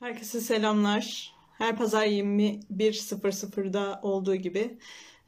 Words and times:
Herkese 0.00 0.40
selamlar. 0.40 1.34
Her 1.58 1.76
pazar 1.76 2.06
21.00'da 2.06 4.00
olduğu 4.02 4.34
gibi 4.34 4.78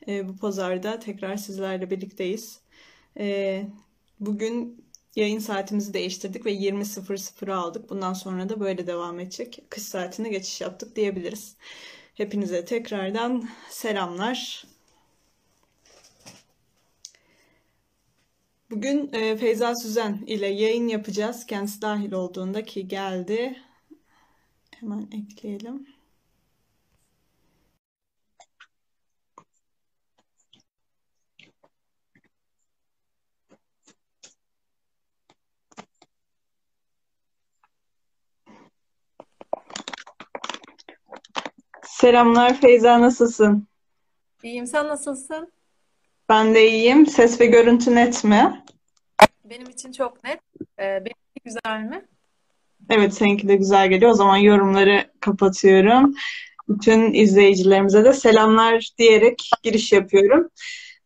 e, 0.08 0.29
bu 0.29 0.37
pazarda 0.37 0.99
tekrar 0.99 1.37
sizlerle 1.37 1.91
birlikteyiz. 1.91 2.60
E, 3.19 3.67
bugün 4.21 4.85
yayın 5.17 5.39
saatimizi 5.39 5.95
değiştirdik 5.95 6.47
ve 6.47 6.55
20.00'a 6.55 7.57
aldık. 7.57 7.91
Bundan 7.91 8.12
sonra 8.12 8.48
da 8.48 8.61
böyle 8.61 8.87
devam 8.87 9.21
edecek. 9.21 9.59
Kış 9.71 9.82
saatine 9.82 10.29
geçiş 10.29 10.61
yaptık 10.61 10.96
diyebiliriz. 10.96 11.57
Hepinize 12.14 12.64
tekrardan 12.64 13.48
selamlar. 13.68 14.64
Bugün 18.70 19.12
e, 19.12 19.36
Feyza 19.36 19.75
Süzen 19.77 20.25
ile 20.27 20.46
yayın 20.46 20.89
yapacağız. 20.89 21.46
Kendisi 21.46 21.82
dahil 21.82 22.12
olduğunda 22.12 22.64
ki 22.64 22.89
geldi. 22.89 23.62
Hemen 24.82 25.09
ekleyelim. 25.13 25.86
Selamlar 41.83 42.60
Feyza 42.60 43.00
nasılsın? 43.00 43.69
İyiyim. 44.42 44.66
Sen 44.66 44.88
nasılsın? 44.88 45.52
Ben 46.28 46.55
de 46.55 46.69
iyiyim. 46.69 47.06
Ses 47.06 47.41
ve 47.41 47.46
görüntü 47.46 47.94
net 47.94 48.24
mi? 48.24 48.64
Benim 49.44 49.66
için 49.70 49.92
çok 49.92 50.24
net. 50.24 50.41
Ee, 50.78 50.83
benimki 50.83 51.41
güzel 51.44 51.83
mi? 51.83 52.08
Evet, 52.91 53.14
seninki 53.14 53.48
de 53.48 53.56
güzel 53.56 53.88
geliyor. 53.88 54.10
O 54.10 54.14
zaman 54.14 54.36
yorumları 54.36 55.04
kapatıyorum. 55.20 56.14
Bütün 56.68 57.12
izleyicilerimize 57.12 58.05
de 58.05 58.12
selamlar 58.12 58.91
diyerek 58.98 59.50
giriş 59.62 59.92
yapıyorum. 59.92 60.48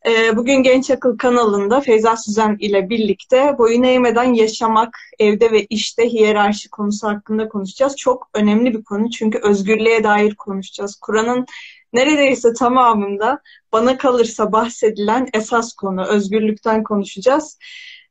Ee, 0.06 0.36
bugün 0.36 0.62
Genç 0.62 0.90
Akıl 0.90 1.18
kanalında 1.18 1.80
Feyza 1.80 2.16
Süzen 2.16 2.56
ile 2.60 2.90
birlikte 2.90 3.58
boyun 3.58 3.82
eğmeden 3.82 4.34
yaşamak, 4.34 4.98
evde 5.18 5.52
ve 5.52 5.66
işte 5.66 6.12
hiyerarşi 6.12 6.70
konusu 6.70 7.08
hakkında 7.08 7.48
konuşacağız. 7.48 7.96
Çok 7.96 8.28
önemli 8.34 8.74
bir 8.74 8.84
konu 8.84 9.10
çünkü 9.10 9.38
özgürlüğe 9.38 10.04
dair 10.04 10.34
konuşacağız. 10.34 10.96
Kur'an'ın 10.96 11.46
neredeyse 11.92 12.52
tamamında 12.52 13.40
bana 13.72 13.98
kalırsa 13.98 14.52
bahsedilen 14.52 15.28
esas 15.34 15.72
konu 15.72 16.06
özgürlükten 16.06 16.82
konuşacağız. 16.82 17.58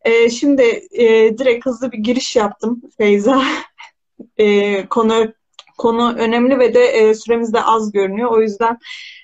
Ee, 0.06 0.30
şimdi 0.30 0.88
e, 0.92 1.38
direkt 1.38 1.66
hızlı 1.66 1.92
bir 1.92 1.98
giriş 1.98 2.36
yaptım 2.36 2.82
Feyza. 2.98 3.44
E, 4.38 4.86
konu 4.86 5.34
konu 5.78 6.16
önemli 6.18 6.60
ve 6.60 6.74
de 6.74 6.86
e, 6.86 7.14
süremiz 7.14 7.54
de 7.54 7.64
az 7.64 7.92
görünüyor. 7.92 8.32
O 8.32 8.42
yüzden 8.42 8.78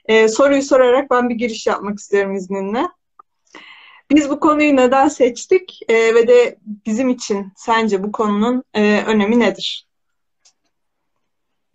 e, 0.05 0.27
soruyu 0.27 0.61
sorarak 0.61 1.11
ben 1.11 1.29
bir 1.29 1.35
giriş 1.35 1.67
yapmak 1.67 1.99
istiyorum 1.99 2.35
izninle. 2.35 2.87
Biz 4.11 4.29
bu 4.29 4.39
konuyu 4.39 4.75
neden 4.75 5.07
seçtik 5.07 5.79
e, 5.89 6.15
ve 6.15 6.27
de 6.27 6.57
bizim 6.85 7.09
için 7.09 7.53
sence 7.55 8.03
bu 8.03 8.11
konunun 8.11 8.63
e, 8.73 9.03
önemi 9.07 9.39
nedir? 9.39 9.87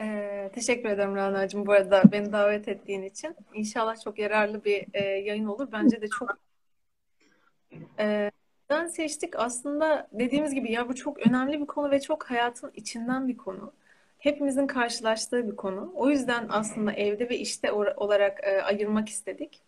Ee, 0.00 0.50
teşekkür 0.54 0.88
ederim 0.88 1.16
Rana'cığım 1.16 1.66
bu 1.66 1.72
arada 1.72 2.02
beni 2.12 2.32
davet 2.32 2.68
ettiğin 2.68 3.02
için. 3.02 3.36
İnşallah 3.54 4.04
çok 4.04 4.18
yararlı 4.18 4.64
bir 4.64 4.86
e, 4.94 5.04
yayın 5.04 5.46
olur. 5.46 5.68
Bence 5.72 6.02
de 6.02 6.06
çok 6.18 6.38
e, 7.98 8.30
neden 8.70 8.86
seçtik? 8.86 9.36
Aslında 9.38 10.08
dediğimiz 10.12 10.54
gibi 10.54 10.72
ya 10.72 10.88
bu 10.88 10.94
çok 10.94 11.26
önemli 11.26 11.60
bir 11.60 11.66
konu 11.66 11.90
ve 11.90 12.00
çok 12.00 12.30
hayatın 12.30 12.72
içinden 12.74 13.28
bir 13.28 13.36
konu. 13.36 13.72
Hepimizin 14.18 14.66
karşılaştığı 14.66 15.50
bir 15.50 15.56
konu. 15.56 15.92
O 15.96 16.10
yüzden 16.10 16.46
aslında 16.48 16.92
evde 16.92 17.28
ve 17.28 17.38
işte 17.38 17.72
olarak 17.72 18.40
e, 18.44 18.62
ayırmak 18.62 19.08
istedik. 19.08 19.60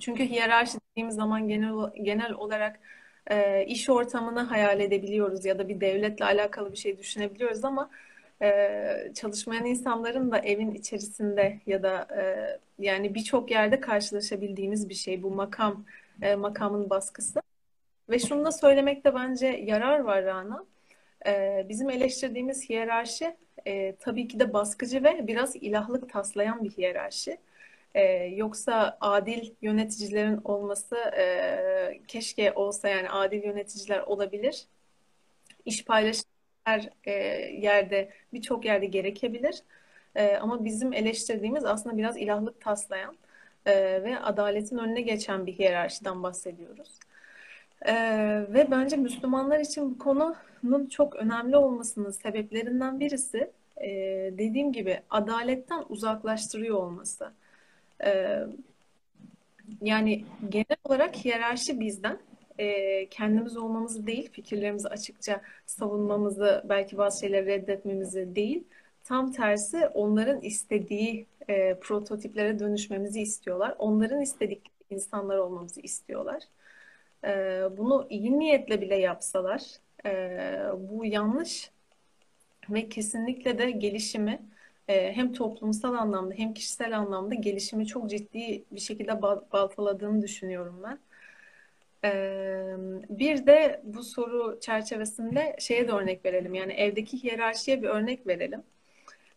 Çünkü 0.00 0.24
hiyerarşi 0.24 0.78
dediğimiz 0.90 1.14
zaman 1.14 1.48
genel 1.48 1.74
genel 2.02 2.32
olarak 2.32 2.80
e, 3.30 3.64
iş 3.66 3.90
ortamını 3.90 4.40
hayal 4.40 4.80
edebiliyoruz 4.80 5.44
ya 5.44 5.58
da 5.58 5.68
bir 5.68 5.80
devletle 5.80 6.24
alakalı 6.24 6.72
bir 6.72 6.76
şey 6.76 6.98
düşünebiliyoruz 6.98 7.64
ama 7.64 7.90
e, 8.42 9.12
çalışmayan 9.14 9.66
insanların 9.66 10.30
da 10.32 10.38
evin 10.38 10.74
içerisinde 10.74 11.60
ya 11.66 11.82
da 11.82 12.08
e, 12.20 12.24
yani 12.84 13.14
birçok 13.14 13.50
yerde 13.50 13.80
karşılaşabildiğimiz 13.80 14.88
bir 14.88 14.94
şey 14.94 15.22
bu 15.22 15.30
makam 15.30 15.84
e, 16.22 16.34
makamın 16.36 16.90
baskısı. 16.90 17.49
Ve 18.10 18.18
şunu 18.18 18.44
da 18.44 18.52
söylemekte 18.52 19.14
bence 19.14 19.46
yarar 19.46 19.98
var 19.98 20.24
Rana. 20.24 20.66
Ee, 21.26 21.66
bizim 21.68 21.90
eleştirdiğimiz 21.90 22.70
hiyerarşi 22.70 23.36
e, 23.66 23.96
tabii 23.96 24.28
ki 24.28 24.40
de 24.40 24.52
baskıcı 24.52 25.04
ve 25.04 25.26
biraz 25.26 25.56
ilahlık 25.56 26.10
taslayan 26.12 26.64
bir 26.64 26.70
hiyerarşi. 26.70 27.38
Ee, 27.94 28.02
yoksa 28.14 28.98
adil 29.00 29.54
yöneticilerin 29.62 30.40
olması 30.44 30.96
e, 30.96 32.00
keşke 32.08 32.52
olsa 32.52 32.88
yani 32.88 33.10
adil 33.10 33.44
yöneticiler 33.44 34.00
olabilir. 34.00 34.66
İş 35.64 35.84
paylaşımı 35.84 36.30
her 36.64 36.90
e, 37.04 37.12
yerde 37.60 38.10
birçok 38.32 38.64
yerde 38.64 38.86
gerekebilir. 38.86 39.62
E, 40.14 40.36
ama 40.36 40.64
bizim 40.64 40.92
eleştirdiğimiz 40.92 41.64
aslında 41.64 41.98
biraz 41.98 42.16
ilahlık 42.16 42.60
taslayan 42.60 43.16
e, 43.66 44.02
ve 44.02 44.18
adaletin 44.18 44.78
önüne 44.78 45.00
geçen 45.00 45.46
bir 45.46 45.52
hiyerarşiden 45.52 46.22
bahsediyoruz. 46.22 46.98
Ee, 47.86 48.46
ve 48.48 48.70
bence 48.70 48.96
Müslümanlar 48.96 49.60
için 49.60 49.90
bu 49.90 49.98
konunun 49.98 50.86
çok 50.90 51.16
önemli 51.16 51.56
olmasının 51.56 52.10
sebeplerinden 52.10 53.00
birisi 53.00 53.50
e, 53.76 53.88
dediğim 54.38 54.72
gibi 54.72 55.00
adaletten 55.10 55.84
uzaklaştırıyor 55.88 56.76
olması. 56.76 57.32
Ee, 58.04 58.40
yani 59.82 60.24
genel 60.48 60.76
olarak 60.84 61.16
hiyerarşi 61.16 61.80
bizden 61.80 62.18
e, 62.58 63.06
kendimiz 63.06 63.56
olmamızı 63.56 64.06
değil, 64.06 64.30
fikirlerimizi 64.32 64.88
açıkça 64.88 65.40
savunmamızı, 65.66 66.64
belki 66.68 66.98
bazı 66.98 67.20
şeyleri 67.20 67.46
reddetmemizi 67.46 68.36
değil, 68.36 68.64
tam 69.04 69.32
tersi 69.32 69.86
onların 69.86 70.40
istediği 70.40 71.26
e, 71.48 71.74
prototiplere 71.74 72.58
dönüşmemizi 72.58 73.20
istiyorlar. 73.20 73.74
Onların 73.78 74.20
istedikleri 74.20 74.70
insanlar 74.90 75.38
olmamızı 75.38 75.80
istiyorlar 75.80 76.42
e, 77.24 77.62
bunu 77.76 78.06
iyi 78.10 78.38
niyetle 78.38 78.80
bile 78.80 78.96
yapsalar 78.96 79.62
e, 80.06 80.10
bu 80.78 81.04
yanlış 81.04 81.70
ve 82.70 82.88
kesinlikle 82.88 83.58
de 83.58 83.70
gelişimi 83.70 84.42
e, 84.88 85.12
hem 85.12 85.32
toplumsal 85.32 85.94
anlamda 85.94 86.34
hem 86.34 86.54
kişisel 86.54 86.98
anlamda 86.98 87.34
gelişimi 87.34 87.86
çok 87.86 88.10
ciddi 88.10 88.64
bir 88.72 88.80
şekilde 88.80 89.22
baltaladığını 89.22 90.22
düşünüyorum 90.22 90.80
ben. 90.84 90.98
Ee, 92.04 92.76
bir 93.10 93.46
de 93.46 93.80
bu 93.84 94.02
soru 94.02 94.60
çerçevesinde 94.60 95.56
şeye 95.58 95.88
de 95.88 95.92
örnek 95.92 96.24
verelim. 96.24 96.54
Yani 96.54 96.72
evdeki 96.72 97.22
hiyerarşiye 97.22 97.82
bir 97.82 97.88
örnek 97.88 98.26
verelim. 98.26 98.62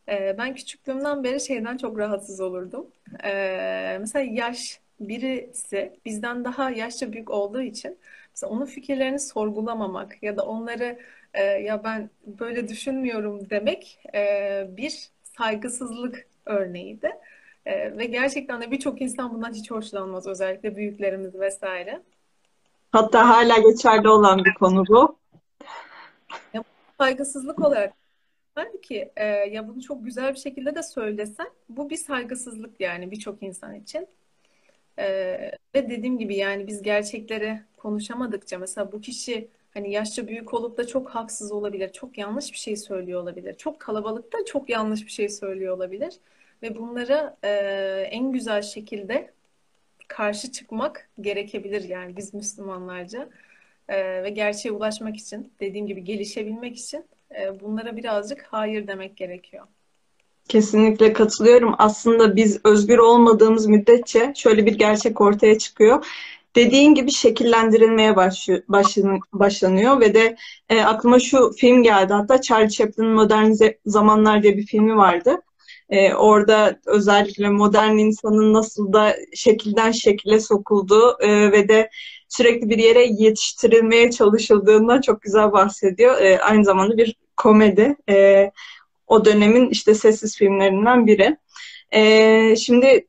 Ee, 0.09 0.35
ben 0.37 0.55
küçüklüğümden 0.55 1.23
beri 1.23 1.41
şeyden 1.41 1.77
çok 1.77 1.99
rahatsız 1.99 2.39
olurdum. 2.41 2.87
Ee, 3.23 3.97
mesela 3.99 4.25
yaş 4.33 4.79
birisi 4.99 5.99
bizden 6.05 6.45
daha 6.45 6.71
yaşça 6.71 7.13
büyük 7.13 7.29
olduğu 7.29 7.61
için 7.61 7.97
mesela 8.29 8.51
onun 8.51 8.65
fikirlerini 8.65 9.19
sorgulamamak 9.19 10.23
ya 10.23 10.37
da 10.37 10.45
onları 10.45 10.99
e, 11.33 11.43
ya 11.43 11.83
ben 11.83 12.09
böyle 12.25 12.67
düşünmüyorum 12.67 13.49
demek 13.49 13.99
e, 14.15 14.67
bir 14.69 15.09
saygısızlık 15.37 16.27
örneğiydi. 16.45 17.11
E, 17.65 17.97
ve 17.97 18.05
gerçekten 18.05 18.61
de 18.61 18.71
birçok 18.71 19.01
insan 19.01 19.33
bundan 19.33 19.53
hiç 19.53 19.71
hoşlanmaz. 19.71 20.27
Özellikle 20.27 20.75
büyüklerimiz 20.75 21.35
vesaire. 21.35 22.01
Hatta 22.91 23.29
hala 23.29 23.59
geçerli 23.59 24.09
olan 24.09 24.45
bir 24.45 24.53
konu 24.53 24.83
bu. 24.87 25.17
Ya, 26.53 26.63
saygısızlık 26.97 27.65
olarak 27.65 27.93
Halbuki 28.55 29.11
e, 29.15 29.25
ya 29.25 29.67
bunu 29.67 29.81
çok 29.81 30.05
güzel 30.05 30.33
bir 30.33 30.39
şekilde 30.39 30.75
de 30.75 30.83
söylesen 30.83 31.49
bu 31.69 31.89
bir 31.89 31.97
saygısızlık 31.97 32.79
yani 32.79 33.11
birçok 33.11 33.43
insan 33.43 33.75
için. 33.75 34.07
Ee, 34.99 35.51
ve 35.75 35.89
dediğim 35.89 36.17
gibi 36.17 36.35
yani 36.35 36.67
biz 36.67 36.81
gerçekleri 36.81 37.59
konuşamadıkça 37.77 38.57
mesela 38.57 38.91
bu 38.91 39.01
kişi 39.01 39.47
hani 39.73 39.91
yaşça 39.91 40.27
büyük 40.27 40.53
olup 40.53 40.77
da 40.77 40.87
çok 40.87 41.09
haksız 41.09 41.51
olabilir, 41.51 41.91
çok 41.91 42.17
yanlış 42.17 42.51
bir 42.53 42.57
şey 42.57 42.75
söylüyor 42.75 43.21
olabilir, 43.21 43.53
çok 43.57 43.79
kalabalıkta 43.79 44.37
çok 44.45 44.69
yanlış 44.69 45.05
bir 45.05 45.11
şey 45.11 45.29
söylüyor 45.29 45.75
olabilir 45.77 46.13
ve 46.61 46.75
bunlara 46.75 47.37
e, 47.43 47.49
en 48.11 48.31
güzel 48.31 48.61
şekilde 48.61 49.33
karşı 50.07 50.51
çıkmak 50.51 51.09
gerekebilir 51.21 51.83
yani 51.89 52.17
biz 52.17 52.33
Müslümanlarca 52.33 53.29
e, 53.89 54.23
ve 54.23 54.29
gerçeğe 54.29 54.71
ulaşmak 54.71 55.17
için 55.17 55.53
dediğim 55.59 55.87
gibi 55.87 56.03
gelişebilmek 56.03 56.77
için 56.77 57.05
e, 57.35 57.59
bunlara 57.59 57.97
birazcık 57.97 58.43
hayır 58.43 58.87
demek 58.87 59.17
gerekiyor. 59.17 59.67
Kesinlikle 60.47 61.13
katılıyorum. 61.13 61.75
Aslında 61.77 62.35
biz 62.35 62.59
özgür 62.63 62.97
olmadığımız 62.97 63.67
müddetçe 63.67 64.33
şöyle 64.35 64.65
bir 64.65 64.77
gerçek 64.77 65.21
ortaya 65.21 65.57
çıkıyor. 65.57 66.05
dediğin 66.55 66.95
gibi 66.95 67.11
şekillendirilmeye 67.11 68.15
başlanıyor 69.33 69.99
ve 69.99 70.13
de 70.13 70.35
e, 70.69 70.81
aklıma 70.81 71.19
şu 71.19 71.51
film 71.57 71.83
geldi. 71.83 72.13
Hatta 72.13 72.41
Charlie 72.41 72.69
Chaplin'in 72.69 73.11
Modern 73.11 73.51
Zamanlar 73.85 74.43
diye 74.43 74.57
bir 74.57 74.65
filmi 74.65 74.97
vardı. 74.97 75.41
E, 75.89 76.13
orada 76.13 76.79
özellikle 76.85 77.49
modern 77.49 77.97
insanın 77.97 78.53
nasıl 78.53 78.93
da 78.93 79.15
şekilden 79.35 79.91
şekile 79.91 80.39
sokulduğu 80.39 81.17
e, 81.19 81.51
ve 81.51 81.69
de 81.69 81.89
sürekli 82.29 82.69
bir 82.69 82.77
yere 82.77 83.05
yetiştirilmeye 83.05 84.11
çalışıldığından 84.11 85.01
çok 85.01 85.21
güzel 85.21 85.51
bahsediyor. 85.51 86.21
E, 86.21 86.39
aynı 86.39 86.65
zamanda 86.65 86.97
bir 86.97 87.15
komedi. 87.37 87.95
E, 88.09 88.51
o 89.07 89.25
dönemin 89.25 89.69
işte 89.69 89.95
sessiz 89.95 90.37
filmlerinden 90.37 91.07
biri. 91.07 91.37
E, 91.91 92.55
şimdi 92.55 93.07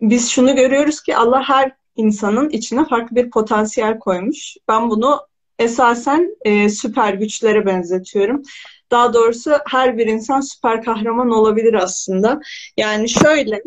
biz 0.00 0.30
şunu 0.30 0.56
görüyoruz 0.56 1.02
ki 1.02 1.16
Allah 1.16 1.42
her 1.48 1.72
insanın 1.96 2.50
içine 2.50 2.84
farklı 2.84 3.16
bir 3.16 3.30
potansiyel 3.30 3.98
koymuş. 3.98 4.56
Ben 4.68 4.90
bunu 4.90 5.20
esasen 5.58 6.36
e, 6.44 6.68
süper 6.68 7.14
güçlere 7.14 7.66
benzetiyorum. 7.66 8.42
Daha 8.90 9.14
doğrusu 9.14 9.52
her 9.68 9.98
bir 9.98 10.06
insan 10.06 10.40
süper 10.40 10.84
kahraman 10.84 11.30
olabilir 11.30 11.74
aslında. 11.74 12.40
Yani 12.76 13.08
şöyle, 13.08 13.62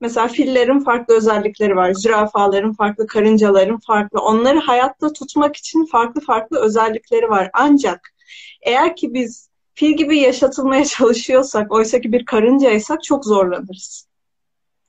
mesela 0.00 0.28
fillerin 0.28 0.80
farklı 0.80 1.16
özellikleri 1.16 1.76
var, 1.76 1.92
zürafaların 1.94 2.72
farklı, 2.72 3.06
karıncaların 3.06 3.78
farklı. 3.78 4.20
Onları 4.20 4.58
hayatta 4.58 5.12
tutmak 5.12 5.56
için 5.56 5.86
farklı 5.86 6.20
farklı 6.20 6.60
özellikleri 6.60 7.28
var. 7.28 7.50
Ancak 7.54 8.14
eğer 8.62 8.96
ki 8.96 9.14
biz 9.14 9.51
fil 9.74 9.96
gibi 9.96 10.18
yaşatılmaya 10.18 10.84
çalışıyorsak, 10.84 11.72
oysa 11.72 12.00
ki 12.00 12.12
bir 12.12 12.24
karıncaysak 12.24 13.04
çok 13.04 13.24
zorlanırız. 13.24 14.08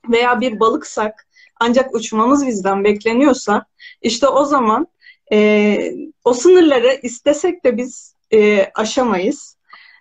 Veya 0.10 0.42
bir 0.42 0.60
balıksak 0.60 1.28
ancak 1.60 1.96
uçmamız 1.96 2.48
bizden 2.48 2.84
bekleniyorsa 2.84 3.66
işte 4.02 4.28
o 4.28 4.46
zaman 4.46 4.88
e, 5.32 5.78
o 6.24 6.34
sınırları 6.34 7.00
istesek 7.04 7.66
de 7.66 7.78
biz 7.78 8.16
e, 8.34 8.72
aşamayız. 8.76 9.58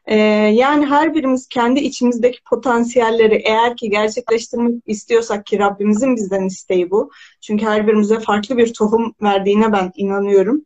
E, 0.06 0.16
yani 0.54 0.86
her 0.86 1.14
birimiz 1.14 1.48
kendi 1.48 1.80
içimizdeki 1.80 2.38
potansiyelleri 2.50 3.34
eğer 3.34 3.76
ki 3.76 3.90
gerçekleştirmek 3.90 4.82
istiyorsak 4.86 5.46
ki 5.46 5.58
Rabbimizin 5.58 6.16
bizden 6.16 6.44
isteği 6.44 6.90
bu. 6.90 7.10
Çünkü 7.40 7.66
her 7.66 7.86
birimize 7.86 8.20
farklı 8.20 8.56
bir 8.56 8.74
tohum 8.74 9.14
verdiğine 9.22 9.72
ben 9.72 9.92
inanıyorum. 9.96 10.62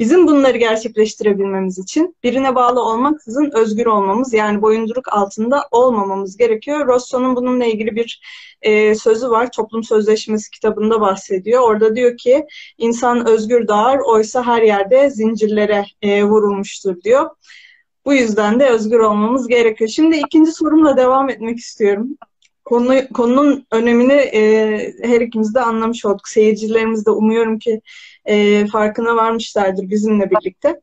Bizim 0.00 0.26
bunları 0.26 0.58
gerçekleştirebilmemiz 0.58 1.78
için 1.78 2.16
birine 2.22 2.54
bağlı 2.54 2.82
olmaksızın 2.82 3.50
özgür 3.54 3.86
olmamız 3.86 4.32
yani 4.32 4.62
boyunduruk 4.62 5.12
altında 5.12 5.62
olmamamız 5.70 6.36
gerekiyor. 6.36 6.86
Rosso'nun 6.86 7.36
bununla 7.36 7.64
ilgili 7.64 7.96
bir 7.96 8.20
e, 8.62 8.94
sözü 8.94 9.30
var. 9.30 9.50
Toplum 9.52 9.84
Sözleşmesi 9.84 10.50
kitabında 10.50 11.00
bahsediyor. 11.00 11.62
Orada 11.62 11.96
diyor 11.96 12.16
ki 12.16 12.46
insan 12.78 13.28
özgür 13.28 13.68
doğar 13.68 13.98
oysa 13.98 14.46
her 14.46 14.62
yerde 14.62 15.10
zincirlere 15.10 15.84
e, 16.02 16.24
vurulmuştur 16.24 17.02
diyor. 17.02 17.30
Bu 18.04 18.14
yüzden 18.14 18.60
de 18.60 18.68
özgür 18.68 18.98
olmamız 18.98 19.48
gerekiyor. 19.48 19.90
Şimdi 19.90 20.16
ikinci 20.16 20.52
sorumla 20.52 20.96
devam 20.96 21.30
etmek 21.30 21.58
istiyorum. 21.58 22.08
Konu, 22.64 22.94
konunun 23.14 23.66
önemini 23.72 24.12
e, 24.12 24.42
her 25.02 25.20
ikimiz 25.20 25.54
de 25.54 25.60
anlamış 25.60 26.04
olduk. 26.04 26.28
Seyircilerimiz 26.28 27.06
de 27.06 27.10
umuyorum 27.10 27.58
ki 27.58 27.80
e, 28.24 28.66
farkına 28.66 29.16
varmışlardır 29.16 29.90
bizimle 29.90 30.30
birlikte. 30.30 30.80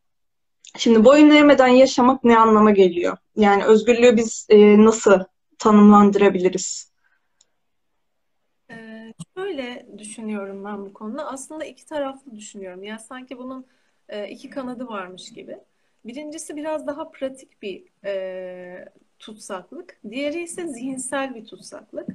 Şimdi 0.77 1.05
boyun 1.05 1.29
eğmeden 1.29 1.67
yaşamak 1.67 2.23
ne 2.23 2.37
anlama 2.37 2.71
geliyor? 2.71 3.17
Yani 3.35 3.63
özgürlüğü 3.65 4.17
biz 4.17 4.47
e, 4.49 4.85
nasıl 4.85 5.19
tanımlandırabiliriz? 5.59 6.91
Ee, 8.71 9.13
şöyle 9.37 9.87
düşünüyorum 9.97 10.65
ben 10.65 10.85
bu 10.85 10.93
konuda. 10.93 11.25
Aslında 11.25 11.65
iki 11.65 11.85
taraflı 11.85 12.35
düşünüyorum. 12.35 12.83
Yani 12.83 12.99
sanki 12.99 13.37
bunun 13.37 13.65
e, 14.09 14.29
iki 14.29 14.49
kanadı 14.49 14.87
varmış 14.87 15.33
gibi. 15.33 15.57
Birincisi 16.05 16.55
biraz 16.55 16.87
daha 16.87 17.11
pratik 17.11 17.61
bir 17.61 17.83
e, 18.05 18.89
tutsaklık. 19.19 19.99
Diğeri 20.09 20.43
ise 20.43 20.67
zihinsel 20.67 21.35
bir 21.35 21.45
tutsaklık. 21.45 22.09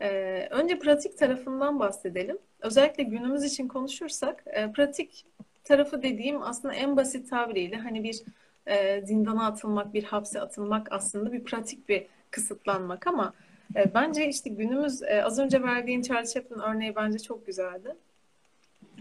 Ee, 0.00 0.48
önce 0.50 0.78
pratik 0.78 1.18
tarafından 1.18 1.80
bahsedelim. 1.80 2.38
Özellikle 2.60 3.02
günümüz 3.02 3.44
için 3.44 3.68
konuşursak, 3.68 4.44
e, 4.46 4.72
pratik 4.72 5.26
tarafı 5.64 6.02
dediğim 6.02 6.42
aslında 6.42 6.74
en 6.74 6.96
basit 6.96 7.30
tabiriyle 7.30 7.76
hani 7.76 8.04
bir 8.04 8.22
e, 8.66 9.02
zindana 9.06 9.46
atılmak, 9.46 9.94
bir 9.94 10.04
hapse 10.04 10.40
atılmak 10.40 10.92
aslında 10.92 11.32
bir 11.32 11.44
pratik 11.44 11.88
bir 11.88 12.06
kısıtlanmak 12.30 13.06
ama 13.06 13.32
e, 13.76 13.94
bence 13.94 14.28
işte 14.28 14.50
günümüz 14.50 15.02
e, 15.02 15.24
az 15.24 15.38
önce 15.38 15.62
verdiğin 15.62 16.02
Charles 16.02 16.34
Chaplin 16.34 16.58
örneği 16.58 16.96
bence 16.96 17.18
çok 17.18 17.46
güzeldi. 17.46 17.96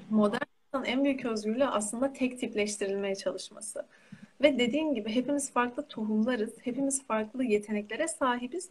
Modern 0.10 0.44
en 0.86 1.04
büyük 1.04 1.26
özgürlüğü 1.26 1.66
aslında 1.66 2.14
tek 2.14 2.40
tipleştirilmeye 2.40 3.16
çalışması. 3.16 3.86
Ve 4.42 4.60
dediğin 4.60 4.94
gibi 4.94 5.16
hepimiz 5.16 5.52
farklı 5.52 5.88
tohumlarız, 5.88 6.54
hepimiz 6.64 7.04
farklı 7.04 7.44
yeteneklere 7.44 8.08
sahibiz. 8.08 8.70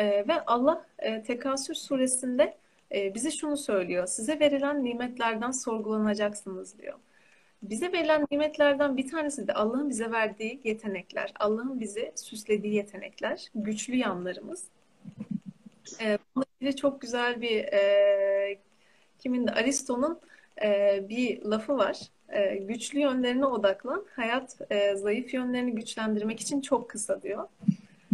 E, 0.00 0.28
ve 0.28 0.44
Allah 0.46 0.86
e, 0.98 1.22
Tekasür 1.22 1.74
suresinde 1.74 2.56
e, 2.94 3.14
bize 3.14 3.30
şunu 3.30 3.56
söylüyor. 3.56 4.06
Size 4.06 4.40
verilen 4.40 4.84
nimetlerden 4.84 5.50
sorgulanacaksınız 5.50 6.78
diyor. 6.78 6.98
Bize 7.62 7.92
verilen 7.92 8.26
nimetlerden 8.30 8.96
bir 8.96 9.10
tanesi 9.10 9.48
de 9.48 9.54
Allah'ın 9.54 9.90
bize 9.90 10.10
verdiği 10.10 10.60
yetenekler. 10.64 11.32
Allah'ın 11.40 11.80
bize 11.80 12.12
süslediği 12.16 12.74
yetenekler. 12.74 13.46
Güçlü 13.54 13.96
yanlarımız. 13.96 14.64
E, 16.00 16.18
bununla 16.34 16.46
ilgili 16.60 16.76
çok 16.76 17.00
güzel 17.00 17.40
bir 17.40 17.64
e, 17.64 18.58
kimin 19.18 19.46
de 19.46 19.50
Aristo'nun 19.50 20.20
e, 20.62 21.00
bir 21.08 21.44
lafı 21.44 21.76
var. 21.76 22.00
E, 22.28 22.56
güçlü 22.56 23.00
yönlerine 23.00 23.46
odaklan. 23.46 24.04
Hayat 24.16 24.58
e, 24.70 24.94
zayıf 24.96 25.34
yönlerini 25.34 25.72
güçlendirmek 25.72 26.40
için 26.40 26.60
çok 26.60 26.90
kısa 26.90 27.22
diyor. 27.22 27.48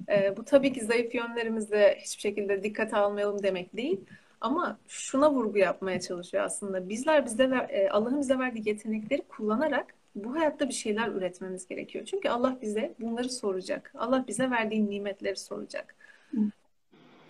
E, 0.09 0.37
bu 0.37 0.45
tabii 0.45 0.73
ki 0.73 0.85
zayıf 0.85 1.15
yönlerimizde 1.15 1.99
hiçbir 2.01 2.21
şekilde 2.21 2.63
dikkate 2.63 2.97
almayalım 2.97 3.43
demek 3.43 3.77
değil. 3.77 4.01
Ama 4.41 4.79
şuna 4.89 5.33
vurgu 5.33 5.59
yapmaya 5.59 6.01
çalışıyor 6.01 6.45
aslında. 6.45 6.89
Bizler 6.89 7.27
bize 7.27 7.45
e, 7.69 7.89
Allah'ın 7.89 8.21
bize 8.21 8.39
verdiği 8.39 8.69
yetenekleri 8.69 9.23
kullanarak 9.23 9.95
bu 10.15 10.35
hayatta 10.35 10.69
bir 10.69 10.75
şeyler 10.75 11.09
üretmemiz 11.09 11.67
gerekiyor. 11.67 12.05
Çünkü 12.05 12.29
Allah 12.29 12.59
bize 12.63 12.95
bunları 13.01 13.31
soracak. 13.31 13.93
Allah 13.99 14.25
bize 14.29 14.51
verdiği 14.51 14.91
nimetleri 14.91 15.37
soracak. 15.37 15.95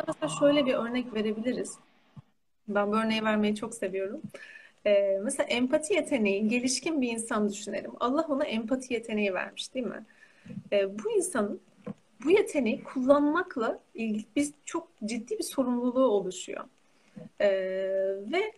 Mesela 0.08 0.28
şöyle 0.40 0.66
bir 0.66 0.74
örnek 0.74 1.14
verebiliriz. 1.14 1.78
Ben 2.68 2.92
bu 2.92 2.96
örneği 2.96 3.24
vermeyi 3.24 3.56
çok 3.56 3.74
seviyorum. 3.74 4.22
Ee, 4.86 5.20
mesela 5.22 5.46
empati 5.46 5.94
yeteneği, 5.94 6.48
gelişkin 6.48 7.00
bir 7.00 7.08
insan 7.08 7.48
düşünelim. 7.48 7.90
Allah 8.00 8.26
ona 8.28 8.44
empati 8.44 8.94
yeteneği 8.94 9.34
vermiş 9.34 9.74
değil 9.74 9.86
mi? 9.86 10.04
Ee, 10.72 10.98
bu 10.98 11.10
insanın 11.10 11.60
bu 12.24 12.30
yeteneği 12.30 12.84
kullanmakla 12.84 13.80
ilgili 13.94 14.24
biz 14.36 14.52
çok 14.64 14.88
ciddi 15.04 15.38
bir 15.38 15.44
sorumluluğu 15.44 16.06
oluşuyor. 16.06 16.64
Ee, 17.40 17.48
ve 18.32 18.52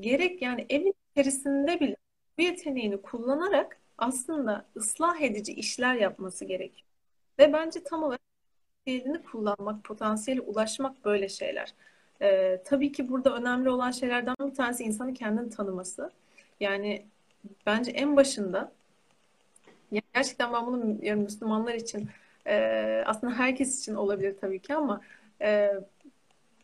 gerek 0.00 0.42
yani 0.42 0.66
evin 0.68 0.94
içerisinde 1.12 1.80
bile 1.80 1.96
bu 2.38 2.42
yeteneğini 2.42 3.02
kullanarak 3.02 3.78
aslında 3.98 4.64
ıslah 4.76 5.20
edici 5.20 5.52
işler 5.52 5.94
yapması 5.94 6.44
gerekiyor. 6.44 6.88
Ve 7.38 7.52
bence 7.52 7.84
tam 7.84 8.02
olarak 8.02 8.20
potansiyelini 8.84 9.22
kullanmak, 9.22 9.84
potansiyeli 9.84 10.40
ulaşmak 10.40 11.04
böyle 11.04 11.28
şeyler. 11.28 11.74
Ee, 12.22 12.62
tabii 12.64 12.92
ki 12.92 13.08
burada 13.08 13.36
önemli 13.36 13.70
olan 13.70 13.90
şeylerden 13.90 14.34
bir 14.40 14.54
tanesi 14.54 14.84
insanın 14.84 15.14
kendini 15.14 15.50
tanıması. 15.50 16.10
Yani 16.60 17.06
bence 17.66 17.90
en 17.90 18.16
başında 18.16 18.72
gerçekten 20.14 20.52
ben 20.52 20.66
bunu 20.66 21.04
yani 21.04 21.22
Müslümanlar 21.22 21.74
için 21.74 22.08
e, 22.46 23.02
aslında 23.06 23.34
herkes 23.34 23.80
için 23.80 23.94
olabilir 23.94 24.36
tabii 24.40 24.58
ki 24.58 24.74
ama 24.74 25.00
e, 25.40 25.70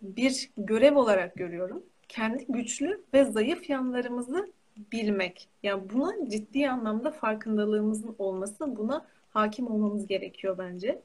bir 0.02 0.50
görev 0.56 0.96
olarak 0.96 1.34
görüyorum. 1.34 1.82
Kendi 2.08 2.46
güçlü 2.48 3.04
ve 3.14 3.24
zayıf 3.24 3.70
yanlarımızı 3.70 4.52
bilmek. 4.92 5.48
Yani 5.62 5.90
buna 5.90 6.30
ciddi 6.30 6.70
anlamda 6.70 7.10
farkındalığımızın 7.10 8.14
olması, 8.18 8.76
buna 8.76 9.06
hakim 9.30 9.66
olmamız 9.66 10.06
gerekiyor 10.06 10.58
bence. 10.58 11.00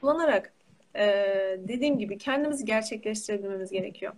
Kullanarak 0.00 0.52
e, 0.96 1.04
dediğim 1.68 1.98
gibi 1.98 2.18
kendimizi 2.18 2.64
gerçekleştirebilmemiz 2.64 3.70
gerekiyor. 3.70 4.12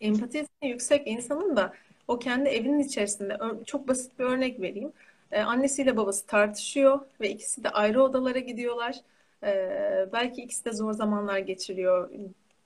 Empatisi 0.00 0.48
yüksek 0.62 1.06
insanın 1.06 1.56
da 1.56 1.72
o 2.08 2.18
kendi 2.18 2.48
evinin 2.48 2.78
içerisinde 2.78 3.38
çok 3.66 3.88
basit 3.88 4.18
bir 4.18 4.24
örnek 4.24 4.60
vereyim. 4.60 4.92
E, 5.32 5.40
annesiyle 5.40 5.96
babası 5.96 6.26
tartışıyor 6.26 7.00
ve 7.20 7.30
ikisi 7.30 7.64
de 7.64 7.70
ayrı 7.70 8.02
odalara 8.02 8.38
gidiyorlar. 8.38 8.96
E, 9.42 10.08
belki 10.12 10.42
ikisi 10.42 10.64
de 10.64 10.72
zor 10.72 10.92
zamanlar 10.92 11.38
geçiriyor. 11.38 12.10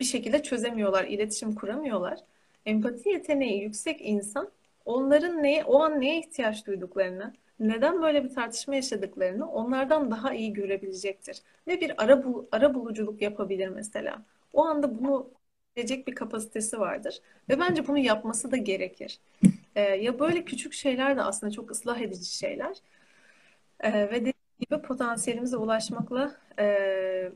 Bir 0.01 0.05
şekilde 0.05 0.43
çözemiyorlar, 0.43 1.05
iletişim 1.05 1.55
kuramıyorlar. 1.55 2.19
Empati 2.67 3.09
yeteneği 3.09 3.63
yüksek 3.63 4.01
insan 4.01 4.51
onların 4.85 5.43
neye, 5.43 5.65
o 5.65 5.83
an 5.83 6.01
neye 6.01 6.19
ihtiyaç 6.19 6.67
duyduklarını, 6.67 7.35
neden 7.61 8.03
böyle 8.03 8.25
bir 8.25 8.35
tartışma 8.35 8.75
yaşadıklarını 8.75 9.51
onlardan 9.51 10.11
daha 10.11 10.35
iyi 10.35 10.53
görebilecektir. 10.53 11.43
Ve 11.67 11.81
bir 11.81 12.05
ara, 12.05 12.25
bul, 12.25 12.45
ara 12.53 12.75
buluculuk 12.75 13.23
yapabilir 13.23 13.69
mesela. 13.69 14.23
O 14.53 14.65
anda 14.65 14.99
bunu 14.99 15.31
gelecek 15.77 16.07
bir 16.07 16.15
kapasitesi 16.15 16.81
vardır. 16.81 17.21
Ve 17.49 17.61
bence 17.61 17.87
bunu 17.87 17.99
yapması 17.99 18.51
da 18.53 18.57
gerekir. 18.57 19.21
E, 19.79 19.83
ya 19.83 20.19
böyle 20.19 20.45
küçük 20.45 20.73
şeyler 20.73 21.17
de 21.17 21.23
aslında 21.23 21.53
çok 21.53 21.71
ıslah 21.71 22.01
edici 22.01 22.37
şeyler. 22.39 22.77
E, 23.81 23.93
ve 23.93 24.13
dediğim 24.13 24.35
gibi 24.61 24.83
potansiyelimize 24.83 25.57
ulaşmakla 25.57 26.37
e, 26.59 27.33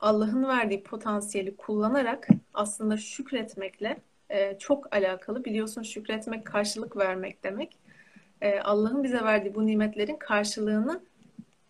Allah'ın 0.00 0.48
verdiği 0.48 0.82
potansiyeli 0.82 1.56
kullanarak 1.56 2.28
aslında 2.54 2.96
şükretmekle 2.96 3.96
e, 4.30 4.58
çok 4.58 4.94
alakalı. 4.96 5.44
Biliyorsun 5.44 5.82
şükretmek 5.82 6.46
karşılık 6.46 6.96
vermek 6.96 7.44
demek. 7.44 7.78
E, 8.40 8.60
Allah'ın 8.60 9.04
bize 9.04 9.24
verdiği 9.24 9.54
bu 9.54 9.66
nimetlerin 9.66 10.16
karşılığını 10.16 11.00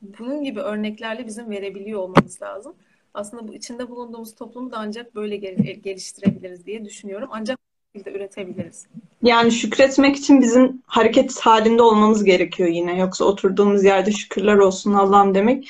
bunun 0.03 0.45
gibi 0.45 0.61
örneklerle 0.61 1.27
bizim 1.27 1.51
verebiliyor 1.51 2.01
olmamız 2.01 2.43
lazım. 2.43 2.75
Aslında 3.15 3.49
bu 3.49 3.55
içinde 3.55 3.91
bulunduğumuz 3.91 4.35
toplumu 4.35 4.73
da 4.73 4.77
ancak 4.79 5.15
böyle 5.15 5.37
geliştirebiliriz 5.77 6.67
diye 6.67 6.85
düşünüyorum. 6.85 7.29
Ancak 7.33 7.65
şekilde 7.97 8.19
üretebiliriz. 8.19 8.87
Yani 9.23 9.53
şükretmek 9.53 10.17
için 10.17 10.41
bizim 10.41 10.83
hareket 10.87 11.41
halinde 11.41 11.83
olmamız 11.83 12.25
gerekiyor 12.25 12.69
yine. 12.69 12.99
Yoksa 12.99 13.25
oturduğumuz 13.25 13.85
yerde 13.85 14.12
şükürler 14.12 14.57
olsun 14.57 14.93
Allah'ım 14.93 15.35
demek 15.35 15.69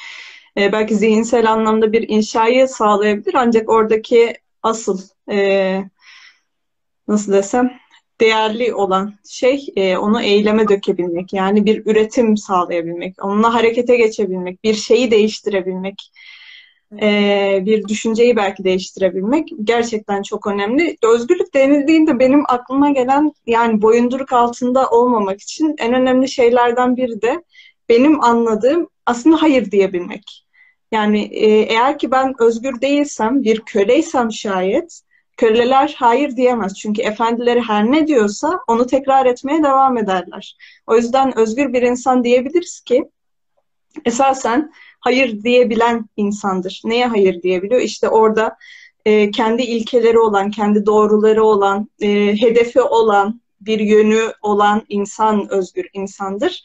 e, 0.58 0.72
belki 0.72 0.94
zihinsel 0.94 1.52
anlamda 1.52 1.92
bir 1.92 2.08
inşayı 2.08 2.68
sağlayabilir. 2.68 3.34
Ancak 3.34 3.68
oradaki 3.68 4.34
asıl 4.62 5.00
e, 5.30 5.80
nasıl 7.08 7.32
desem 7.32 7.72
değerli 8.20 8.74
olan 8.74 9.14
şey 9.28 9.66
e, 9.76 9.96
onu 9.96 10.22
eyleme 10.22 10.68
dökebilmek. 10.68 11.32
Yani 11.32 11.66
bir 11.66 11.86
üretim 11.86 12.36
sağlayabilmek, 12.36 13.24
onunla 13.24 13.54
harekete 13.54 13.96
geçebilmek, 13.96 14.64
bir 14.64 14.74
şeyi 14.74 15.10
değiştirebilmek, 15.10 16.12
e, 17.02 17.62
bir 17.66 17.88
düşünceyi 17.88 18.36
belki 18.36 18.64
değiştirebilmek 18.64 19.48
gerçekten 19.64 20.22
çok 20.22 20.46
önemli. 20.46 20.96
Özgürlük 21.02 21.54
denildiğinde 21.54 22.18
benim 22.18 22.42
aklıma 22.48 22.90
gelen 22.90 23.32
yani 23.46 23.82
boyunduruk 23.82 24.32
altında 24.32 24.90
olmamak 24.90 25.40
için 25.40 25.74
en 25.78 25.94
önemli 25.94 26.28
şeylerden 26.28 26.96
biri 26.96 27.22
de 27.22 27.42
benim 27.88 28.24
anladığım 28.24 28.88
aslında 29.06 29.42
hayır 29.42 29.70
diyebilmek. 29.70 30.46
Yani 30.92 31.22
e, 31.22 31.46
eğer 31.48 31.98
ki 31.98 32.10
ben 32.10 32.34
özgür 32.38 32.80
değilsem, 32.80 33.42
bir 33.42 33.60
köleysem 33.60 34.32
şayet, 34.32 35.00
köleler 35.36 35.94
hayır 35.98 36.36
diyemez. 36.36 36.74
Çünkü 36.78 37.02
efendileri 37.02 37.60
her 37.60 37.92
ne 37.92 38.06
diyorsa 38.06 38.60
onu 38.68 38.86
tekrar 38.86 39.26
etmeye 39.26 39.62
devam 39.62 39.98
ederler. 39.98 40.56
O 40.86 40.96
yüzden 40.96 41.38
özgür 41.38 41.72
bir 41.72 41.82
insan 41.82 42.24
diyebiliriz 42.24 42.80
ki 42.80 43.10
esasen 44.04 44.72
hayır 45.06 45.42
diyebilen 45.42 46.08
insandır. 46.16 46.80
Neye 46.84 47.06
hayır 47.06 47.42
diyebiliyor? 47.42 47.80
İşte 47.80 48.08
orada 48.08 48.56
e, 49.04 49.30
kendi 49.30 49.62
ilkeleri 49.62 50.18
olan, 50.18 50.50
kendi 50.50 50.86
doğruları 50.86 51.44
olan, 51.44 51.90
e, 52.00 52.08
hedefi 52.40 52.80
olan, 52.80 53.40
bir 53.60 53.80
yönü 53.80 54.32
olan 54.42 54.82
insan 54.88 55.48
özgür 55.50 55.86
insandır. 55.92 56.62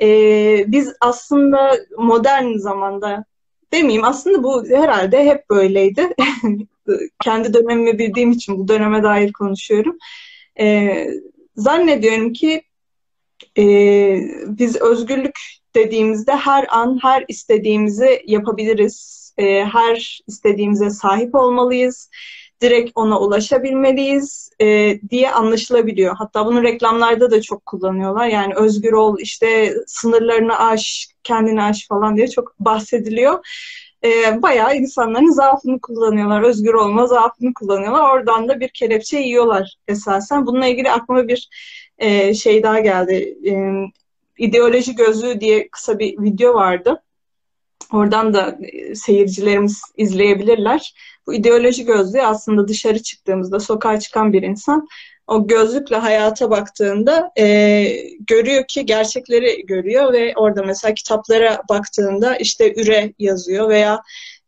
E, 0.00 0.08
biz 0.66 0.92
aslında 1.00 1.76
modern 1.98 2.56
zamanda 2.56 3.24
demeyeyim 3.72 4.04
aslında 4.04 4.42
bu 4.42 4.68
herhalde 4.68 5.24
hep 5.24 5.50
böyleydi. 5.50 6.08
Kendi 7.24 7.54
dönemimi 7.54 7.98
bildiğim 7.98 8.30
için 8.30 8.58
bu 8.58 8.68
döneme 8.68 9.02
dair 9.02 9.32
konuşuyorum. 9.32 9.98
Ee, 10.60 11.06
zannediyorum 11.56 12.32
ki 12.32 12.62
e, 13.58 13.64
biz 14.46 14.76
özgürlük 14.76 15.57
dediğimizde 15.74 16.32
her 16.32 16.66
an 16.70 16.98
her 17.02 17.24
istediğimizi 17.28 18.22
yapabiliriz. 18.26 19.18
E, 19.38 19.64
her 19.64 20.20
istediğimize 20.26 20.90
sahip 20.90 21.34
olmalıyız 21.34 22.10
direkt 22.60 22.90
ona 22.94 23.20
ulaşabilmeliyiz 23.20 24.50
e, 24.60 24.98
diye 25.10 25.30
anlaşılabiliyor. 25.30 26.16
Hatta 26.16 26.46
bunu 26.46 26.62
reklamlarda 26.62 27.30
da 27.30 27.42
çok 27.42 27.66
kullanıyorlar. 27.66 28.26
Yani 28.26 28.54
özgür 28.54 28.92
ol, 28.92 29.16
işte 29.20 29.74
sınırlarını 29.86 30.58
aş, 30.58 31.08
kendini 31.22 31.62
aş 31.62 31.88
falan 31.88 32.16
diye 32.16 32.28
çok 32.28 32.60
bahsediliyor. 32.60 33.46
E, 34.04 34.42
bayağı 34.42 34.76
insanların 34.76 35.30
zaafını 35.30 35.80
kullanıyorlar. 35.80 36.42
Özgür 36.42 36.74
olma 36.74 37.06
zaafını 37.06 37.54
kullanıyorlar. 37.54 38.10
Oradan 38.10 38.48
da 38.48 38.60
bir 38.60 38.68
kelepçe 38.68 39.18
yiyorlar 39.18 39.76
esasen. 39.88 40.46
Bununla 40.46 40.66
ilgili 40.66 40.90
aklıma 40.90 41.28
bir 41.28 41.48
e, 41.98 42.34
şey 42.34 42.62
daha 42.62 42.80
geldi. 42.80 43.38
E, 43.46 43.52
ideoloji 44.38 44.94
gözlüğü 44.94 45.40
diye 45.40 45.68
kısa 45.68 45.98
bir 45.98 46.22
video 46.22 46.54
vardı. 46.54 47.02
Oradan 47.92 48.34
da 48.34 48.58
e, 48.62 48.94
seyircilerimiz 48.94 49.82
izleyebilirler. 49.96 50.94
Bu 51.26 51.34
ideoloji 51.34 51.84
gözlüğü 51.84 52.22
aslında 52.22 52.68
dışarı 52.68 53.02
çıktığımızda 53.02 53.60
sokağa 53.60 54.00
çıkan 54.00 54.32
bir 54.32 54.42
insan 54.42 54.88
o 55.26 55.46
gözlükle 55.46 55.96
hayata 55.96 56.50
baktığında 56.50 57.30
e, 57.38 57.84
görüyor 58.20 58.64
ki 58.68 58.86
gerçekleri 58.86 59.66
görüyor 59.66 60.12
ve 60.12 60.32
orada 60.36 60.62
mesela 60.62 60.94
kitaplara 60.94 61.62
baktığında 61.68 62.36
işte 62.36 62.74
üre 62.80 63.12
yazıyor 63.18 63.68
veya 63.68 64.02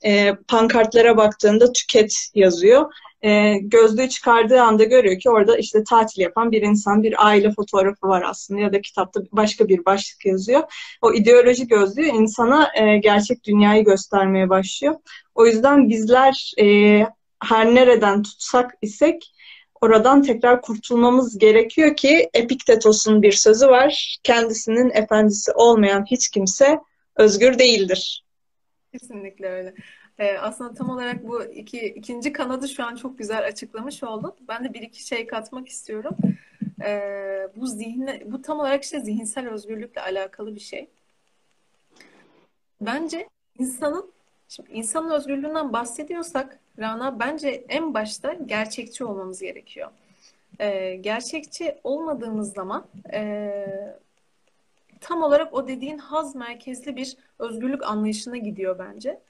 e, 0.04 0.34
pankartlara 0.48 1.16
baktığında 1.16 1.72
tüket 1.72 2.14
yazıyor 2.34 2.92
e, 3.22 3.58
gözlüğü 3.58 4.08
çıkardığı 4.08 4.62
anda 4.62 4.84
görüyor 4.84 5.18
ki 5.18 5.30
orada 5.30 5.56
işte 5.56 5.84
tatil 5.84 6.22
yapan 6.22 6.52
bir 6.52 6.62
insan, 6.62 7.02
bir 7.02 7.26
aile 7.26 7.52
fotoğrafı 7.52 8.08
var 8.08 8.22
aslında 8.26 8.60
ya 8.60 8.72
da 8.72 8.80
kitapta 8.80 9.20
başka 9.32 9.68
bir 9.68 9.84
başlık 9.84 10.26
yazıyor. 10.26 10.62
O 11.02 11.12
ideoloji 11.12 11.68
gözlüğü 11.68 12.06
insana 12.06 12.70
e, 12.74 12.98
gerçek 12.98 13.44
dünyayı 13.44 13.84
göstermeye 13.84 14.48
başlıyor. 14.48 14.94
O 15.34 15.46
yüzden 15.46 15.88
bizler 15.88 16.52
e, 16.60 16.66
her 17.42 17.74
nereden 17.74 18.22
tutsak 18.22 18.74
isek 18.82 19.32
oradan 19.80 20.22
tekrar 20.22 20.62
kurtulmamız 20.62 21.38
gerekiyor 21.38 21.96
ki 21.96 22.30
Epiktetos'un 22.34 23.22
bir 23.22 23.32
sözü 23.32 23.68
var. 23.68 24.18
Kendisinin 24.22 24.90
efendisi 24.94 25.52
olmayan 25.52 26.04
hiç 26.10 26.28
kimse 26.28 26.78
özgür 27.16 27.58
değildir. 27.58 28.24
Kesinlikle 28.92 29.48
öyle. 29.48 29.74
Ee, 30.20 30.38
aslında 30.38 30.74
tam 30.74 30.90
olarak 30.90 31.28
bu 31.28 31.44
iki, 31.44 31.86
ikinci 31.86 32.32
kanadı 32.32 32.68
şu 32.68 32.84
an 32.84 32.96
çok 32.96 33.18
güzel 33.18 33.46
açıklamış 33.46 34.02
oldun. 34.02 34.34
Ben 34.48 34.64
de 34.64 34.74
bir 34.74 34.82
iki 34.82 35.06
şey 35.06 35.26
katmak 35.26 35.68
istiyorum. 35.68 36.16
Ee, 36.82 37.48
bu 37.56 37.66
zihne, 37.66 38.22
bu 38.26 38.42
tam 38.42 38.60
olarak 38.60 38.84
işte 38.84 39.00
zihinsel 39.00 39.48
özgürlükle 39.48 40.00
alakalı 40.00 40.54
bir 40.54 40.60
şey. 40.60 40.88
Bence 42.80 43.28
insanın, 43.58 44.10
şimdi 44.48 44.72
insanın 44.72 45.10
özgürlüğünden 45.10 45.72
bahsediyorsak 45.72 46.58
Rana 46.78 47.20
bence 47.20 47.64
en 47.68 47.94
başta 47.94 48.32
gerçekçi 48.32 49.04
olmamız 49.04 49.40
gerekiyor. 49.40 49.90
Ee, 50.58 50.94
gerçekçi 50.94 51.78
olmadığımız 51.84 52.52
zaman 52.52 52.86
e, 53.12 53.96
tam 55.00 55.22
olarak 55.22 55.54
o 55.54 55.68
dediğin 55.68 55.98
haz 55.98 56.34
merkezli 56.34 56.96
bir 56.96 57.16
özgürlük 57.38 57.82
anlayışına 57.82 58.36
gidiyor 58.36 58.78
bence. 58.78 59.20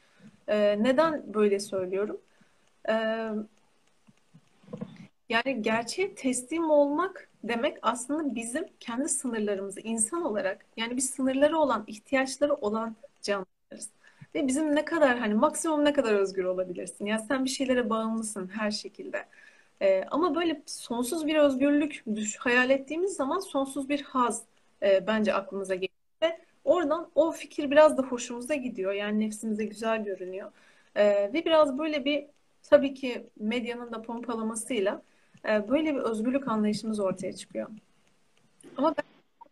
E, 0.50 0.82
neden 0.82 1.34
böyle 1.34 1.60
söylüyorum? 1.60 2.20
E, 2.88 2.94
yani 5.28 5.62
gerçeğe 5.62 6.14
teslim 6.14 6.70
olmak 6.70 7.28
demek 7.44 7.78
aslında 7.82 8.34
bizim 8.34 8.66
kendi 8.80 9.08
sınırlarımızı 9.08 9.80
insan 9.80 10.24
olarak 10.24 10.66
yani 10.76 10.96
bir 10.96 11.02
sınırları 11.02 11.58
olan, 11.58 11.84
ihtiyaçları 11.86 12.54
olan 12.54 12.96
canlılarız. 13.22 13.90
Ve 14.34 14.46
bizim 14.46 14.76
ne 14.76 14.84
kadar 14.84 15.18
hani 15.18 15.34
maksimum 15.34 15.84
ne 15.84 15.92
kadar 15.92 16.14
özgür 16.14 16.44
olabilirsin? 16.44 17.06
Yani 17.06 17.22
sen 17.28 17.44
bir 17.44 17.50
şeylere 17.50 17.90
bağımlısın 17.90 18.48
her 18.48 18.70
şekilde. 18.70 19.26
Ee, 19.82 20.04
ama 20.10 20.34
böyle 20.34 20.62
sonsuz 20.66 21.26
bir 21.26 21.36
özgürlük 21.36 22.04
düş, 22.14 22.36
hayal 22.36 22.70
ettiğimiz 22.70 23.16
zaman 23.16 23.38
sonsuz 23.38 23.88
bir 23.88 24.02
haz 24.02 24.42
e, 24.82 25.06
bence 25.06 25.34
aklımıza 25.34 25.74
geliyor. 25.74 25.99
Oradan 26.64 27.10
o 27.14 27.32
fikir 27.32 27.70
biraz 27.70 27.98
da 27.98 28.02
hoşumuza 28.02 28.54
gidiyor. 28.54 28.92
Yani 28.92 29.20
nefsimize 29.20 29.64
güzel 29.64 30.04
görünüyor. 30.04 30.52
Ee, 30.94 31.32
ve 31.32 31.44
biraz 31.44 31.78
böyle 31.78 32.04
bir 32.04 32.26
tabii 32.62 32.94
ki 32.94 33.26
medyanın 33.36 33.92
da 33.92 34.02
pompalamasıyla 34.02 35.02
e, 35.48 35.68
böyle 35.68 35.94
bir 35.94 36.00
özgürlük 36.00 36.48
anlayışımız 36.48 37.00
ortaya 37.00 37.32
çıkıyor. 37.32 37.68
Ama 38.76 38.94
ben 38.96 39.04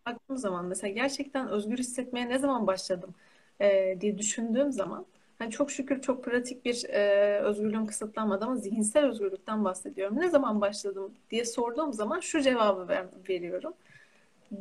baktığım 0.07 0.37
zaman 0.37 0.65
mesela 0.67 0.93
gerçekten 0.93 1.49
özgür 1.49 1.79
hissetmeye 1.79 2.29
ne 2.29 2.39
zaman 2.39 2.67
başladım 2.67 3.15
e, 3.61 3.97
diye 4.01 4.19
düşündüğüm 4.19 4.73
zaman 4.73 5.07
yani 5.41 5.51
çok 5.51 5.71
şükür 5.71 6.01
çok 6.03 6.25
pratik 6.25 6.65
bir 6.65 6.85
e, 6.89 7.39
özgürlüğüm 7.41 7.87
kısıtlanmadı 7.87 8.45
ama 8.45 8.57
zihinsel 8.57 9.05
özgürlükten 9.05 9.65
bahsediyorum. 9.65 10.21
Ne 10.21 10.29
zaman 10.31 10.61
başladım 10.61 11.13
diye 11.31 11.45
sorduğum 11.45 11.93
zaman 11.93 12.21
şu 12.21 12.41
cevabı 12.41 12.89
ver, 12.89 13.07
veriyorum 13.29 13.75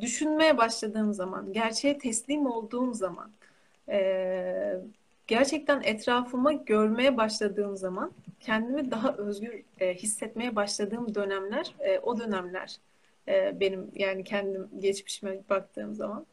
düşünmeye 0.01 0.58
başladığım 0.58 1.13
zaman, 1.13 1.53
gerçeğe 1.53 1.98
teslim 1.98 2.46
olduğum 2.46 2.94
zaman, 2.94 3.32
e, 3.89 4.82
gerçekten 5.27 5.82
etrafıma 5.84 6.53
görmeye 6.53 7.17
başladığım 7.17 7.77
zaman, 7.77 8.12
kendimi 8.39 8.91
daha 8.91 9.13
özgür 9.13 9.62
e, 9.79 9.94
hissetmeye 9.94 10.56
başladığım 10.56 11.15
dönemler, 11.15 11.75
e, 11.79 12.00
o 12.00 12.20
dönemler 12.20 12.77
e, 13.27 13.60
benim 13.60 13.91
yani 13.96 14.24
kendim 14.24 14.67
geçmişime 14.79 15.38
baktığım 15.50 15.96
zaman. 15.96 16.25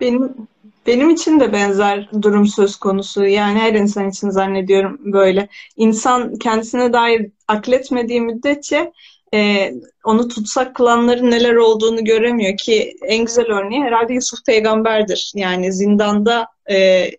Benim 0.00 0.48
benim 0.86 1.10
için 1.10 1.40
de 1.40 1.52
benzer 1.52 2.10
durum 2.22 2.46
söz 2.46 2.76
konusu. 2.76 3.24
Yani 3.24 3.58
her 3.58 3.74
insan 3.74 4.08
için 4.08 4.30
zannediyorum 4.30 5.12
böyle. 5.12 5.48
İnsan 5.76 6.34
kendisine 6.36 6.92
dair 6.92 7.30
akletmediği 7.48 8.20
müddetçe 8.20 8.92
e, 9.34 9.72
onu 10.04 10.28
tutsak 10.28 10.76
kılanların 10.76 11.30
neler 11.30 11.54
olduğunu 11.54 12.04
göremiyor 12.04 12.56
ki 12.56 12.96
en 13.02 13.24
güzel 13.24 13.46
örneği 13.46 13.82
herhalde 13.82 14.14
Yusuf 14.14 14.46
peygamberdir. 14.46 15.32
Yani 15.34 15.72
zindanda 15.72 16.46
e, 16.70 17.10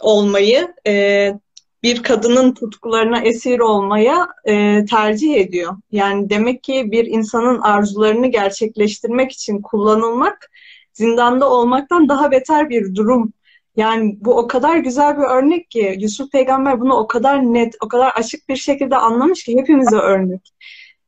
olmayı 0.00 0.74
e, 0.86 1.32
bir 1.82 2.02
kadının 2.02 2.54
tutkularına 2.54 3.20
esir 3.20 3.60
olmaya 3.60 4.28
e, 4.48 4.84
tercih 4.84 5.34
ediyor. 5.36 5.76
Yani 5.92 6.30
demek 6.30 6.62
ki 6.62 6.92
bir 6.92 7.06
insanın 7.06 7.60
arzularını 7.60 8.26
gerçekleştirmek 8.26 9.32
için 9.32 9.62
kullanılmak 9.62 10.50
zindanda 10.92 11.50
olmaktan 11.50 12.08
daha 12.08 12.30
beter 12.30 12.70
bir 12.70 12.94
durum. 12.94 13.32
Yani 13.76 14.16
bu 14.20 14.38
o 14.38 14.46
kadar 14.46 14.76
güzel 14.76 15.18
bir 15.18 15.22
örnek 15.22 15.70
ki 15.70 15.96
Yusuf 16.00 16.32
Peygamber 16.32 16.80
bunu 16.80 16.94
o 16.94 17.06
kadar 17.06 17.42
net, 17.42 17.74
o 17.84 17.88
kadar 17.88 18.10
açık 18.10 18.48
bir 18.48 18.56
şekilde 18.56 18.96
anlamış 18.96 19.44
ki 19.44 19.58
hepimize 19.58 19.96
örnek. 19.96 20.52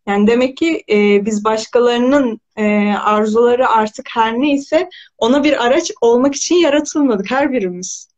Yani 0.06 0.26
demek 0.26 0.56
ki 0.56 0.84
e, 0.90 1.26
biz 1.26 1.44
başkalarının 1.44 2.40
e, 2.56 2.92
arzuları 2.92 3.68
artık 3.68 4.06
her 4.14 4.34
neyse 4.40 4.88
ona 5.18 5.44
bir 5.44 5.66
araç 5.66 5.92
olmak 6.00 6.34
için 6.34 6.54
yaratılmadık 6.54 7.30
her 7.30 7.52
birimiz. 7.52 8.08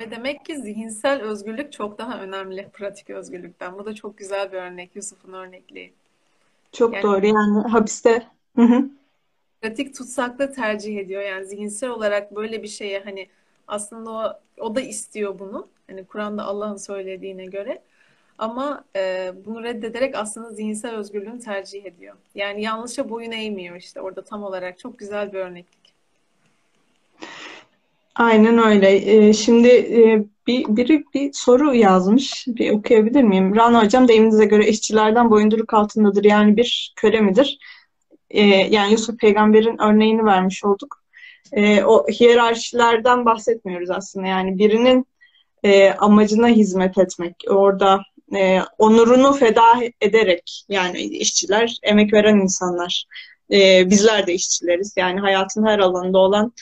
Ve 0.00 0.10
demek 0.10 0.44
ki 0.44 0.56
zihinsel 0.56 1.22
özgürlük 1.22 1.72
çok 1.72 1.98
daha 1.98 2.20
önemli 2.20 2.68
pratik 2.72 3.10
özgürlükten. 3.10 3.78
Bu 3.78 3.86
da 3.86 3.94
çok 3.94 4.18
güzel 4.18 4.52
bir 4.52 4.56
örnek, 4.56 4.96
Yusuf'un 4.96 5.32
örnekliği. 5.32 5.92
Çok 6.72 6.94
Yani 6.94 7.02
doğru 7.02 7.26
yani 7.26 7.68
hapiste. 7.68 8.26
Hı 8.56 8.62
hı. 8.62 8.90
pratik 9.62 9.94
tutsaklığı 9.94 10.52
tercih 10.52 10.98
ediyor. 10.98 11.22
Yani 11.22 11.46
zihinsel 11.46 11.90
olarak 11.90 12.34
böyle 12.36 12.62
bir 12.62 12.68
şeye 12.68 13.00
hani 13.00 13.28
aslında 13.68 14.10
o, 14.10 14.40
o 14.64 14.74
da 14.74 14.80
istiyor 14.80 15.38
bunu. 15.38 15.68
Hani 15.86 16.04
Kur'an'da 16.04 16.44
Allah'ın 16.44 16.76
söylediğine 16.76 17.46
göre. 17.46 17.82
Ama 18.38 18.84
e, 18.96 19.32
bunu 19.44 19.62
reddederek 19.62 20.14
aslında 20.14 20.50
zihinsel 20.50 20.96
özgürlüğünü 20.96 21.40
tercih 21.40 21.84
ediyor. 21.84 22.14
Yani 22.34 22.62
yanlışa 22.62 23.10
boyun 23.10 23.32
eğmiyor 23.32 23.76
işte 23.76 24.00
orada 24.00 24.24
tam 24.24 24.42
olarak. 24.42 24.78
Çok 24.78 24.98
güzel 24.98 25.32
bir 25.32 25.38
örneklik. 25.38 25.78
Aynen 28.14 28.58
öyle. 28.58 28.96
Ee, 28.96 29.32
şimdi 29.32 29.68
e, 29.68 30.24
bir, 30.46 30.76
biri 30.76 31.04
bir 31.14 31.32
soru 31.32 31.74
yazmış. 31.74 32.44
Bir 32.48 32.70
okuyabilir 32.70 33.22
miyim? 33.22 33.56
Rana 33.56 33.84
hocam 33.84 34.08
deyiminize 34.08 34.44
göre 34.44 34.68
işçilerden 34.68 35.30
boyunduruk 35.30 35.74
altındadır. 35.74 36.24
Yani 36.24 36.56
bir 36.56 36.92
köle 36.96 37.20
midir? 37.20 37.58
Ee, 38.30 38.42
yani 38.44 38.92
Yusuf 38.92 39.18
peygamberin 39.18 39.78
örneğini 39.82 40.24
vermiş 40.24 40.64
olduk. 40.64 41.02
O 41.86 42.06
hiyerarşilerden 42.08 43.24
bahsetmiyoruz 43.24 43.90
aslında. 43.90 44.26
Yani 44.26 44.58
birinin 44.58 45.06
e, 45.62 45.90
amacına 45.90 46.48
hizmet 46.48 46.98
etmek. 46.98 47.34
Orada 47.48 48.00
e, 48.36 48.60
onurunu 48.78 49.32
feda 49.32 49.66
ederek 50.00 50.64
yani 50.68 51.00
işçiler 51.00 51.78
emek 51.82 52.12
veren 52.12 52.36
insanlar. 52.36 53.04
E, 53.52 53.90
bizler 53.90 54.26
de 54.26 54.34
işçileriz. 54.34 54.94
Yani 54.96 55.20
hayatın 55.20 55.66
her 55.66 55.78
alanında 55.78 56.18
olan 56.18 56.52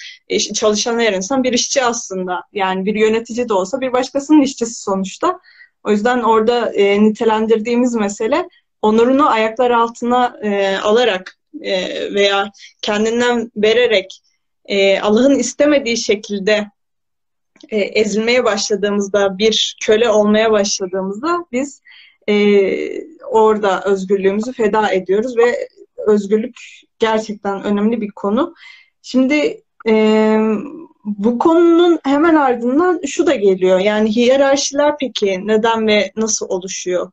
çalışan 0.55 0.99
her 0.99 1.13
insan 1.13 1.45
bir 1.45 1.53
işçi 1.53 1.85
aslında. 1.85 2.43
Yani 2.53 2.87
bir 2.87 2.95
yönetici 2.95 3.49
de 3.49 3.55
olsa 3.55 3.81
bir 3.81 3.93
başkasının 3.93 4.43
işçisi 4.43 4.83
sonuçta. 4.83 5.41
O 5.85 5.91
yüzden 5.91 6.23
orada 6.23 6.73
e, 6.73 7.03
nitelendirdiğimiz 7.03 7.95
mesele 7.95 8.49
onurunu 8.83 9.31
ayaklar 9.31 9.71
altına 9.71 10.37
e, 10.43 10.77
alarak 10.77 11.39
e, 11.63 12.15
veya 12.15 12.51
kendinden 12.83 13.51
vererek 13.57 14.21
e, 14.65 15.01
Allah'ın 15.01 15.39
istemediği 15.39 15.97
şekilde 15.97 16.67
e, 17.69 17.77
ezilmeye 17.79 18.45
başladığımızda, 18.45 19.39
bir 19.39 19.77
köle 19.83 20.11
olmaya 20.11 20.53
başladığımızda 20.53 21.47
biz 21.53 21.83
e, 22.29 22.37
orada 23.31 23.83
özgürlüğümüzü 23.85 24.53
feda 24.53 24.91
ediyoruz 24.93 25.37
ve 25.37 25.69
özgürlük 26.07 26.57
gerçekten 26.99 27.65
önemli 27.65 28.01
bir 28.01 28.11
konu. 28.11 28.55
Şimdi 29.03 29.63
e, 29.89 30.39
bu 31.05 31.39
konunun 31.39 31.99
hemen 32.05 32.35
ardından 32.35 33.01
şu 33.07 33.27
da 33.27 33.35
geliyor. 33.35 33.79
Yani 33.79 34.17
hiyerarşiler 34.17 34.95
peki 35.01 35.47
neden 35.47 35.87
ve 35.87 36.13
nasıl 36.17 36.47
oluşuyor? 36.49 37.11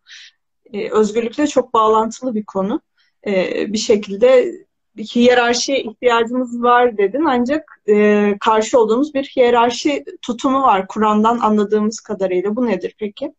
E, 0.73 0.89
özgürlükle 0.89 1.47
çok 1.47 1.73
bağlantılı 1.73 2.35
bir 2.35 2.45
konu. 2.45 2.81
E, 3.27 3.33
bir 3.73 3.77
şekilde 3.77 4.51
bir 4.95 5.03
hiyerarşiye 5.03 5.81
ihtiyacımız 5.81 6.63
var 6.63 6.97
dedin 6.97 7.25
ancak 7.25 7.81
e, 7.89 8.35
karşı 8.39 8.79
olduğumuz 8.79 9.13
bir 9.13 9.23
hiyerarşi 9.23 10.05
tutumu 10.21 10.61
var 10.61 10.87
Kur'an'dan 10.87 11.39
anladığımız 11.39 11.99
kadarıyla. 11.99 12.55
Bu 12.55 12.67
nedir 12.67 12.95
peki? 12.99 13.33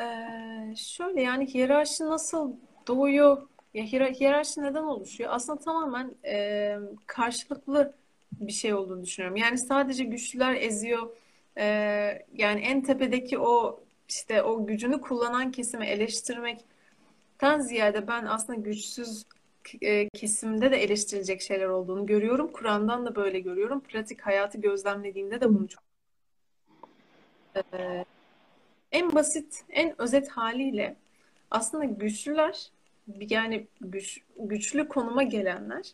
Ee, 0.00 0.74
şöyle 0.76 1.22
yani 1.22 1.54
hiyerarşi 1.54 2.04
nasıl 2.04 2.52
doğuyor? 2.86 3.42
Ya 3.74 3.84
hiyer- 3.84 4.14
hiyerarşi 4.14 4.62
neden 4.62 4.82
oluşuyor? 4.82 5.30
Aslında 5.32 5.58
tamamen 5.58 6.14
e, 6.24 6.76
karşılıklı 7.06 7.94
bir 8.40 8.52
şey 8.52 8.74
olduğunu 8.74 9.02
düşünüyorum. 9.02 9.36
Yani 9.36 9.58
sadece 9.58 10.04
güçlüler 10.04 10.54
eziyor. 10.54 11.16
E, 11.58 11.64
yani 12.34 12.60
en 12.60 12.82
tepedeki 12.82 13.38
o 13.38 13.80
işte 14.08 14.42
o 14.42 14.66
gücünü 14.66 15.00
kullanan 15.00 15.52
kesimi 15.52 15.86
eleştirmekten 15.86 17.60
ziyade 17.60 18.08
ben 18.08 18.26
aslında 18.26 18.60
güçsüz 18.60 19.24
kesimde 20.14 20.70
de 20.70 20.82
eleştirilecek 20.82 21.42
şeyler 21.42 21.66
olduğunu 21.66 22.06
görüyorum. 22.06 22.52
Kur'an'dan 22.52 23.06
da 23.06 23.16
böyle 23.16 23.40
görüyorum. 23.40 23.80
Pratik 23.80 24.20
hayatı 24.20 24.58
gözlemlediğimde 24.58 25.40
de 25.40 25.48
bunu 25.48 25.68
çok 25.68 25.82
e, 27.72 28.04
en 28.92 29.14
basit, 29.14 29.64
en 29.70 30.00
özet 30.00 30.28
haliyle 30.28 30.96
aslında 31.50 31.84
güçlüler 31.84 32.70
yani 33.20 33.66
güç, 33.80 34.20
güçlü 34.38 34.88
konuma 34.88 35.22
gelenler 35.22 35.92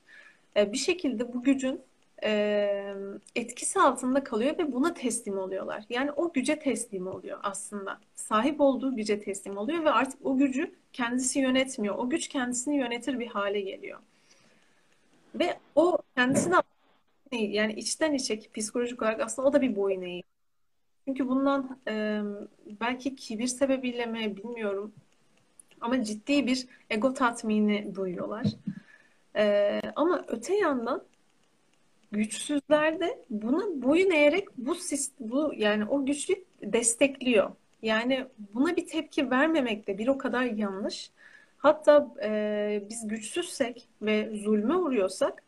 e, 0.56 0.72
bir 0.72 0.78
şekilde 0.78 1.33
bu 1.33 1.42
gücün 1.42 1.80
e, 2.24 2.94
etkisi 3.35 3.80
altında 3.80 4.24
kalıyor 4.24 4.59
ve 4.59 4.72
buna 4.72 4.94
teslim 4.94 5.38
oluyorlar. 5.38 5.85
Yani 5.90 6.12
o 6.12 6.33
güce 6.33 6.59
teslim 6.59 7.06
oluyor 7.06 7.38
aslında. 7.42 8.00
Sahip 8.14 8.61
olduğu 8.61 8.96
güce 8.96 9.20
teslim 9.20 9.56
oluyor 9.56 9.85
ve 9.85 9.90
artık 9.90 10.26
o 10.26 10.37
gücü 10.37 10.74
kendisi 10.92 11.40
yönetmiyor. 11.40 11.94
O 11.98 12.11
güç 12.11 12.28
kendisini 12.28 12.76
yönetir 12.76 13.18
bir 13.18 13.26
hale 13.26 13.61
geliyor. 13.61 13.98
Ve 15.35 15.59
o 15.74 15.98
kendisine 16.16 16.56
yani 17.33 17.72
içten 17.72 18.14
içe 18.14 18.40
psikolojik 18.54 19.02
olarak 19.02 19.20
aslında 19.20 19.48
o 19.48 19.52
da 19.52 19.62
bir 19.62 19.76
boyun 19.76 20.02
eğiyor. 20.02 20.24
Çünkü 21.09 21.28
bundan 21.28 21.78
e, 21.88 22.22
belki 22.80 23.16
kibir 23.16 23.46
sebebiyle 23.46 24.06
mi 24.06 24.37
bilmiyorum 24.37 24.92
ama 25.80 26.04
ciddi 26.04 26.46
bir 26.46 26.66
ego 26.90 27.14
tatmini 27.14 27.94
duyuyorlar. 27.94 28.46
E, 29.37 29.80
ama 29.96 30.24
öte 30.28 30.56
yandan 30.56 31.02
güçsüzler 32.12 33.01
de 33.01 33.25
buna 33.31 33.83
boyun 33.83 34.11
eğerek 34.11 34.49
bu 34.59 34.77
bu 35.20 35.53
yani 35.57 35.85
o 35.85 36.07
güçlük 36.07 36.46
destekliyor. 36.62 37.51
Yani 37.83 38.27
buna 38.55 38.77
bir 38.77 38.87
tepki 38.87 39.31
vermemek 39.31 39.87
de 39.87 39.99
bir 39.99 40.09
o 40.09 40.18
kadar 40.18 40.44
yanlış. 40.44 41.11
Hatta 41.59 42.14
e, 42.23 42.83
biz 42.90 43.09
güçsüzsek 43.09 43.88
ve 44.03 44.31
zulme 44.37 44.77
uğruyorsak 44.77 45.42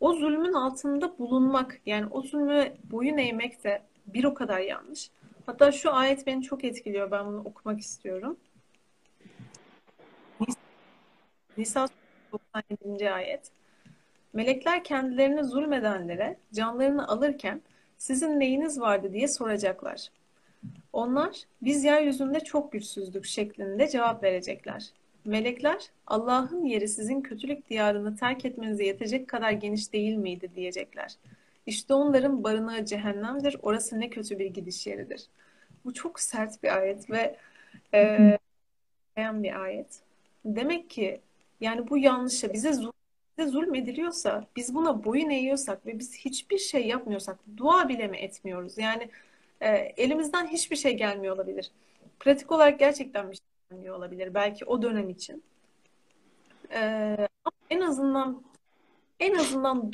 o 0.00 0.14
zulmün 0.14 0.52
altında 0.52 1.18
bulunmak 1.18 1.80
yani 1.86 2.06
o 2.10 2.22
zulme 2.22 2.76
boyun 2.84 3.18
eğmek 3.18 3.64
de 3.64 3.82
bir 4.06 4.24
o 4.24 4.34
kadar 4.34 4.60
yanlış. 4.60 5.10
Hatta 5.46 5.72
şu 5.72 5.94
ayet 5.94 6.26
beni 6.26 6.42
çok 6.42 6.64
etkiliyor. 6.64 7.10
Ben 7.10 7.26
bunu 7.26 7.38
okumak 7.38 7.80
istiyorum. 7.80 8.36
Nisa 11.56 11.88
97. 12.32 13.10
ayet. 13.10 13.50
Melekler 14.32 14.84
kendilerine 14.84 15.44
zulmedenlere 15.44 16.36
canlarını 16.52 17.08
alırken 17.08 17.62
sizin 17.98 18.40
neyiniz 18.40 18.80
vardı 18.80 19.12
diye 19.12 19.28
soracaklar. 19.28 20.08
Onlar 20.92 21.36
biz 21.62 21.84
yeryüzünde 21.84 22.40
çok 22.40 22.72
güçsüzdük 22.72 23.24
şeklinde 23.24 23.88
cevap 23.88 24.22
verecekler. 24.22 24.90
Melekler 25.24 25.90
Allah'ın 26.06 26.64
yeri 26.64 26.88
sizin 26.88 27.20
kötülük 27.20 27.70
diyarını 27.70 28.16
terk 28.16 28.44
etmenize 28.44 28.84
yetecek 28.84 29.28
kadar 29.28 29.50
geniş 29.50 29.92
değil 29.92 30.16
miydi 30.16 30.50
diyecekler. 30.54 31.14
İşte 31.66 31.94
onların 31.94 32.44
barınağı 32.44 32.84
cehennemdir. 32.84 33.56
Orası 33.62 34.00
ne 34.00 34.10
kötü 34.10 34.38
bir 34.38 34.46
gidiş 34.46 34.86
yeridir. 34.86 35.26
Bu 35.84 35.94
çok 35.94 36.20
sert 36.20 36.62
bir 36.62 36.76
ayet 36.76 37.10
ve 37.10 37.36
e, 37.94 38.38
bir 39.16 39.62
ayet. 39.62 40.00
Demek 40.44 40.90
ki 40.90 41.20
yani 41.60 41.90
bu 41.90 41.98
yanlışa 41.98 42.52
bize 42.52 42.72
zulm, 42.72 42.92
bize 43.38 43.48
zulmediliyorsa, 43.50 44.46
biz 44.56 44.74
buna 44.74 45.04
boyun 45.04 45.30
eğiyorsak 45.30 45.86
ve 45.86 45.98
biz 45.98 46.16
hiçbir 46.16 46.58
şey 46.58 46.86
yapmıyorsak, 46.86 47.38
dua 47.56 47.88
bile 47.88 48.08
mi 48.08 48.16
etmiyoruz? 48.18 48.78
Yani 48.78 49.10
e, 49.60 49.68
elimizden 49.96 50.46
hiçbir 50.46 50.76
şey 50.76 50.96
gelmiyor 50.96 51.34
olabilir. 51.36 51.70
Pratik 52.20 52.52
olarak 52.52 52.78
gerçekten 52.78 53.30
bir 53.30 53.36
şey 53.36 53.44
gelmiyor 53.70 53.96
olabilir. 53.96 54.34
Belki 54.34 54.64
o 54.64 54.82
dönem 54.82 55.10
için. 55.10 55.42
E, 56.72 56.80
ama 57.44 57.52
en 57.70 57.80
azından 57.80 58.42
en 59.20 59.34
azından 59.34 59.92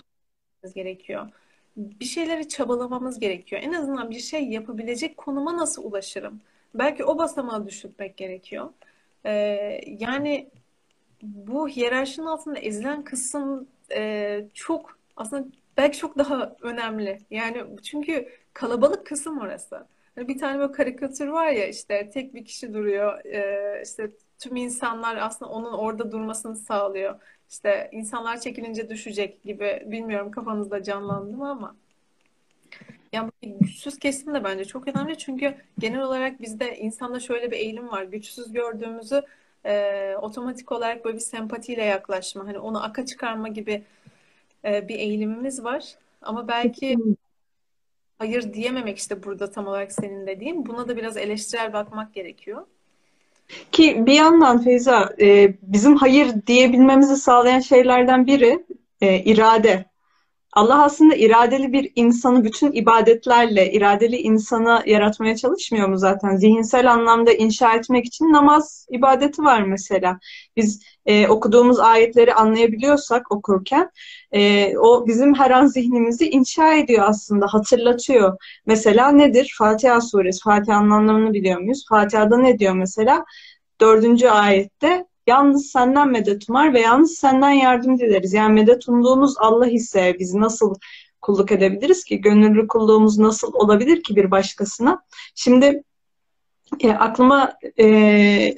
gerekiyor. 0.74 1.28
Bir 1.76 2.04
şeyleri 2.04 2.48
çabalamamız 2.48 3.18
gerekiyor. 3.20 3.62
En 3.62 3.72
azından 3.72 4.10
bir 4.10 4.18
şey 4.20 4.48
yapabilecek 4.48 5.16
konuma 5.16 5.56
nasıl 5.56 5.84
ulaşırım? 5.84 6.40
Belki 6.74 7.04
o 7.04 7.18
basamağı 7.18 7.66
düşürmek 7.66 8.16
gerekiyor. 8.16 8.70
Ee, 9.26 9.80
yani 9.86 10.50
bu 11.22 11.68
hiyerarşinin 11.68 12.26
altında 12.26 12.58
ezilen 12.58 13.04
kısım 13.04 13.68
e, 13.92 14.44
çok 14.54 14.98
aslında 15.16 15.48
belki 15.76 15.98
çok 15.98 16.18
daha 16.18 16.56
önemli. 16.62 17.18
Yani 17.30 17.64
çünkü 17.82 18.28
kalabalık 18.54 19.06
kısım 19.06 19.38
orası. 19.38 19.86
Hani 20.14 20.28
bir 20.28 20.38
tane 20.38 20.58
böyle 20.58 20.72
karikatür 20.72 21.28
var 21.28 21.48
ya 21.48 21.66
işte 21.68 22.10
tek 22.10 22.34
bir 22.34 22.44
kişi 22.44 22.74
duruyor. 22.74 23.24
E, 23.24 23.82
işte 23.84 24.10
tüm 24.38 24.56
insanlar 24.56 25.16
aslında 25.16 25.50
onun 25.50 25.72
orada 25.72 26.12
durmasını 26.12 26.56
sağlıyor. 26.56 27.20
İşte 27.50 27.88
insanlar 27.92 28.40
çekilince 28.40 28.90
düşecek 28.90 29.44
gibi 29.44 29.82
bilmiyorum 29.86 30.30
kafanızda 30.30 30.82
canlandı 30.82 31.36
mı 31.36 31.50
ama. 31.50 31.76
Yani 33.12 33.30
güçsüz 33.42 33.98
kesim 33.98 34.34
de 34.34 34.44
bence 34.44 34.64
çok 34.64 34.88
önemli 34.88 35.18
çünkü 35.18 35.54
genel 35.78 36.00
olarak 36.00 36.42
bizde 36.42 36.78
insanda 36.78 37.20
şöyle 37.20 37.50
bir 37.50 37.56
eğilim 37.56 37.88
var. 37.88 38.02
Güçsüz 38.02 38.52
gördüğümüzü 38.52 39.22
e, 39.66 40.14
otomatik 40.22 40.72
olarak 40.72 41.04
böyle 41.04 41.16
bir 41.16 41.22
sempatiyle 41.22 41.84
yaklaşma, 41.84 42.46
hani 42.46 42.58
onu 42.58 42.84
aka 42.84 43.06
çıkarma 43.06 43.48
gibi 43.48 43.82
e, 44.64 44.88
bir 44.88 44.94
eğilimimiz 44.94 45.64
var. 45.64 45.84
Ama 46.22 46.48
belki 46.48 46.96
hayır 48.18 48.54
diyememek 48.54 48.98
işte 48.98 49.22
burada 49.22 49.50
tam 49.50 49.66
olarak 49.66 49.92
senin 49.92 50.26
dediğin. 50.26 50.66
Buna 50.66 50.88
da 50.88 50.96
biraz 50.96 51.16
eleştirel 51.16 51.72
bakmak 51.72 52.14
gerekiyor. 52.14 52.66
Ki 53.72 54.06
bir 54.06 54.12
yandan 54.12 54.62
Feyza, 54.62 55.14
e, 55.20 55.54
bizim 55.62 55.96
hayır 55.96 56.34
diyebilmemizi 56.46 57.16
sağlayan 57.16 57.60
şeylerden 57.60 58.26
biri 58.26 58.64
e, 59.00 59.18
irade. 59.18 59.84
Allah 60.52 60.84
aslında 60.84 61.14
iradeli 61.14 61.72
bir 61.72 61.92
insanı 61.94 62.44
bütün 62.44 62.72
ibadetlerle, 62.72 63.72
iradeli 63.72 64.16
insanı 64.16 64.82
yaratmaya 64.86 65.36
çalışmıyor 65.36 65.88
mu 65.88 65.98
zaten? 65.98 66.36
Zihinsel 66.36 66.92
anlamda 66.92 67.32
inşa 67.32 67.74
etmek 67.74 68.06
için 68.06 68.32
namaz 68.32 68.86
ibadeti 68.90 69.42
var 69.42 69.62
mesela. 69.62 70.18
Biz 70.56 70.82
e, 71.06 71.28
okuduğumuz 71.28 71.80
ayetleri 71.80 72.34
anlayabiliyorsak 72.34 73.32
okurken, 73.32 73.90
e, 74.32 74.72
o 74.78 75.06
bizim 75.06 75.34
her 75.34 75.50
an 75.50 75.66
zihnimizi 75.66 76.30
inşa 76.30 76.74
ediyor 76.74 77.04
aslında, 77.08 77.46
hatırlatıyor. 77.46 78.36
Mesela 78.66 79.10
nedir? 79.10 79.54
Fatiha 79.58 80.00
suresi. 80.00 80.40
Fatiha'nın 80.42 80.90
anlamını 80.90 81.32
biliyor 81.34 81.60
muyuz? 81.60 81.84
Fatiha'da 81.88 82.38
ne 82.38 82.58
diyor 82.58 82.74
mesela? 82.74 83.24
Dördüncü 83.80 84.28
ayette 84.28 85.07
Yalnız 85.28 85.66
senden 85.66 86.08
medet 86.08 86.50
umar 86.50 86.74
ve 86.74 86.80
yalnız 86.80 87.14
senden 87.14 87.50
yardım 87.50 87.98
dileriz. 87.98 88.32
Yani 88.32 88.52
medet 88.52 88.88
umduğumuz 88.88 89.34
Allah 89.38 89.66
ise 89.66 90.16
biz 90.18 90.34
nasıl 90.34 90.74
kulluk 91.22 91.52
edebiliriz 91.52 92.04
ki? 92.04 92.20
Gönüllü 92.20 92.66
kulluğumuz 92.66 93.18
nasıl 93.18 93.52
olabilir 93.54 94.02
ki 94.02 94.16
bir 94.16 94.30
başkasına? 94.30 95.02
Şimdi 95.34 95.82
e, 96.80 96.90
aklıma 96.90 97.52
e, 97.80 98.56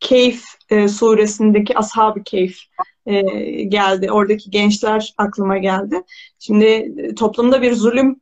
Keyif 0.00 0.44
e, 0.70 0.88
suresindeki 0.88 1.78
Ashab-ı 1.78 2.22
Keyif 2.22 2.58
e, 3.06 3.20
geldi. 3.62 4.12
Oradaki 4.12 4.50
gençler 4.50 5.14
aklıma 5.18 5.58
geldi. 5.58 6.02
Şimdi 6.38 6.66
e, 6.66 7.14
toplumda 7.14 7.62
bir 7.62 7.72
zulüm 7.72 8.20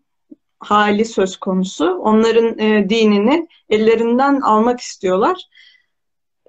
hali 0.59 1.05
söz 1.05 1.37
konusu. 1.37 1.91
Onların 1.91 2.59
e, 2.59 2.89
dinini 2.89 3.49
ellerinden 3.69 4.41
almak 4.41 4.81
istiyorlar 4.81 5.37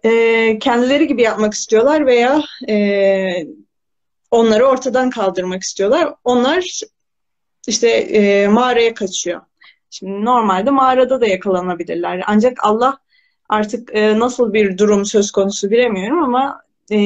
e, 0.03 0.59
kendileri 0.59 1.07
gibi 1.07 1.21
yapmak 1.21 1.53
istiyorlar 1.53 2.05
veya 2.05 2.41
e, 2.69 3.27
onları 4.31 4.65
ortadan 4.65 5.09
kaldırmak 5.09 5.63
istiyorlar. 5.63 6.13
Onlar 6.23 6.81
işte 7.67 7.89
e, 7.89 8.47
mağaraya 8.47 8.93
kaçıyor. 8.93 9.41
Şimdi 9.89 10.25
normalde 10.25 10.69
mağarada 10.69 11.21
da 11.21 11.27
yakalanabilirler. 11.27 12.23
Ancak 12.27 12.57
Allah 12.63 12.97
artık 13.49 13.89
e, 13.95 14.19
nasıl 14.19 14.53
bir 14.53 14.77
durum 14.77 15.05
söz 15.05 15.31
konusu 15.31 15.71
bilemiyorum 15.71 16.23
ama 16.23 16.61
e, 16.91 16.97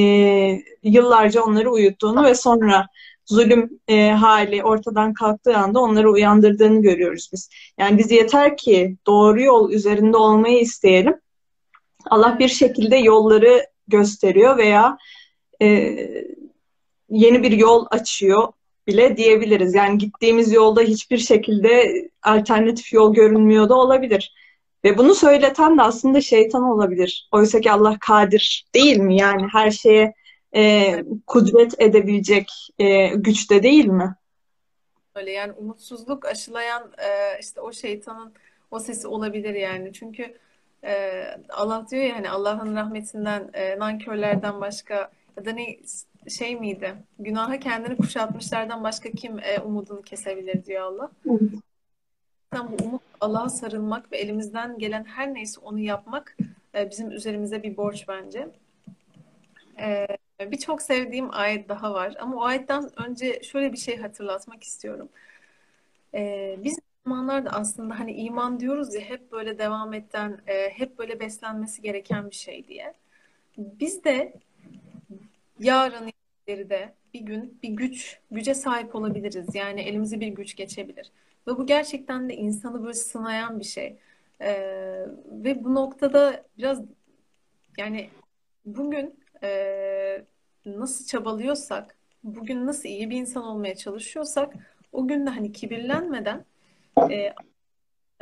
yıllarca 0.83 1.41
onları 1.41 1.71
uyuttuğunu 1.71 2.23
ve 2.23 2.35
sonra 2.35 2.87
zulüm 3.25 3.79
e, 3.87 4.11
hali 4.11 4.63
ortadan 4.63 5.13
kalktığı 5.13 5.57
anda 5.57 5.79
onları 5.79 6.11
uyandırdığını 6.11 6.81
görüyoruz 6.81 7.29
biz. 7.33 7.49
Yani 7.77 7.97
biz 7.97 8.11
yeter 8.11 8.57
ki 8.57 8.97
doğru 9.07 9.41
yol 9.41 9.71
üzerinde 9.71 10.17
olmayı 10.17 10.59
isteyelim 10.59 11.20
Allah 12.09 12.39
bir 12.39 12.47
şekilde 12.47 12.95
yolları 12.95 13.65
gösteriyor 13.87 14.57
veya 14.57 14.97
e, 15.61 15.67
yeni 17.09 17.43
bir 17.43 17.51
yol 17.51 17.85
açıyor 17.91 18.53
bile 18.87 19.17
diyebiliriz. 19.17 19.75
Yani 19.75 19.97
gittiğimiz 19.97 20.51
yolda 20.51 20.81
hiçbir 20.81 21.17
şekilde 21.17 21.93
alternatif 22.23 22.93
yol 22.93 23.13
görünmüyor 23.13 23.69
da 23.69 23.75
olabilir. 23.75 24.33
Ve 24.83 24.97
bunu 24.97 25.15
söyleten 25.15 25.77
de 25.77 25.81
aslında 25.81 26.21
şeytan 26.21 26.63
olabilir. 26.63 27.29
Oysa 27.31 27.61
ki 27.61 27.71
Allah 27.71 27.97
kadir 27.99 28.65
değil 28.75 28.97
mi? 28.97 29.17
Yani 29.17 29.47
her 29.51 29.71
şeye 29.71 30.13
e, 30.55 30.93
kudret 31.27 31.81
edebilecek 31.81 32.49
e, 32.79 33.07
güçte 33.07 33.63
değil 33.63 33.85
mi? 33.85 34.15
Öyle 35.15 35.31
yani 35.31 35.51
umutsuzluk 35.51 36.25
aşılayan 36.25 36.91
e, 36.97 37.39
işte 37.39 37.61
o 37.61 37.73
şeytanın 37.73 38.33
o 38.71 38.79
sesi 38.79 39.07
olabilir 39.07 39.53
yani. 39.53 39.93
Çünkü 39.93 40.37
e, 40.83 41.23
Allah 41.49 41.87
diyor 41.91 42.03
ya 42.03 42.15
hani 42.15 42.29
Allah'ın 42.29 42.75
rahmetinden 42.75 43.49
e, 43.53 43.79
nankörlerden 43.79 44.61
başka 44.61 45.11
ya 45.37 45.45
da 45.45 45.51
ne 45.51 45.77
şey 46.29 46.55
miydi? 46.55 46.95
Günaha 47.19 47.59
kendini 47.59 47.97
kuşatmışlardan 47.97 48.83
başka 48.83 49.11
kim 49.11 49.39
e, 49.39 49.59
umudunu 49.59 50.01
kesebilir 50.01 50.65
diyor 50.65 50.81
Allah. 50.81 51.11
Evet. 51.29 51.41
Bu 52.53 52.83
umut 52.83 53.01
Allah'a 53.21 53.49
sarılmak 53.49 54.11
ve 54.11 54.17
elimizden 54.17 54.77
gelen 54.77 55.03
her 55.03 55.33
neyse 55.33 55.61
onu 55.63 55.79
yapmak 55.79 56.37
e, 56.75 56.89
bizim 56.89 57.11
üzerimize 57.11 57.63
bir 57.63 57.77
borç 57.77 58.07
bence. 58.07 58.47
E, 59.79 60.07
Birçok 60.51 60.81
sevdiğim 60.81 61.27
ayet 61.31 61.69
daha 61.69 61.93
var 61.93 62.15
ama 62.19 62.37
o 62.37 62.43
ayetten 62.43 62.89
önce 63.07 63.43
şöyle 63.43 63.73
bir 63.73 63.77
şey 63.77 63.97
hatırlatmak 63.97 64.63
istiyorum. 64.63 65.09
E, 66.13 66.55
biz 66.63 66.79
zamanlarda 67.05 67.49
aslında 67.49 67.99
hani 67.99 68.13
iman 68.13 68.59
diyoruz 68.59 68.93
ya 68.95 69.01
hep 69.01 69.31
böyle 69.31 69.57
devam 69.57 69.93
etten, 69.93 70.41
e, 70.47 70.69
hep 70.69 70.97
böyle 70.99 71.19
beslenmesi 71.19 71.81
gereken 71.81 72.29
bir 72.29 72.35
şey 72.35 72.67
diye. 72.67 72.93
Biz 73.57 74.03
de 74.03 74.33
yarın 75.59 76.11
de 76.47 76.93
bir 77.13 77.21
gün 77.21 77.59
bir 77.63 77.69
güç, 77.69 78.19
güce 78.31 78.53
sahip 78.53 78.95
olabiliriz. 78.95 79.55
Yani 79.55 79.81
elimize 79.81 80.19
bir 80.19 80.27
güç 80.27 80.55
geçebilir. 80.55 81.11
Ve 81.47 81.57
bu 81.57 81.65
gerçekten 81.65 82.29
de 82.29 82.35
insanı 82.35 82.83
böyle 82.83 82.93
sınayan 82.93 83.59
bir 83.59 83.65
şey. 83.65 83.97
Ee, 84.41 85.05
ve 85.31 85.63
bu 85.63 85.75
noktada 85.75 86.45
biraz 86.57 86.81
yani 87.77 88.09
bugün 88.65 89.19
e, 89.43 90.25
nasıl 90.65 91.05
çabalıyorsak, 91.05 91.95
bugün 92.23 92.65
nasıl 92.67 92.89
iyi 92.89 93.09
bir 93.09 93.17
insan 93.17 93.43
olmaya 93.43 93.75
çalışıyorsak 93.75 94.53
o 94.91 95.07
gün 95.07 95.25
de 95.25 95.29
hani 95.29 95.51
kibirlenmeden 95.51 96.45
e, 96.97 97.33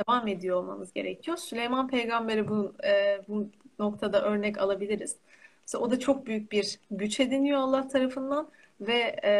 devam 0.08 0.28
ediyor 0.28 0.56
olmamız 0.56 0.92
gerekiyor. 0.92 1.36
Süleyman 1.36 1.88
Peygamber'i 1.88 2.48
bu, 2.48 2.74
e, 2.84 3.20
bu 3.28 3.48
noktada 3.78 4.22
örnek 4.24 4.58
alabiliriz. 4.58 5.16
Mesela 5.62 5.84
o 5.84 5.90
da 5.90 5.98
çok 5.98 6.26
büyük 6.26 6.52
bir 6.52 6.78
güç 6.90 7.20
ediniyor 7.20 7.58
Allah 7.58 7.88
tarafından 7.88 8.50
ve 8.80 9.16
e, 9.24 9.32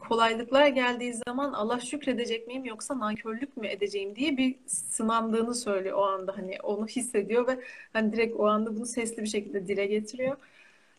kolaylıklar 0.00 0.66
geldiği 0.66 1.14
zaman 1.14 1.52
Allah 1.52 1.80
şükredecek 1.80 2.46
miyim 2.46 2.64
yoksa 2.64 2.98
nankörlük 2.98 3.56
mü 3.56 3.66
edeceğim 3.68 4.16
diye 4.16 4.36
bir 4.36 4.56
sınandığını 4.66 5.54
söylüyor 5.54 5.96
o 5.98 6.04
anda 6.04 6.36
hani 6.36 6.58
onu 6.62 6.86
hissediyor 6.86 7.48
ve 7.48 7.60
hani 7.92 8.12
direkt 8.12 8.36
o 8.36 8.46
anda 8.46 8.76
bunu 8.76 8.86
sesli 8.86 9.22
bir 9.22 9.28
şekilde 9.28 9.66
dile 9.68 9.86
getiriyor. 9.86 10.36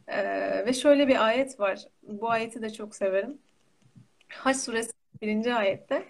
Ee, 0.07 0.65
ve 0.65 0.73
şöyle 0.73 1.07
bir 1.07 1.25
ayet 1.25 1.59
var. 1.59 1.79
Bu 2.03 2.29
ayeti 2.31 2.61
de 2.61 2.69
çok 2.69 2.95
severim. 2.95 3.37
Haç 4.29 4.57
suresi 4.57 4.91
birinci 5.21 5.53
ayette 5.53 6.03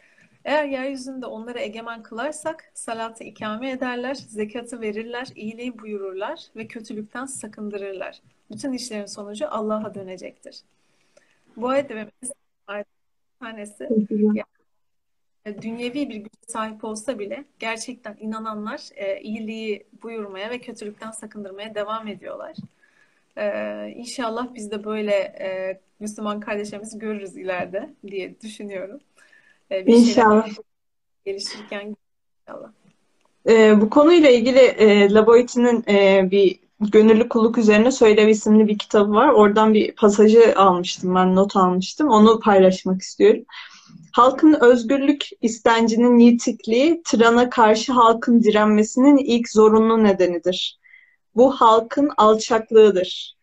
eğer 0.48 0.66
yeryüzünde 0.66 1.26
onları 1.26 1.60
egemen 1.60 2.04
kılarsak 2.04 2.72
salatı 2.74 3.24
ikame 3.24 3.72
ederler, 3.72 4.14
zekatı 4.16 4.82
verirler, 4.82 5.28
iyiliği 5.36 5.80
buyururlar 5.80 6.40
ve 6.56 6.68
kötülükten 6.68 7.26
sakındırırlar. 7.26 8.22
Bütün 8.52 8.74
işlerin 8.74 9.06
sonucu 9.06 9.48
Allah'a 9.50 9.96
dönecektir. 9.96 10.62
Bu 11.58 11.70
ayet 11.70 11.92
ve 11.92 12.08
tanesi 13.40 13.88
yani, 14.12 14.44
e, 15.46 15.62
dünyevi 15.62 16.10
bir 16.10 16.16
güce 16.16 16.30
sahip 16.48 16.84
olsa 16.84 17.20
bile 17.20 17.46
gerçekten 17.60 18.18
inananlar 18.20 18.90
e, 18.96 19.22
iyiliği 19.22 19.88
buyurmaya 20.04 20.50
ve 20.50 20.60
kötülükten 20.60 21.12
sakındırmaya 21.12 21.76
devam 21.76 22.08
ediyorlar. 22.08 22.56
E, 23.38 23.90
inşallah 23.96 24.54
biz 24.54 24.72
de 24.72 24.84
böyle 24.84 25.14
e, 25.16 25.80
Müslüman 26.00 26.40
kardeşlerimizi 26.40 27.00
görürüz 27.00 27.38
ileride 27.38 27.90
diye 28.08 28.42
düşünüyorum. 28.42 29.00
E, 29.72 29.86
bir 29.86 29.94
İnşallah. 29.94 30.50
gelişirken 31.26 31.96
inşallah. 32.48 32.72
E, 33.50 33.82
bu 33.82 33.90
konuyla 33.90 34.30
ilgili 34.30 34.60
e, 34.60 35.14
Laboiti'nin 35.14 35.84
e, 35.88 36.32
bir 36.32 36.60
Gönüllü 36.80 37.30
Kulluk 37.30 37.58
Üzerine 37.58 37.92
Söylev 37.92 38.28
isimli 38.28 38.68
bir 38.68 38.78
kitabı 38.78 39.12
var. 39.12 39.30
Oradan 39.30 39.74
bir 39.74 39.96
pasajı 39.96 40.54
almıştım 40.56 41.16
ben, 41.16 41.36
not 41.36 41.56
almıştım. 41.56 42.10
Onu 42.10 42.40
paylaşmak 42.40 43.02
istiyorum. 43.02 43.44
Halkın 44.12 44.58
özgürlük 44.62 45.30
istencinin 45.42 46.20
yitikliği, 46.20 47.02
tırana 47.06 47.50
karşı 47.50 47.94
halkın 47.94 48.44
direnmesinin 48.44 49.18
ilk 49.18 49.50
zorunlu 49.50 50.04
nedenidir. 50.04 50.80
Bu 51.36 51.52
halkın 51.52 52.12
alçaklığıdır. 52.18 53.38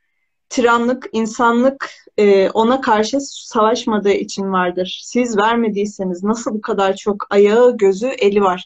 Tiranlık, 0.49 1.09
insanlık 1.13 1.91
e, 2.19 2.51
ona 2.51 2.81
karşı 2.81 3.21
savaşmadığı 3.21 4.13
için 4.13 4.53
vardır. 4.53 5.01
Siz 5.05 5.37
vermediyseniz 5.39 6.23
nasıl 6.23 6.55
bu 6.55 6.61
kadar 6.61 6.97
çok 6.97 7.27
ayağı, 7.31 7.77
gözü, 7.77 8.07
eli 8.07 8.41
var? 8.41 8.65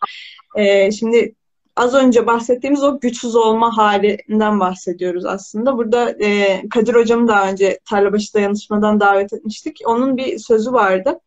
E, 0.57 0.93
şimdi 0.93 1.35
az 1.77 1.95
önce 1.95 2.27
bahsettiğimiz 2.27 2.83
o 2.83 3.01
güçsüz 3.01 3.37
olma 3.37 3.77
halinden 3.77 4.61
bahsediyoruz 4.61 5.25
aslında. 5.25 5.77
Burada 5.77 6.11
e, 6.11 6.63
Kadir 6.69 6.95
Hocam'ı 6.95 7.29
daha 7.29 7.51
önce 7.51 7.79
Tarlabaşı 7.85 8.35
Dayanışma'dan 8.35 9.01
davet 9.01 9.33
etmiştik. 9.33 9.81
Onun 9.87 10.17
bir 10.17 10.39
sözü 10.39 10.73
vardı. 10.73 11.21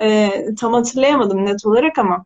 E, 0.00 0.30
tam 0.58 0.72
hatırlayamadım 0.74 1.44
net 1.46 1.66
olarak 1.66 1.98
ama 1.98 2.24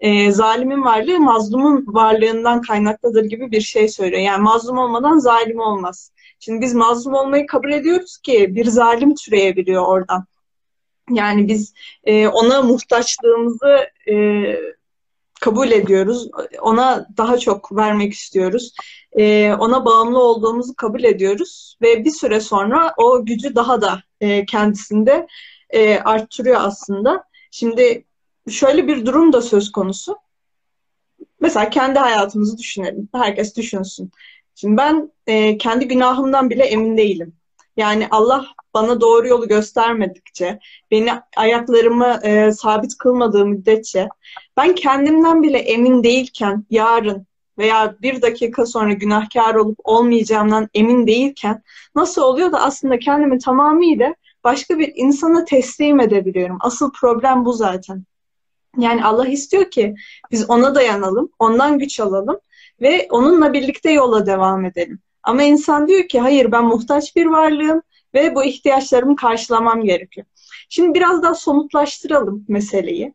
e, 0.00 0.32
zalimin 0.32 0.84
varlığı 0.84 1.20
mazlumun 1.20 1.84
varlığından 1.86 2.62
kaynaklıdır 2.62 3.24
gibi 3.24 3.50
bir 3.50 3.60
şey 3.60 3.88
söylüyor. 3.88 4.22
Yani 4.22 4.42
mazlum 4.42 4.78
olmadan 4.78 5.18
zalim 5.18 5.60
olmaz. 5.60 6.12
Şimdi 6.40 6.60
biz 6.60 6.74
mazlum 6.74 7.14
olmayı 7.14 7.46
kabul 7.46 7.72
ediyoruz 7.72 8.18
ki 8.18 8.54
bir 8.54 8.64
zalim 8.64 9.14
türeyebiliyor 9.14 9.86
oradan. 9.86 10.26
Yani 11.10 11.48
biz 11.48 11.74
e, 12.04 12.28
ona 12.28 12.62
muhtaçlığımızı 12.62 13.86
e, 14.10 14.14
kabul 15.40 15.70
ediyoruz. 15.70 16.28
Ona 16.60 17.06
daha 17.16 17.38
çok 17.38 17.76
vermek 17.76 18.12
istiyoruz. 18.12 18.74
E, 19.12 19.54
ona 19.58 19.84
bağımlı 19.84 20.18
olduğumuzu 20.22 20.74
kabul 20.76 21.04
ediyoruz. 21.04 21.76
Ve 21.82 22.04
bir 22.04 22.10
süre 22.10 22.40
sonra 22.40 22.94
o 22.96 23.24
gücü 23.24 23.54
daha 23.54 23.82
da 23.82 24.02
e, 24.20 24.46
kendisinde 24.46 25.26
e, 25.70 25.98
arttırıyor 25.98 26.60
aslında. 26.60 27.24
Şimdi 27.50 28.04
şöyle 28.50 28.88
bir 28.88 29.06
durum 29.06 29.32
da 29.32 29.42
söz 29.42 29.72
konusu. 29.72 30.18
Mesela 31.40 31.70
kendi 31.70 31.98
hayatımızı 31.98 32.58
düşünelim. 32.58 33.08
Herkes 33.14 33.56
düşünsün. 33.56 34.10
Şimdi 34.54 34.76
ben 34.76 35.12
e, 35.26 35.58
kendi 35.58 35.88
günahımdan 35.88 36.50
bile 36.50 36.64
emin 36.64 36.96
değilim. 36.96 37.32
Yani 37.76 38.08
Allah 38.10 38.46
bana 38.74 39.00
doğru 39.00 39.28
yolu 39.28 39.48
göstermedikçe, 39.48 40.58
beni 40.90 41.10
ayaklarımı 41.36 42.20
e, 42.22 42.52
sabit 42.52 42.98
kılmadığı 42.98 43.46
müddetçe, 43.46 44.08
ben 44.56 44.74
kendimden 44.74 45.42
bile 45.42 45.58
emin 45.58 46.02
değilken 46.02 46.64
yarın 46.70 47.26
veya 47.58 47.96
bir 48.02 48.22
dakika 48.22 48.66
sonra 48.66 48.92
günahkar 48.92 49.54
olup 49.54 49.78
olmayacağımdan 49.84 50.68
emin 50.74 51.06
değilken 51.06 51.62
nasıl 51.94 52.22
oluyor 52.22 52.52
da 52.52 52.60
aslında 52.60 52.98
kendimi 52.98 53.38
tamamıyla 53.38 54.14
başka 54.44 54.78
bir 54.78 54.92
insana 54.96 55.44
teslim 55.44 56.00
edebiliyorum. 56.00 56.58
Asıl 56.60 56.92
problem 56.92 57.44
bu 57.44 57.52
zaten. 57.52 58.04
Yani 58.78 59.04
Allah 59.04 59.26
istiyor 59.28 59.70
ki 59.70 59.94
biz 60.30 60.50
ona 60.50 60.74
dayanalım, 60.74 61.30
ondan 61.38 61.78
güç 61.78 62.00
alalım 62.00 62.38
ve 62.80 63.06
onunla 63.10 63.52
birlikte 63.52 63.90
yola 63.92 64.26
devam 64.26 64.64
edelim. 64.64 64.98
Ama 65.22 65.42
insan 65.42 65.88
diyor 65.88 66.08
ki 66.08 66.20
hayır 66.20 66.52
ben 66.52 66.64
muhtaç 66.64 67.16
bir 67.16 67.26
varlığım 67.26 67.82
ve 68.14 68.34
bu 68.34 68.44
ihtiyaçlarımı 68.44 69.16
karşılamam 69.16 69.84
gerekiyor. 69.84 70.26
Şimdi 70.68 70.94
biraz 70.94 71.22
daha 71.22 71.34
somutlaştıralım 71.34 72.44
meseleyi. 72.48 73.14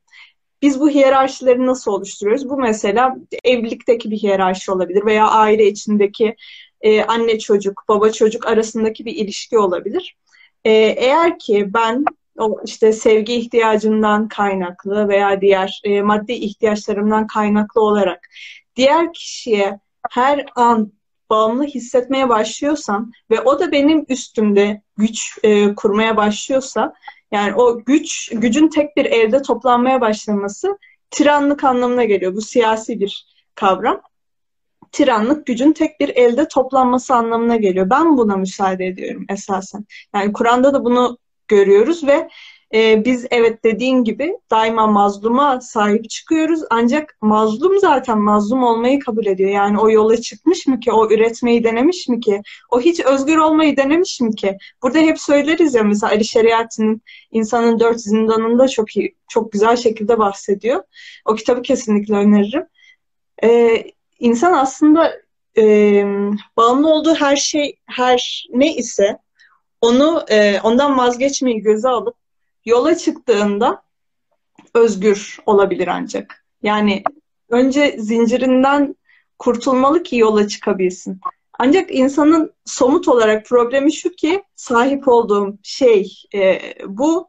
Biz 0.62 0.80
bu 0.80 0.90
hiyerarşileri 0.90 1.66
nasıl 1.66 1.92
oluşturuyoruz? 1.92 2.50
Bu 2.50 2.58
mesela 2.58 3.16
evlilikteki 3.44 4.12
bir 4.12 4.18
hiyerarşi 4.18 4.72
olabilir 4.72 5.06
veya 5.06 5.28
aile 5.28 5.68
içindeki 5.68 6.36
e, 6.82 7.04
anne 7.04 7.40
çocuk, 7.40 7.84
baba 7.88 8.12
çocuk 8.12 8.48
arasındaki 8.48 9.06
bir 9.06 9.16
ilişki 9.16 9.58
olabilir. 9.58 10.18
E, 10.66 10.72
eğer 10.72 11.40
ki 11.40 11.74
ben 11.74 12.06
o 12.42 12.62
işte 12.66 12.94
sevgi 12.94 13.34
ihtiyacından 13.34 14.28
kaynaklı 14.28 15.08
veya 15.08 15.42
diğer 15.42 15.82
e, 15.84 16.02
maddi 16.02 16.34
ihtiyaçlarımdan 16.34 17.28
kaynaklı 17.28 17.82
olarak 17.82 18.20
diğer 18.76 19.14
kişiye 19.14 19.80
her 20.10 20.46
an 20.56 20.94
bağımlı 21.30 21.64
hissetmeye 21.64 22.30
başlıyorsam 22.30 23.12
ve 23.32 23.42
o 23.42 23.60
da 23.60 23.72
benim 23.72 24.06
üstümde 24.10 24.82
güç 24.98 25.38
e, 25.44 25.76
kurmaya 25.76 26.18
başlıyorsa 26.18 26.94
yani 27.32 27.56
o 27.56 27.84
güç 27.86 28.30
gücün 28.34 28.68
tek 28.68 28.98
bir 28.98 29.06
elde 29.06 29.42
toplanmaya 29.42 30.02
başlaması 30.02 30.78
tiranlık 31.12 31.64
anlamına 31.64 32.04
geliyor. 32.04 32.36
Bu 32.36 32.42
siyasi 32.42 33.00
bir 33.00 33.26
kavram. 33.56 34.02
Tiranlık 34.92 35.46
gücün 35.46 35.72
tek 35.72 36.00
bir 36.00 36.10
elde 36.10 36.48
toplanması 36.48 37.16
anlamına 37.16 37.56
geliyor. 37.56 37.90
Ben 37.90 38.18
buna 38.18 38.38
müsaade 38.38 38.86
ediyorum 38.86 39.26
esasen. 39.30 39.86
Yani 40.16 40.34
Kur'an'da 40.34 40.74
da 40.74 40.86
bunu 40.86 41.18
görüyoruz 41.52 42.08
ve 42.08 42.30
e, 42.74 43.06
biz 43.06 43.26
evet 43.32 43.64
dediğin 43.64 44.04
gibi 44.04 44.38
daima 44.52 44.88
mazluma 44.88 45.62
sahip 45.62 46.10
çıkıyoruz. 46.10 46.62
Ancak 46.70 47.18
mazlum 47.22 47.80
zaten 47.80 48.20
mazlum 48.20 48.64
olmayı 48.64 49.00
kabul 49.00 49.26
ediyor. 49.26 49.50
Yani 49.50 49.80
o 49.80 49.90
yola 49.90 50.22
çıkmış 50.22 50.68
mı 50.68 50.80
ki? 50.80 50.92
O 50.92 51.12
üretmeyi 51.12 51.64
denemiş 51.64 52.08
mi 52.08 52.20
ki? 52.20 52.42
O 52.72 52.82
hiç 52.82 53.00
özgür 53.00 53.38
olmayı 53.38 53.78
denemiş 53.78 54.22
mi 54.22 54.36
ki? 54.36 54.58
Burada 54.84 55.00
hep 55.00 55.20
söyleriz 55.20 55.74
ya 55.76 55.84
mesela 55.84 56.12
Ali 56.12 56.26
Şeriat'ın 56.26 57.02
insanın 57.32 57.80
dört 57.80 58.02
zindanında 58.02 58.68
çok 58.68 58.98
iyi, 58.98 59.16
çok 59.30 59.52
güzel 59.52 59.76
şekilde 59.76 60.20
bahsediyor. 60.20 60.84
O 61.26 61.36
kitabı 61.36 61.62
kesinlikle 61.62 62.16
öneririm. 62.16 62.66
Ee, 63.44 63.84
insan 64.20 64.54
aslında 64.54 65.14
e, 65.58 65.64
bağımlı 66.58 66.90
olduğu 66.90 67.16
her 67.16 67.36
şey, 67.36 67.76
her 67.86 68.48
ne 68.54 68.76
ise 68.76 69.18
onu 69.82 70.26
e, 70.30 70.62
ondan 70.62 70.98
vazgeçmeyi 70.98 71.62
göze 71.62 71.90
alıp 71.90 72.16
yola 72.66 72.98
çıktığında 72.98 73.82
özgür 74.74 75.38
olabilir 75.46 75.88
ancak. 75.88 76.46
Yani 76.64 77.04
önce 77.50 77.96
zincirinden 78.00 78.96
kurtulmalı 79.40 80.04
ki 80.04 80.18
yola 80.18 80.48
çıkabilsin. 80.48 81.22
Ancak 81.60 81.96
insanın 81.96 82.54
somut 82.66 83.08
olarak 83.08 83.46
problemi 83.46 83.94
şu 83.94 84.12
ki 84.12 84.44
sahip 84.56 85.08
olduğum 85.08 85.58
şey 85.64 86.14
e, 86.36 86.62
bu 86.88 87.28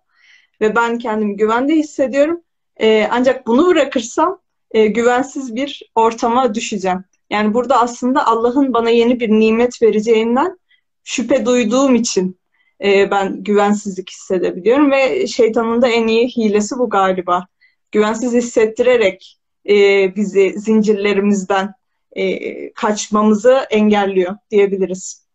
ve 0.61 0.77
ben 0.77 0.99
kendimi 0.99 1.37
güvende 1.37 1.75
hissediyorum. 1.75 2.41
E, 2.77 3.09
ancak 3.11 3.47
bunu 3.47 3.67
bırakırsam 3.67 4.41
e, 4.71 4.87
güvensiz 4.87 5.55
bir 5.55 5.83
ortama 5.95 6.55
düşeceğim. 6.55 7.05
Yani 7.31 7.55
burada 7.55 7.81
aslında 7.81 8.27
Allah'ın 8.27 8.75
bana 8.75 8.91
yeni 8.91 9.21
bir 9.21 9.29
nimet 9.31 9.83
vereceğinden 9.83 10.59
şüphe 11.05 11.47
duyduğum 11.47 11.95
için 11.95 12.39
e, 12.85 13.11
ben 13.11 13.45
güvensizlik 13.45 14.11
hissedebiliyorum 14.11 14.91
ve 14.91 15.27
şeytanın 15.27 15.83
da 15.83 15.89
en 15.89 16.07
iyi 16.07 16.29
hilesi 16.29 16.79
bu 16.79 16.91
galiba. 16.91 17.47
Güvensiz 17.93 18.33
hissettirerek 18.33 19.39
e, 19.69 19.75
bizi 20.17 20.55
zincirlerimizden 20.59 21.75
e, 22.13 22.73
kaçmamızı 22.73 23.67
engelliyor 23.71 24.37
diyebiliriz. 24.51 25.27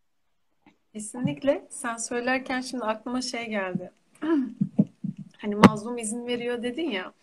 Kesinlikle. 0.93 1.67
Sen 1.69 1.97
söylerken 1.97 2.61
şimdi 2.61 2.83
aklıma 2.83 3.21
şey 3.21 3.45
geldi. 3.45 3.91
hani 5.37 5.55
mazlum 5.55 5.97
izin 5.97 6.27
veriyor 6.27 6.63
dedin 6.63 6.89
ya. 6.89 7.13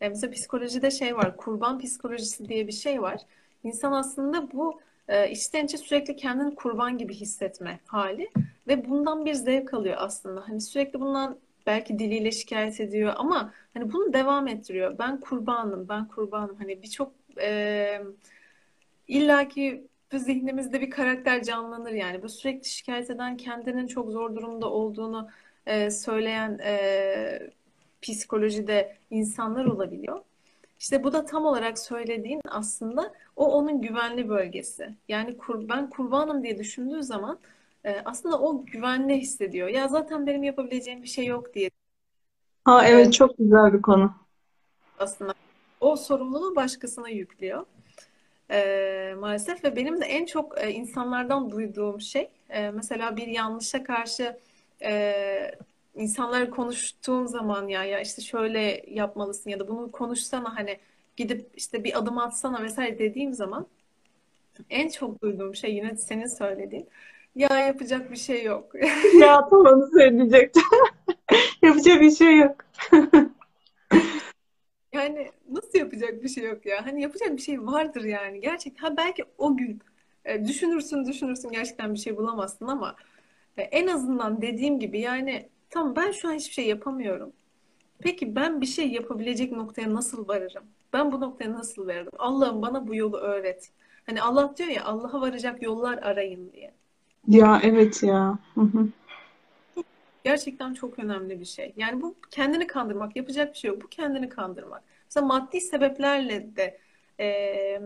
E, 0.00 0.08
mesela 0.08 0.32
psikolojide 0.32 0.90
şey 0.90 1.16
var. 1.16 1.36
Kurban 1.36 1.78
psikolojisi 1.78 2.48
diye 2.48 2.66
bir 2.66 2.72
şey 2.72 3.02
var. 3.02 3.20
İnsan 3.64 3.92
aslında 3.92 4.52
bu 4.52 4.80
e, 5.08 5.30
içten 5.30 5.64
içe 5.64 5.78
sürekli 5.78 6.16
kendini 6.16 6.54
kurban 6.54 6.98
gibi 6.98 7.14
hissetme 7.14 7.80
hali. 7.86 8.30
Ve 8.68 8.88
bundan 8.88 9.24
bir 9.24 9.34
zevk 9.34 9.74
alıyor 9.74 9.96
aslında. 9.98 10.48
Hani 10.48 10.60
sürekli 10.60 11.00
bundan 11.00 11.38
belki 11.66 11.98
diliyle 11.98 12.30
şikayet 12.30 12.80
ediyor 12.80 13.12
ama 13.16 13.52
hani 13.74 13.92
bunu 13.92 14.12
devam 14.12 14.48
ettiriyor. 14.48 14.98
Ben 14.98 15.20
kurbanım, 15.20 15.88
ben 15.88 16.08
kurbanım. 16.08 16.56
Hani 16.58 16.82
birçok 16.82 17.12
e, 17.40 18.00
illaki 19.08 19.86
zihnimizde 20.18 20.80
bir 20.80 20.90
karakter 20.90 21.42
canlanır 21.42 21.92
yani. 21.92 22.22
Bu 22.22 22.28
sürekli 22.28 22.68
şikayet 22.68 23.10
eden, 23.10 23.36
kendinin 23.36 23.86
çok 23.86 24.10
zor 24.10 24.36
durumda 24.36 24.70
olduğunu 24.70 25.28
e, 25.66 25.90
söyleyen 25.90 26.58
e, 26.64 27.50
psikolojide 28.02 28.96
insanlar 29.10 29.64
olabiliyor. 29.64 30.20
İşte 30.82 31.04
bu 31.04 31.12
da 31.12 31.24
tam 31.24 31.46
olarak 31.46 31.78
söylediğin 31.78 32.40
aslında 32.48 33.12
o 33.36 33.52
onun 33.52 33.80
güvenli 33.80 34.28
bölgesi. 34.28 34.94
Yani 35.08 35.38
kur, 35.38 35.68
ben 35.68 35.90
kurbanım 35.90 36.42
diye 36.42 36.58
düşündüğü 36.58 37.02
zaman 37.02 37.38
e, 37.84 38.02
aslında 38.04 38.40
o 38.40 38.64
güvenli 38.64 39.16
hissediyor. 39.16 39.68
Ya 39.68 39.88
zaten 39.88 40.26
benim 40.26 40.42
yapabileceğim 40.42 41.02
bir 41.02 41.08
şey 41.08 41.26
yok 41.26 41.54
diye. 41.54 41.70
Ha 42.64 42.86
evet 42.86 43.12
çok 43.12 43.38
güzel 43.38 43.72
bir 43.72 43.82
konu. 43.82 44.14
Aslında 44.98 45.34
o 45.80 45.96
sorumluluğu 45.96 46.56
başkasına 46.56 47.08
yüklüyor. 47.08 47.66
E, 48.50 49.14
maalesef 49.18 49.64
ve 49.64 49.76
benim 49.76 50.00
de 50.00 50.04
en 50.04 50.26
çok 50.26 50.64
e, 50.64 50.70
insanlardan 50.70 51.50
duyduğum 51.50 52.00
şey 52.00 52.30
e, 52.48 52.70
mesela 52.70 53.16
bir 53.16 53.26
yanlışa 53.26 53.84
karşı 53.84 54.38
e, 54.82 55.54
insanlar 55.94 56.50
konuştuğum 56.50 57.28
zaman 57.28 57.68
ya 57.68 57.84
ya 57.84 58.00
işte 58.00 58.22
şöyle 58.22 58.84
yapmalısın 58.88 59.50
ya 59.50 59.60
da 59.60 59.68
bunu 59.68 59.92
konuşsana 59.92 60.56
hani 60.56 60.78
gidip 61.16 61.50
işte 61.56 61.84
bir 61.84 61.98
adım 61.98 62.18
atsana 62.18 62.62
vesaire 62.62 62.98
dediğim 62.98 63.34
zaman 63.34 63.66
en 64.70 64.88
çok 64.88 65.22
duyduğum 65.22 65.54
şey 65.54 65.74
yine 65.74 65.96
senin 65.96 66.26
söylediğin. 66.26 66.88
Ya 67.34 67.58
yapacak 67.58 68.10
bir 68.10 68.16
şey 68.16 68.44
yok. 68.44 68.72
ya 69.20 69.48
tam 69.48 69.60
onu 69.60 69.90
söyleyecektim. 69.92 70.62
yapacak 71.62 72.00
bir 72.00 72.10
şey 72.10 72.36
yok. 72.36 72.56
yani 74.92 75.30
nasıl 75.50 75.78
yapacak 75.78 76.22
bir 76.22 76.28
şey 76.28 76.44
yok 76.44 76.66
ya? 76.66 76.86
Hani 76.86 77.02
yapacak 77.02 77.36
bir 77.36 77.42
şey 77.42 77.66
vardır 77.66 78.04
yani. 78.04 78.40
Gerçekten 78.40 78.88
ha 78.88 78.96
belki 78.96 79.24
o 79.38 79.56
gün 79.56 79.80
e, 80.24 80.44
düşünürsün 80.44 81.04
düşünürsün 81.04 81.50
gerçekten 81.50 81.94
bir 81.94 81.98
şey 81.98 82.16
bulamazsın 82.16 82.66
ama 82.66 82.96
e, 83.56 83.62
en 83.62 83.86
azından 83.86 84.42
dediğim 84.42 84.80
gibi 84.80 85.00
yani 85.00 85.48
tamam 85.72 85.96
ben 85.96 86.10
şu 86.10 86.28
an 86.28 86.32
hiçbir 86.32 86.52
şey 86.52 86.66
yapamıyorum. 86.66 87.32
Peki 87.98 88.36
ben 88.36 88.60
bir 88.60 88.66
şey 88.66 88.88
yapabilecek 88.88 89.52
noktaya 89.52 89.94
nasıl 89.94 90.28
varırım? 90.28 90.64
Ben 90.92 91.12
bu 91.12 91.20
noktaya 91.20 91.52
nasıl 91.52 91.86
varırım? 91.86 92.12
Allah'ım 92.18 92.62
bana 92.62 92.88
bu 92.88 92.94
yolu 92.94 93.16
öğret. 93.16 93.70
Hani 94.06 94.22
Allah 94.22 94.54
diyor 94.56 94.68
ya 94.68 94.84
Allah'a 94.84 95.20
varacak 95.20 95.62
yollar 95.62 95.98
arayın 95.98 96.52
diye. 96.52 96.74
Ya 97.28 97.60
evet 97.64 98.02
ya. 98.02 98.38
Hı 98.54 98.60
hı. 98.60 98.88
Gerçekten 100.24 100.74
çok 100.74 100.98
önemli 100.98 101.40
bir 101.40 101.44
şey. 101.44 101.72
Yani 101.76 102.02
bu 102.02 102.14
kendini 102.30 102.66
kandırmak, 102.66 103.16
yapacak 103.16 103.54
bir 103.54 103.58
şey 103.58 103.70
yok. 103.70 103.82
Bu 103.82 103.88
kendini 103.88 104.28
kandırmak. 104.28 104.82
Mesela 105.04 105.26
maddi 105.26 105.60
sebeplerle 105.60 106.56
de 106.56 106.78
e, 107.20 107.80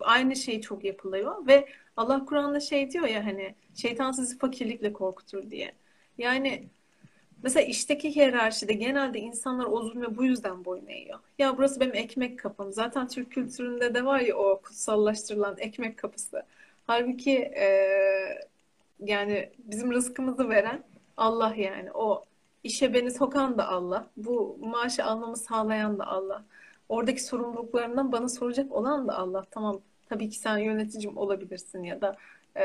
aynı 0.00 0.36
şey 0.36 0.60
çok 0.60 0.84
yapılıyor 0.84 1.46
ve 1.46 1.68
Allah 1.96 2.24
Kur'an'da 2.24 2.60
şey 2.60 2.90
diyor 2.90 3.06
ya 3.06 3.26
hani 3.26 3.54
şeytan 3.74 4.12
sizi 4.12 4.38
fakirlikle 4.38 4.92
korkutur 4.92 5.50
diye. 5.50 5.72
Yani 6.18 6.68
mesela 7.44 7.66
işteki 7.66 8.16
hiyerarşide 8.16 8.72
genelde 8.72 9.18
insanlar 9.18 9.66
o 9.66 9.82
zulme 9.82 10.16
bu 10.16 10.24
yüzden 10.24 10.64
boyun 10.64 10.86
eğiyor. 10.86 11.18
Ya 11.38 11.58
burası 11.58 11.80
benim 11.80 11.94
ekmek 11.94 12.38
kapım. 12.38 12.72
Zaten 12.72 13.08
Türk 13.08 13.32
kültüründe 13.32 13.94
de 13.94 14.04
var 14.04 14.20
ya 14.20 14.36
o 14.36 14.60
kutsallaştırılan 14.62 15.56
ekmek 15.58 15.98
kapısı. 15.98 16.42
Halbuki 16.86 17.32
e, 17.38 17.68
yani 19.00 19.50
bizim 19.58 19.92
rızkımızı 19.92 20.48
veren 20.48 20.84
Allah 21.16 21.54
yani. 21.56 21.92
O 21.92 22.24
işe 22.64 22.94
beni 22.94 23.10
sokan 23.10 23.58
da 23.58 23.68
Allah. 23.68 24.06
Bu 24.16 24.58
maaşı 24.62 25.04
almamı 25.04 25.36
sağlayan 25.36 25.98
da 25.98 26.06
Allah. 26.06 26.44
Oradaki 26.88 27.24
sorumluluklarından 27.24 28.12
bana 28.12 28.28
soracak 28.28 28.72
olan 28.72 29.08
da 29.08 29.18
Allah. 29.18 29.44
Tamam 29.50 29.80
tabii 30.08 30.30
ki 30.30 30.38
sen 30.38 30.58
yöneticim 30.58 31.16
olabilirsin 31.16 31.82
ya 31.82 32.00
da 32.00 32.16
e, 32.56 32.64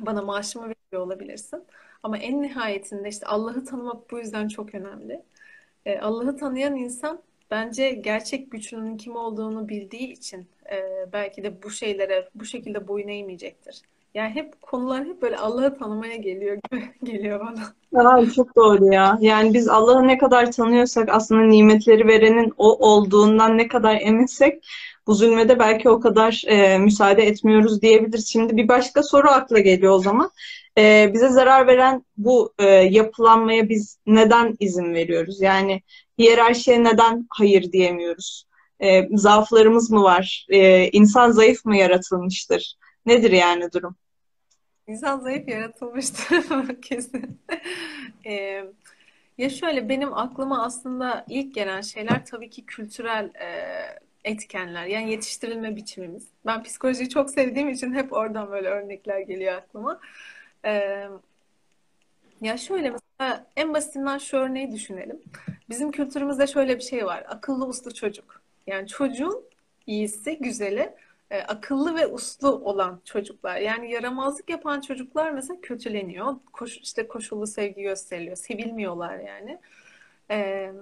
bana 0.00 0.22
maaşımı 0.22 0.64
veriyor 0.64 1.06
olabilirsin. 1.06 1.64
Ama 2.02 2.18
en 2.18 2.42
nihayetinde 2.42 3.08
işte 3.08 3.26
Allah'ı 3.26 3.64
tanımak 3.64 4.10
bu 4.10 4.18
yüzden 4.18 4.48
çok 4.48 4.74
önemli. 4.74 5.22
E, 5.86 5.98
Allah'ı 5.98 6.36
tanıyan 6.36 6.76
insan 6.76 7.22
bence 7.50 7.90
gerçek 7.90 8.50
güçlünün 8.52 8.96
kim 8.96 9.16
olduğunu 9.16 9.68
bildiği 9.68 10.12
için 10.12 10.48
e, 10.72 11.08
belki 11.12 11.42
de 11.44 11.62
bu 11.62 11.70
şeylere 11.70 12.30
bu 12.34 12.44
şekilde 12.44 12.88
boyun 12.88 13.08
eğmeyecektir. 13.08 13.82
Yani 14.14 14.34
hep 14.34 14.62
konular 14.62 15.04
hep 15.04 15.22
böyle 15.22 15.36
Allah'ı 15.36 15.78
tanımaya 15.78 16.16
geliyor 16.16 16.58
gibi 16.70 16.88
geliyor 17.12 17.40
bana. 17.40 17.74
Aa, 18.08 18.30
çok 18.30 18.56
doğru 18.56 18.94
ya. 18.94 19.18
Yani 19.20 19.54
biz 19.54 19.68
Allah'ı 19.68 20.08
ne 20.08 20.18
kadar 20.18 20.52
tanıyorsak 20.52 21.08
aslında 21.08 21.42
nimetleri 21.42 22.06
verenin 22.06 22.52
o 22.56 22.88
olduğundan 22.88 23.58
ne 23.58 23.68
kadar 23.68 24.00
eminsek 24.00 24.64
bu 25.06 25.14
zulmede 25.14 25.58
belki 25.58 25.88
o 25.88 26.00
kadar 26.00 26.42
e, 26.46 26.78
müsaade 26.78 27.22
etmiyoruz 27.22 27.82
diyebiliriz. 27.82 28.32
Şimdi 28.32 28.56
bir 28.56 28.68
başka 28.68 29.02
soru 29.02 29.28
akla 29.28 29.58
geliyor 29.58 29.92
o 29.92 29.98
zaman. 29.98 30.30
E, 30.78 31.10
bize 31.14 31.28
zarar 31.28 31.66
veren 31.66 32.04
bu 32.16 32.54
e, 32.58 32.66
yapılanmaya 32.66 33.68
biz 33.68 33.98
neden 34.06 34.56
izin 34.60 34.94
veriyoruz? 34.94 35.40
Yani 35.40 35.82
hiyerarşiye 36.18 36.84
neden 36.84 37.26
hayır 37.30 37.72
diyemiyoruz? 37.72 38.46
E, 38.80 39.08
zaaflarımız 39.16 39.90
mı 39.90 40.02
var? 40.02 40.46
E, 40.48 40.88
insan 40.88 41.30
zayıf 41.30 41.64
mı 41.64 41.76
yaratılmıştır? 41.76 42.74
Nedir 43.06 43.30
yani 43.30 43.72
durum? 43.72 43.96
İnsan 44.92 45.18
zayıf 45.18 45.48
yaratılmıştır 45.48 46.80
kesin. 46.82 47.38
Ee, 48.26 48.64
ya 49.38 49.50
şöyle 49.50 49.88
benim 49.88 50.12
aklıma 50.12 50.64
aslında 50.64 51.24
ilk 51.28 51.54
gelen 51.54 51.80
şeyler 51.80 52.26
tabii 52.26 52.50
ki 52.50 52.66
kültürel 52.66 53.24
e, 53.24 53.48
etkenler. 54.24 54.86
Yani 54.86 55.10
yetiştirilme 55.10 55.76
biçimimiz. 55.76 56.28
Ben 56.46 56.62
psikolojiyi 56.62 57.08
çok 57.08 57.30
sevdiğim 57.30 57.68
için 57.68 57.94
hep 57.94 58.12
oradan 58.12 58.50
böyle 58.50 58.68
örnekler 58.68 59.20
geliyor 59.20 59.54
aklıma. 59.54 60.00
Ee, 60.64 61.08
ya 62.40 62.56
şöyle 62.56 62.90
mesela 62.90 63.46
en 63.56 63.74
basitinden 63.74 64.18
şu 64.18 64.36
örneği 64.36 64.72
düşünelim. 64.72 65.20
Bizim 65.70 65.90
kültürümüzde 65.90 66.46
şöyle 66.46 66.76
bir 66.76 66.82
şey 66.82 67.06
var. 67.06 67.24
Akıllı 67.28 67.66
uslu 67.66 67.94
çocuk. 67.94 68.42
Yani 68.66 68.88
çocuğun 68.88 69.44
iyisi, 69.86 70.38
güzeli 70.38 70.94
e, 71.32 71.42
akıllı 71.42 71.96
ve 71.96 72.06
uslu 72.06 72.48
olan 72.48 73.00
çocuklar. 73.04 73.56
Yani 73.56 73.90
yaramazlık 73.90 74.50
yapan 74.50 74.80
çocuklar 74.80 75.30
mesela 75.30 75.60
kötüleniyor. 75.60 76.36
Koş, 76.52 76.78
işte 76.78 77.08
koşullu 77.08 77.46
sevgi 77.46 77.82
gösteriliyor. 77.82 78.36
Sevilmiyorlar 78.36 79.18
yani. 79.18 79.58
E, 80.30 80.72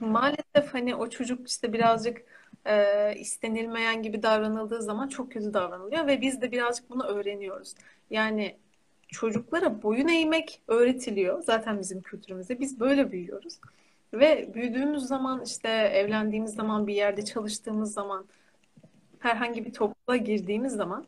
maalesef 0.00 0.74
hani 0.74 0.94
o 0.94 1.10
çocuk 1.10 1.48
işte 1.48 1.72
birazcık 1.72 2.24
e, 2.66 3.14
istenilmeyen 3.16 4.02
gibi 4.02 4.22
davranıldığı 4.22 4.82
zaman 4.82 5.08
çok 5.08 5.32
kötü 5.32 5.54
davranılıyor 5.54 6.06
ve 6.06 6.20
biz 6.20 6.42
de 6.42 6.52
birazcık 6.52 6.90
bunu 6.90 7.04
öğreniyoruz. 7.04 7.74
Yani 8.10 8.56
çocuklara 9.08 9.82
boyun 9.82 10.08
eğmek 10.08 10.62
öğretiliyor. 10.68 11.42
Zaten 11.42 11.78
bizim 11.78 12.02
kültürümüzde. 12.02 12.60
Biz 12.60 12.80
böyle 12.80 13.12
büyüyoruz. 13.12 13.60
Ve 14.12 14.54
büyüdüğümüz 14.54 15.02
zaman 15.02 15.42
işte 15.44 15.68
evlendiğimiz 15.68 16.54
zaman 16.54 16.86
bir 16.86 16.94
yerde 16.94 17.24
çalıştığımız 17.24 17.94
zaman 17.94 18.26
herhangi 19.24 19.64
bir 19.64 19.72
topluluğa 19.72 20.16
girdiğimiz 20.16 20.72
zaman 20.72 21.06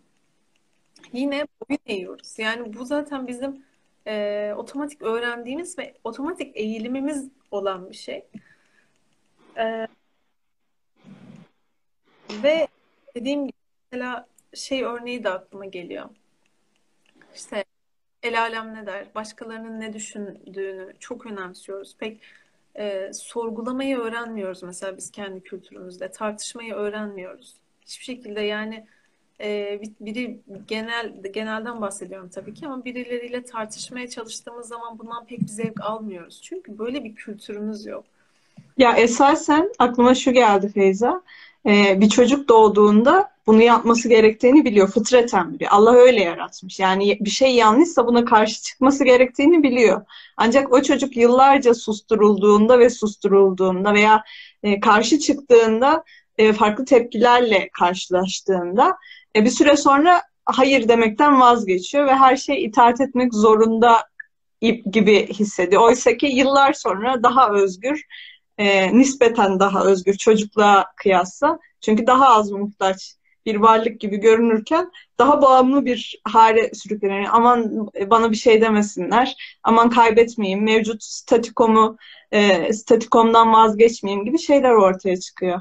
yine 1.12 1.37
boyun 1.37 1.79
eğiyoruz. 1.87 2.38
Yani 2.38 2.74
bu 2.74 2.85
zaten 2.85 3.26
bizim 3.26 3.64
e, 4.07 4.55
otomatik 4.57 5.02
öğrendiğimiz 5.02 5.79
ve 5.79 5.94
otomatik 6.05 6.57
eğilimimiz 6.57 7.29
olan 7.50 7.90
bir 7.90 7.94
şey. 7.96 8.24
E, 9.59 9.87
ve 12.31 12.68
dediğim 13.14 13.46
gibi 13.46 13.57
mesela 13.92 14.26
şey 14.55 14.83
örneği 14.83 15.24
de 15.24 15.31
aklıma 15.31 15.64
geliyor. 15.64 16.09
İşte 17.35 17.64
el 18.22 18.40
alem 18.40 18.74
ne 18.74 18.87
der, 18.87 19.14
başkalarının 19.14 19.81
ne 19.81 19.92
düşündüğünü 19.92 20.92
çok 20.98 21.26
önemsiyoruz. 21.26 21.96
Pek 21.98 22.20
e, 22.76 23.12
sorgulamayı 23.12 23.98
öğrenmiyoruz 23.98 24.62
mesela 24.62 24.96
biz 24.96 25.11
kendi 25.11 25.42
kültürümüzde. 25.42 26.11
Tartışmayı 26.11 26.74
öğrenmiyoruz. 26.74 27.57
Hiçbir 27.87 28.05
şekilde 28.05 28.40
yani 28.40 28.87
e, 29.40 29.81
biri 30.01 30.40
genel 30.68 31.12
genelden 31.35 31.81
bahsediyorum 31.81 32.31
tabii 32.35 32.55
ki 32.55 32.66
ama 32.66 32.85
birileriyle 32.85 33.42
tartışmaya 33.42 34.09
çalıştığımız 34.09 34.68
zaman 34.68 34.99
bundan 34.99 35.27
pek 35.27 35.40
bir 35.40 35.46
zevk 35.46 35.81
almıyoruz. 35.81 36.40
Çünkü 36.42 36.79
böyle 36.79 37.05
bir 37.05 37.14
kültürümüz 37.14 37.87
yok. 37.87 38.05
Ya 38.79 38.96
esasen 38.96 39.72
aklıma 39.79 40.14
şu 40.14 40.33
geldi 40.33 40.68
Feyza. 40.75 41.22
Ee, 41.66 42.01
bir 42.01 42.09
çocuk 42.09 42.49
doğduğunda 42.49 43.31
bunu 43.46 43.62
yapması 43.62 44.09
gerektiğini 44.09 44.64
biliyor. 44.64 44.88
Fıtraten 44.88 45.55
biliyor. 45.55 45.70
Allah 45.75 45.92
öyle 45.92 46.22
yaratmış. 46.22 46.81
Yani 46.81 47.18
bir 47.20 47.31
şey 47.31 47.55
yanlışsa 47.55 48.07
buna 48.07 48.25
karşı 48.25 48.62
çıkması 48.62 49.05
gerektiğini 49.05 49.62
biliyor. 49.62 50.05
Ancak 50.37 50.72
o 50.72 50.83
çocuk 50.83 51.16
yıllarca 51.16 51.75
susturulduğunda 51.75 52.79
ve 52.79 52.90
susturulduğunda 52.90 53.94
veya 53.94 54.25
e, 54.62 54.81
karşı 54.81 55.18
çıktığında 55.18 56.05
e, 56.38 56.53
farklı 56.53 56.85
tepkilerle 56.85 57.68
karşılaştığında 57.79 58.96
e, 59.37 59.44
bir 59.44 59.51
süre 59.51 59.77
sonra 59.77 60.22
hayır 60.44 60.88
demekten 60.88 61.40
vazgeçiyor 61.40 62.07
ve 62.07 62.14
her 62.14 62.37
şey 62.37 62.64
itaat 62.64 63.01
etmek 63.01 63.35
zorunda 63.35 64.09
gibi 64.90 65.27
hissediyor. 65.27 65.83
Oysa 65.83 66.16
ki 66.16 66.27
yıllar 66.27 66.72
sonra 66.72 67.22
daha 67.22 67.51
özgür, 67.51 68.03
e, 68.59 68.99
nispeten 68.99 69.61
daha 69.61 69.85
özgür 69.85 70.14
çocukluğa 70.14 70.87
kıyasla. 70.96 71.59
Çünkü 71.81 72.07
daha 72.07 72.29
az 72.29 72.51
muhtaç 72.51 73.16
bir 73.46 73.57
varlık 73.57 74.01
gibi 74.01 74.16
görünürken 74.16 74.90
daha 75.18 75.42
bağımlı 75.42 75.85
bir 75.85 76.20
hale 76.25 76.75
sürükleniyor. 76.75 77.18
Yani 77.18 77.31
aman 77.31 77.88
bana 78.11 78.31
bir 78.31 78.37
şey 78.37 78.61
demesinler, 78.61 79.59
aman 79.62 79.90
kaybetmeyeyim, 79.90 80.64
mevcut 80.64 81.03
statikomu, 81.03 81.96
statikomdan 82.72 83.53
vazgeçmeyeyim 83.53 84.25
gibi 84.25 84.38
şeyler 84.38 84.70
ortaya 84.70 85.20
çıkıyor. 85.20 85.61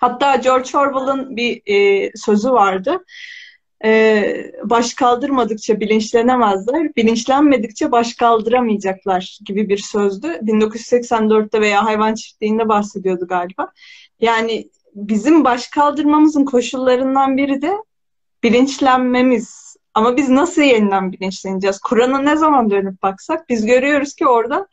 Hatta 0.00 0.36
George 0.36 0.78
Orwell'ın 0.78 1.36
bir 1.36 1.62
e, 1.66 2.10
sözü 2.16 2.50
vardı. 2.50 3.04
E, 3.84 4.52
baş 4.64 4.94
kaldırmadıkça 4.94 5.80
bilinçlenemezler, 5.80 6.96
bilinçlenmedikçe 6.96 7.92
baş 7.92 8.14
kaldıramayacaklar 8.14 9.38
gibi 9.46 9.68
bir 9.68 9.78
sözdü. 9.78 10.26
1984'te 10.26 11.60
veya 11.60 11.84
hayvan 11.84 12.14
çiftliğinde 12.14 12.68
bahsediyordu 12.68 13.26
galiba. 13.26 13.72
Yani 14.20 14.70
bizim 14.94 15.44
baş 15.44 15.68
kaldırmamızın 15.68 16.44
koşullarından 16.44 17.36
biri 17.36 17.62
de 17.62 17.72
bilinçlenmemiz. 18.42 19.76
Ama 19.94 20.16
biz 20.16 20.28
nasıl 20.28 20.62
yeniden 20.62 21.12
bilinçleneceğiz? 21.12 21.78
Kur'an'a 21.78 22.18
ne 22.18 22.36
zaman 22.36 22.70
dönüp 22.70 23.02
baksak 23.02 23.48
biz 23.48 23.66
görüyoruz 23.66 24.14
ki 24.14 24.26
orada 24.26 24.66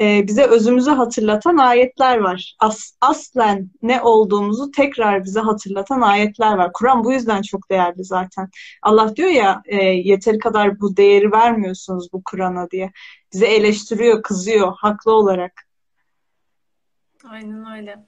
e, 0.00 0.26
bize 0.26 0.46
özümüzü 0.46 0.90
hatırlatan 0.90 1.56
ayetler 1.56 2.18
var. 2.18 2.56
As, 2.58 2.96
aslen 3.00 3.70
ne 3.82 4.02
olduğumuzu 4.02 4.70
tekrar 4.70 5.24
bize 5.24 5.40
hatırlatan 5.40 6.00
ayetler 6.00 6.56
var. 6.56 6.70
Kur'an 6.72 7.04
bu 7.04 7.12
yüzden 7.12 7.42
çok 7.42 7.70
değerli 7.70 8.04
zaten. 8.04 8.48
Allah 8.82 9.16
diyor 9.16 9.28
ya 9.28 9.62
e, 9.66 9.76
yeteri 9.84 10.38
kadar 10.38 10.80
bu 10.80 10.96
değeri 10.96 11.32
vermiyorsunuz 11.32 12.12
bu 12.12 12.22
Kur'an'a 12.24 12.70
diye. 12.70 12.92
Bize 13.32 13.46
eleştiriyor, 13.46 14.22
kızıyor 14.22 14.72
haklı 14.76 15.12
olarak. 15.12 15.66
Aynen 17.24 17.76
öyle. 17.76 18.06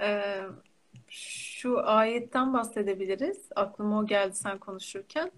Ee, 0.00 0.40
şu 1.08 1.86
ayetten 1.88 2.54
bahsedebiliriz. 2.54 3.48
Aklıma 3.56 3.98
o 3.98 4.06
geldi 4.06 4.36
sen 4.36 4.58
konuşurken. 4.58 5.30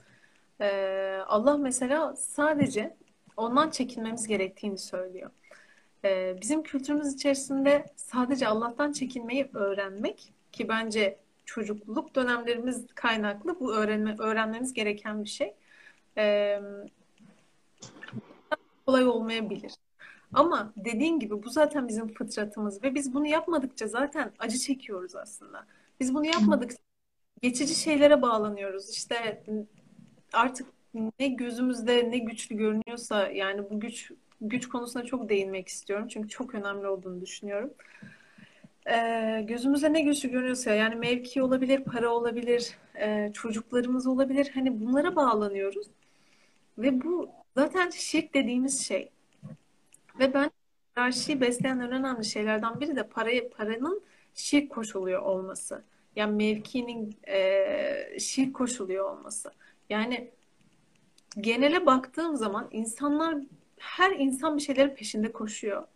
Ee, 0.61 1.19
Allah 1.27 1.57
mesela 1.57 2.17
sadece 2.17 2.97
ondan 3.37 3.71
çekinmemiz 3.71 4.27
gerektiğini 4.27 4.79
söylüyor. 4.79 5.31
Ee, 6.05 6.37
bizim 6.41 6.63
kültürümüz 6.63 7.15
içerisinde 7.15 7.87
sadece 7.97 8.49
Allah'tan 8.49 8.93
çekinmeyi 8.93 9.51
öğrenmek 9.55 10.33
ki 10.53 10.69
bence 10.69 11.19
çocukluk 11.45 12.15
dönemlerimiz 12.15 12.87
kaynaklı 12.95 13.61
bu 13.61 13.75
öğrenme, 13.75 14.17
öğrenmemiz 14.19 14.73
gereken 14.75 15.25
bir 15.25 15.29
şey. 15.29 15.55
Ee, 16.17 16.61
kolay 18.87 19.05
olmayabilir. 19.05 19.73
Ama 20.33 20.73
dediğin 20.77 21.21
gibi 21.21 21.43
bu 21.43 21.51
zaten 21.51 21.89
bizim 21.89 22.15
fıtratımız 22.15 22.83
ve 22.83 22.95
biz 22.95 23.15
bunu 23.15 23.27
yapmadıkça 23.27 23.89
zaten 23.89 24.33
acı 24.39 24.59
çekiyoruz 24.59 25.17
aslında. 25.17 25.67
Biz 26.01 26.15
bunu 26.15 26.27
yapmadıkça 26.27 26.79
geçici 27.43 27.75
şeylere 27.75 28.23
bağlanıyoruz. 28.23 28.91
İşte 28.91 29.45
artık 30.33 30.67
ne 31.21 31.29
gözümüzde 31.29 32.11
ne 32.11 32.19
güçlü 32.19 32.57
görünüyorsa 32.57 33.29
yani 33.29 33.71
bu 33.71 33.81
güç 33.81 34.13
güç 34.41 34.69
konusuna 34.69 35.05
çok 35.05 35.29
değinmek 35.29 35.69
istiyorum. 35.69 36.09
Çünkü 36.09 36.29
çok 36.29 36.55
önemli 36.55 36.87
olduğunu 36.87 37.21
düşünüyorum. 37.21 37.71
Ee, 38.91 39.45
gözümüzde 39.49 39.93
ne 39.93 40.01
güçlü 40.01 40.31
görünüyorsa 40.31 40.71
yani 40.71 40.95
mevki 40.95 41.43
olabilir, 41.43 41.85
para 41.85 42.11
olabilir, 42.11 42.79
e, 43.01 43.31
çocuklarımız 43.35 44.07
olabilir. 44.07 44.51
Hani 44.55 44.81
bunlara 44.81 45.17
bağlanıyoruz. 45.17 45.87
Ve 46.79 47.03
bu 47.05 47.31
zaten 47.57 47.91
şirk 47.91 48.35
dediğimiz 48.35 48.87
şey. 48.87 49.11
Ve 50.19 50.35
ben 50.35 50.51
hiyerarşiyi 50.97 51.41
besleyen 51.41 51.79
en 51.79 51.93
önemli 51.93 52.25
şeylerden 52.25 52.81
biri 52.81 52.97
de 52.97 53.03
parayı, 53.09 53.51
paranın 53.51 54.03
şirk 54.35 54.71
koşuluyor 54.71 55.23
olması. 55.23 55.85
Yani 56.17 56.37
mevkinin 56.37 57.17
e, 57.29 58.19
şirk 58.21 58.55
koşuluyor 58.55 59.11
olması. 59.11 59.53
Yani 59.91 60.31
genele 61.41 61.87
baktığım 61.87 62.37
zaman 62.37 62.69
insanlar 62.71 63.37
her 63.79 64.11
insan 64.11 64.57
bir 64.57 64.63
şeylerin 64.63 64.95
peşinde 64.95 65.33
koşuyor. 65.33 65.87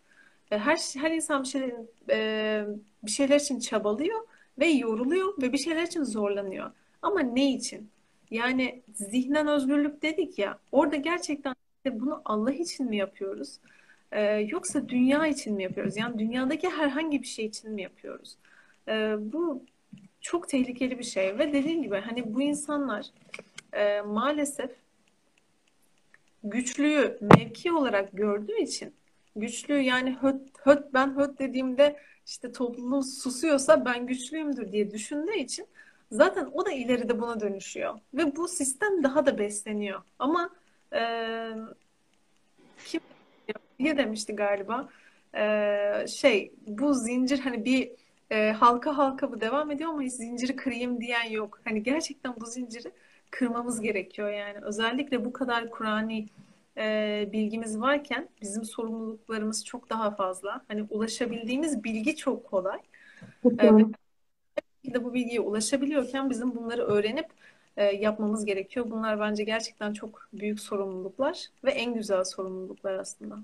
E, 0.51 0.57
her 0.57 0.77
her 0.95 1.11
insan 1.11 1.43
bir 1.43 1.47
şeylerin 1.47 1.89
e, 2.09 2.65
bir 3.03 3.11
şeyler 3.11 3.39
için 3.39 3.59
çabalıyor 3.59 4.19
ve 4.59 4.67
yoruluyor 4.67 5.41
ve 5.41 5.53
bir 5.53 5.57
şeyler 5.57 5.83
için 5.83 6.03
zorlanıyor. 6.03 6.71
Ama 7.01 7.19
ne 7.19 7.53
için? 7.53 7.89
Yani 8.31 8.81
zihnen 8.93 9.47
özgürlük 9.47 10.01
dedik 10.01 10.39
ya. 10.39 10.59
Orada 10.71 10.95
gerçekten 10.95 11.55
bunu 11.91 12.21
Allah 12.25 12.51
için 12.51 12.89
mi 12.89 12.97
yapıyoruz? 12.97 13.59
Ee, 14.11 14.21
yoksa 14.21 14.89
dünya 14.89 15.27
için 15.27 15.53
mi 15.53 15.63
yapıyoruz? 15.63 15.97
Yani 15.97 16.19
dünyadaki 16.19 16.69
herhangi 16.69 17.21
bir 17.21 17.27
şey 17.27 17.45
için 17.45 17.71
mi 17.71 17.81
yapıyoruz? 17.81 18.37
Ee, 18.87 19.15
bu 19.19 19.65
çok 20.21 20.49
tehlikeli 20.49 20.99
bir 20.99 21.03
şey 21.03 21.37
ve 21.37 21.53
dediğim 21.53 21.83
gibi 21.83 21.95
hani 21.95 22.33
bu 22.33 22.41
insanlar 22.41 23.05
e, 23.73 24.01
maalesef 24.01 24.71
güçlüyü 26.43 27.17
mevki 27.21 27.71
olarak 27.71 28.09
gördüğü 28.13 28.61
için 28.61 28.93
güçlü 29.35 29.79
yani 29.79 30.17
höt, 30.21 30.41
höt 30.63 30.93
ben 30.93 31.17
höt 31.17 31.39
dediğimde 31.39 31.99
işte 32.25 32.51
topluluğum 32.51 33.03
susuyorsa 33.03 33.85
ben 33.85 34.07
güçlüyümdür 34.07 34.71
diye 34.71 34.91
düşündüğü 34.91 35.37
için 35.37 35.67
zaten 36.11 36.49
o 36.53 36.65
da 36.65 36.71
ileride 36.71 37.19
buna 37.19 37.39
dönüşüyor. 37.39 37.99
Ve 38.13 38.35
bu 38.35 38.47
sistem 38.47 39.03
daha 39.03 39.25
da 39.25 39.37
besleniyor. 39.37 40.01
Ama 40.19 40.49
e, 40.93 41.01
kim 42.85 43.01
diye 43.79 43.97
demişti 43.97 44.35
galiba 44.35 44.89
e, 45.35 46.05
şey 46.07 46.51
bu 46.67 46.93
zincir 46.93 47.39
hani 47.39 47.65
bir 47.65 47.91
e, 48.31 48.51
halka 48.51 48.97
halka 48.97 49.31
bu 49.31 49.41
devam 49.41 49.71
ediyor 49.71 49.89
ama 49.89 50.01
hiç 50.01 50.13
zinciri 50.13 50.55
kırayım 50.55 51.01
diyen 51.01 51.29
yok. 51.29 51.61
Hani 51.63 51.83
gerçekten 51.83 52.33
bu 52.39 52.45
zinciri 52.45 52.91
kırmamız 53.33 53.81
gerekiyor 53.81 54.29
yani. 54.29 54.57
Özellikle 54.61 55.25
bu 55.25 55.33
kadar 55.33 55.69
Kur'ani 55.69 56.25
e, 56.77 57.29
bilgimiz 57.33 57.79
varken 57.79 58.29
bizim 58.41 58.63
sorumluluklarımız 58.63 59.65
çok 59.65 59.89
daha 59.89 60.11
fazla. 60.11 60.61
Hani 60.67 60.83
ulaşabildiğimiz 60.89 61.83
bilgi 61.83 62.15
çok 62.15 62.45
kolay. 62.45 62.79
E, 63.45 64.93
de 64.93 65.03
bu 65.03 65.13
bilgiye 65.13 65.39
ulaşabiliyorken 65.39 66.29
bizim 66.29 66.55
bunları 66.55 66.81
öğrenip 66.81 67.25
e, 67.77 67.83
yapmamız 67.83 68.45
gerekiyor. 68.45 68.85
Bunlar 68.89 69.19
bence 69.19 69.43
gerçekten 69.43 69.93
çok 69.93 70.29
büyük 70.33 70.59
sorumluluklar 70.59 71.47
ve 71.63 71.71
en 71.71 71.93
güzel 71.93 72.23
sorumluluklar 72.23 72.93
aslında. 72.93 73.39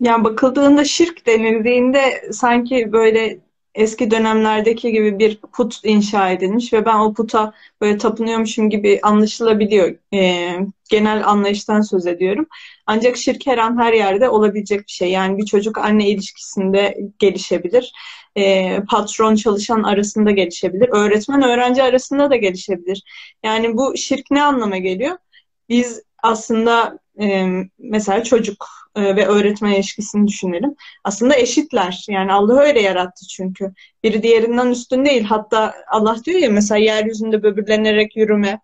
Yani 0.00 0.24
bakıldığında 0.24 0.84
şirk 0.84 1.26
denildiğinde 1.26 2.32
sanki 2.32 2.92
böyle 2.92 3.38
eski 3.76 4.10
dönemlerdeki 4.10 4.92
gibi 4.92 5.18
bir 5.18 5.36
put 5.36 5.80
inşa 5.84 6.30
edilmiş 6.30 6.72
ve 6.72 6.84
ben 6.84 6.98
o 6.98 7.14
puta 7.14 7.52
böyle 7.80 7.98
tapınıyormuşum 7.98 8.70
gibi 8.70 9.00
anlaşılabiliyor. 9.02 9.96
E, 10.14 10.52
genel 10.90 11.28
anlayıştan 11.28 11.80
söz 11.80 12.06
ediyorum. 12.06 12.46
Ancak 12.86 13.16
şirk 13.16 13.46
her 13.46 13.58
an 13.58 13.82
her 13.82 13.92
yerde 13.92 14.28
olabilecek 14.28 14.80
bir 14.80 14.92
şey. 14.92 15.10
Yani 15.10 15.38
bir 15.38 15.46
çocuk 15.46 15.78
anne 15.78 16.08
ilişkisinde 16.08 16.98
gelişebilir. 17.18 17.92
E, 18.36 18.76
patron 18.90 19.34
çalışan 19.34 19.82
arasında 19.82 20.30
gelişebilir. 20.30 20.88
Öğretmen 20.92 21.42
öğrenci 21.42 21.82
arasında 21.82 22.30
da 22.30 22.36
gelişebilir. 22.36 23.02
Yani 23.44 23.76
bu 23.76 23.96
şirk 23.96 24.30
ne 24.30 24.42
anlama 24.42 24.78
geliyor? 24.78 25.16
Biz 25.68 26.02
aslında 26.22 26.98
e, 27.20 27.46
mesela 27.78 28.24
çocuk 28.24 28.66
e, 28.96 29.16
ve 29.16 29.26
öğretmen 29.26 29.72
ilişkisini 29.72 30.26
düşünelim. 30.26 30.74
Aslında 31.04 31.36
eşitler. 31.36 32.06
Yani 32.08 32.32
Allah 32.32 32.60
öyle 32.60 32.82
yarattı 32.82 33.26
çünkü. 33.26 33.72
Biri 34.02 34.22
diğerinden 34.22 34.66
üstün 34.66 35.04
değil. 35.04 35.24
Hatta 35.24 35.74
Allah 35.90 36.16
diyor 36.24 36.38
ya 36.40 36.50
mesela 36.50 36.78
yeryüzünde 36.78 37.42
böbürlenerek 37.42 38.16
yürüme. 38.16 38.60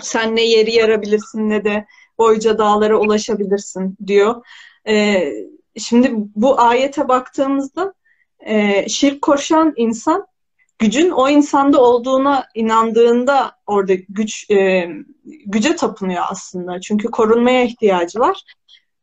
Sen 0.00 0.36
ne 0.36 0.42
yeri 0.42 0.72
yarabilirsin 0.74 1.50
ne 1.50 1.64
de 1.64 1.86
boyca 2.18 2.58
dağlara 2.58 2.96
ulaşabilirsin 2.96 3.96
diyor. 4.06 4.44
E, 4.88 5.24
şimdi 5.78 6.12
bu 6.14 6.60
ayete 6.60 7.08
baktığımızda 7.08 7.94
e, 8.46 8.88
şirk 8.88 9.22
koşan 9.22 9.72
insan 9.76 10.26
gücün 10.78 11.10
o 11.10 11.28
insanda 11.28 11.82
olduğuna 11.82 12.46
inandığında 12.54 13.52
orada 13.66 13.94
güç 13.94 14.50
e, 14.50 14.88
güce 15.46 15.76
tapınıyor 15.76 16.24
aslında. 16.30 16.80
Çünkü 16.80 17.10
korunmaya 17.10 17.64
ihtiyacı 17.64 18.18
var. 18.18 18.42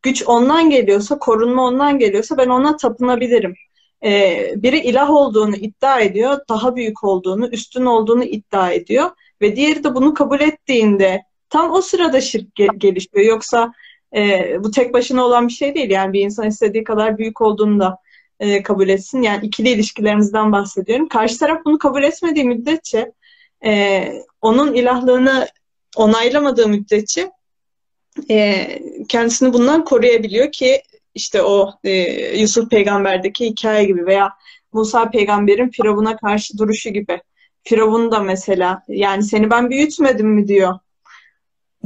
Güç 0.02 0.24
ondan 0.28 0.70
geliyorsa, 0.70 1.20
korunma 1.20 1.68
ondan 1.68 2.00
geliyorsa 2.00 2.38
ben 2.38 2.48
ona 2.48 2.78
tapınabilirim. 2.78 3.56
E, 4.04 4.38
biri 4.56 4.80
ilah 4.80 5.10
olduğunu 5.10 5.56
iddia 5.56 6.00
ediyor, 6.00 6.40
daha 6.50 6.76
büyük 6.76 7.04
olduğunu, 7.04 7.48
üstün 7.48 7.86
olduğunu 7.86 8.24
iddia 8.24 8.72
ediyor 8.72 9.10
ve 9.42 9.56
diğeri 9.56 9.84
de 9.84 9.96
bunu 9.96 10.14
kabul 10.14 10.40
ettiğinde 10.40 11.24
tam 11.50 11.72
o 11.72 11.82
sırada 11.82 12.22
şirk 12.22 12.56
gelişiyor. 12.78 13.26
Yoksa 13.26 13.74
e, 14.16 14.56
bu 14.64 14.72
tek 14.72 14.94
başına 14.94 15.26
olan 15.26 15.48
bir 15.48 15.54
şey 15.54 15.76
değil. 15.76 15.90
Yani 15.90 16.14
bir 16.14 16.22
insan 16.22 16.48
istediği 16.48 16.84
kadar 16.84 17.18
büyük 17.18 17.42
olduğunu 17.42 17.80
da 17.80 17.98
e, 18.42 18.64
kabul 18.64 18.90
etsin. 18.90 19.22
Yani 19.22 19.46
ikili 19.46 19.70
ilişkilerimizden 19.70 20.52
bahsediyorum. 20.52 21.08
Karşı 21.08 21.40
taraf 21.40 21.66
bunu 21.66 21.78
kabul 21.78 22.04
etmediği 22.04 22.46
müddetçe 22.46 23.12
e, 23.66 24.14
onun 24.42 24.74
ilahlığını 24.74 25.48
onaylamadığı 25.96 26.68
müddetçe 26.68 27.32
e, 28.30 28.68
kendisini 29.10 29.54
bundan 29.54 29.86
koruyabiliyor 29.86 30.52
ki 30.52 30.82
işte 31.16 31.42
o 31.42 31.74
e, 31.84 31.92
Yusuf 32.40 32.70
peygamberdeki 32.70 33.46
hikaye 33.46 33.86
gibi 33.86 34.06
veya 34.06 34.34
Musa 34.74 35.10
peygamberin 35.10 35.70
Firavun'a 35.70 36.18
karşı 36.18 36.58
duruşu 36.58 36.90
gibi. 36.90 37.22
Firavun 37.64 38.12
da 38.12 38.20
mesela 38.20 38.84
yani 38.88 39.24
seni 39.24 39.50
ben 39.50 39.70
büyütmedim 39.70 40.28
mi 40.28 40.48
diyor. 40.48 40.80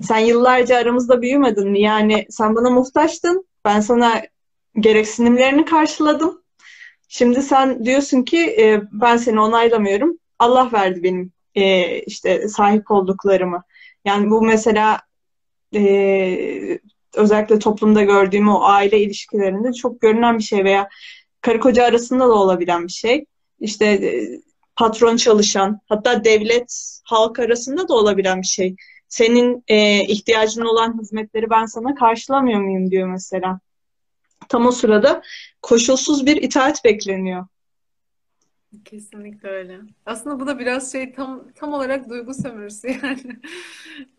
Sen 0.02 0.18
yıllarca 0.18 0.78
aramızda 0.78 1.22
büyümedin 1.22 1.70
mi? 1.70 1.82
Yani 1.82 2.26
sen 2.30 2.56
bana 2.56 2.70
muhtaçtın. 2.70 3.48
Ben 3.66 3.80
sana 3.80 4.22
gereksinimlerini 4.80 5.66
karşıladım. 5.66 6.45
Şimdi 7.08 7.42
sen 7.42 7.86
diyorsun 7.86 8.24
ki 8.24 8.38
e, 8.60 8.82
ben 8.92 9.18
seni 9.18 9.40
onaylamıyorum. 9.40 10.20
Allah 10.40 10.70
verdi 10.74 11.04
benim 11.04 11.32
e, 11.56 12.00
işte 12.00 12.48
sahip 12.48 12.92
olduklarımı. 12.92 13.64
Yani 14.06 14.30
bu 14.30 14.42
mesela 14.42 15.02
e, 15.76 16.80
özellikle 17.14 17.60
toplumda 17.60 18.04
gördüğüm 18.04 18.50
o 18.50 18.64
aile 18.64 19.00
ilişkilerinde 19.00 19.74
çok 19.74 20.02
görünen 20.02 20.38
bir 20.38 20.44
şey 20.44 20.64
veya 20.64 20.90
karı 21.42 21.60
koca 21.60 21.84
arasında 21.84 22.28
da 22.28 22.34
olabilen 22.34 22.84
bir 22.84 22.92
şey. 22.92 23.26
İşte 23.60 23.86
e, 23.86 24.40
patron 24.76 25.18
çalışan 25.18 25.80
hatta 25.90 26.24
devlet 26.24 27.00
halk 27.04 27.40
arasında 27.40 27.88
da 27.88 27.94
olabilen 27.94 28.42
bir 28.42 28.48
şey. 28.48 28.76
Senin 29.08 29.64
e, 29.68 30.02
ihtiyacın 30.06 30.62
olan 30.62 31.00
hizmetleri 31.02 31.50
ben 31.50 31.66
sana 31.66 31.96
karşılamıyor 31.96 32.60
muyum 32.62 32.92
diyor 32.92 33.08
mesela. 33.08 33.60
Tam 34.50 34.66
o 34.66 34.72
sırada 34.72 35.22
koşulsuz 35.62 36.26
bir 36.26 36.38
itaat 36.38 36.84
bekleniyor. 36.84 37.46
Kesinlikle 38.86 39.50
öyle. 39.50 39.80
Aslında 40.06 40.40
bu 40.40 40.48
da 40.48 40.60
biraz 40.60 40.92
şey 40.92 41.14
tam 41.14 41.52
tam 41.56 41.74
olarak 41.74 42.10
duygu 42.10 42.34
sömürüsü 42.34 42.88
yani. 43.04 43.40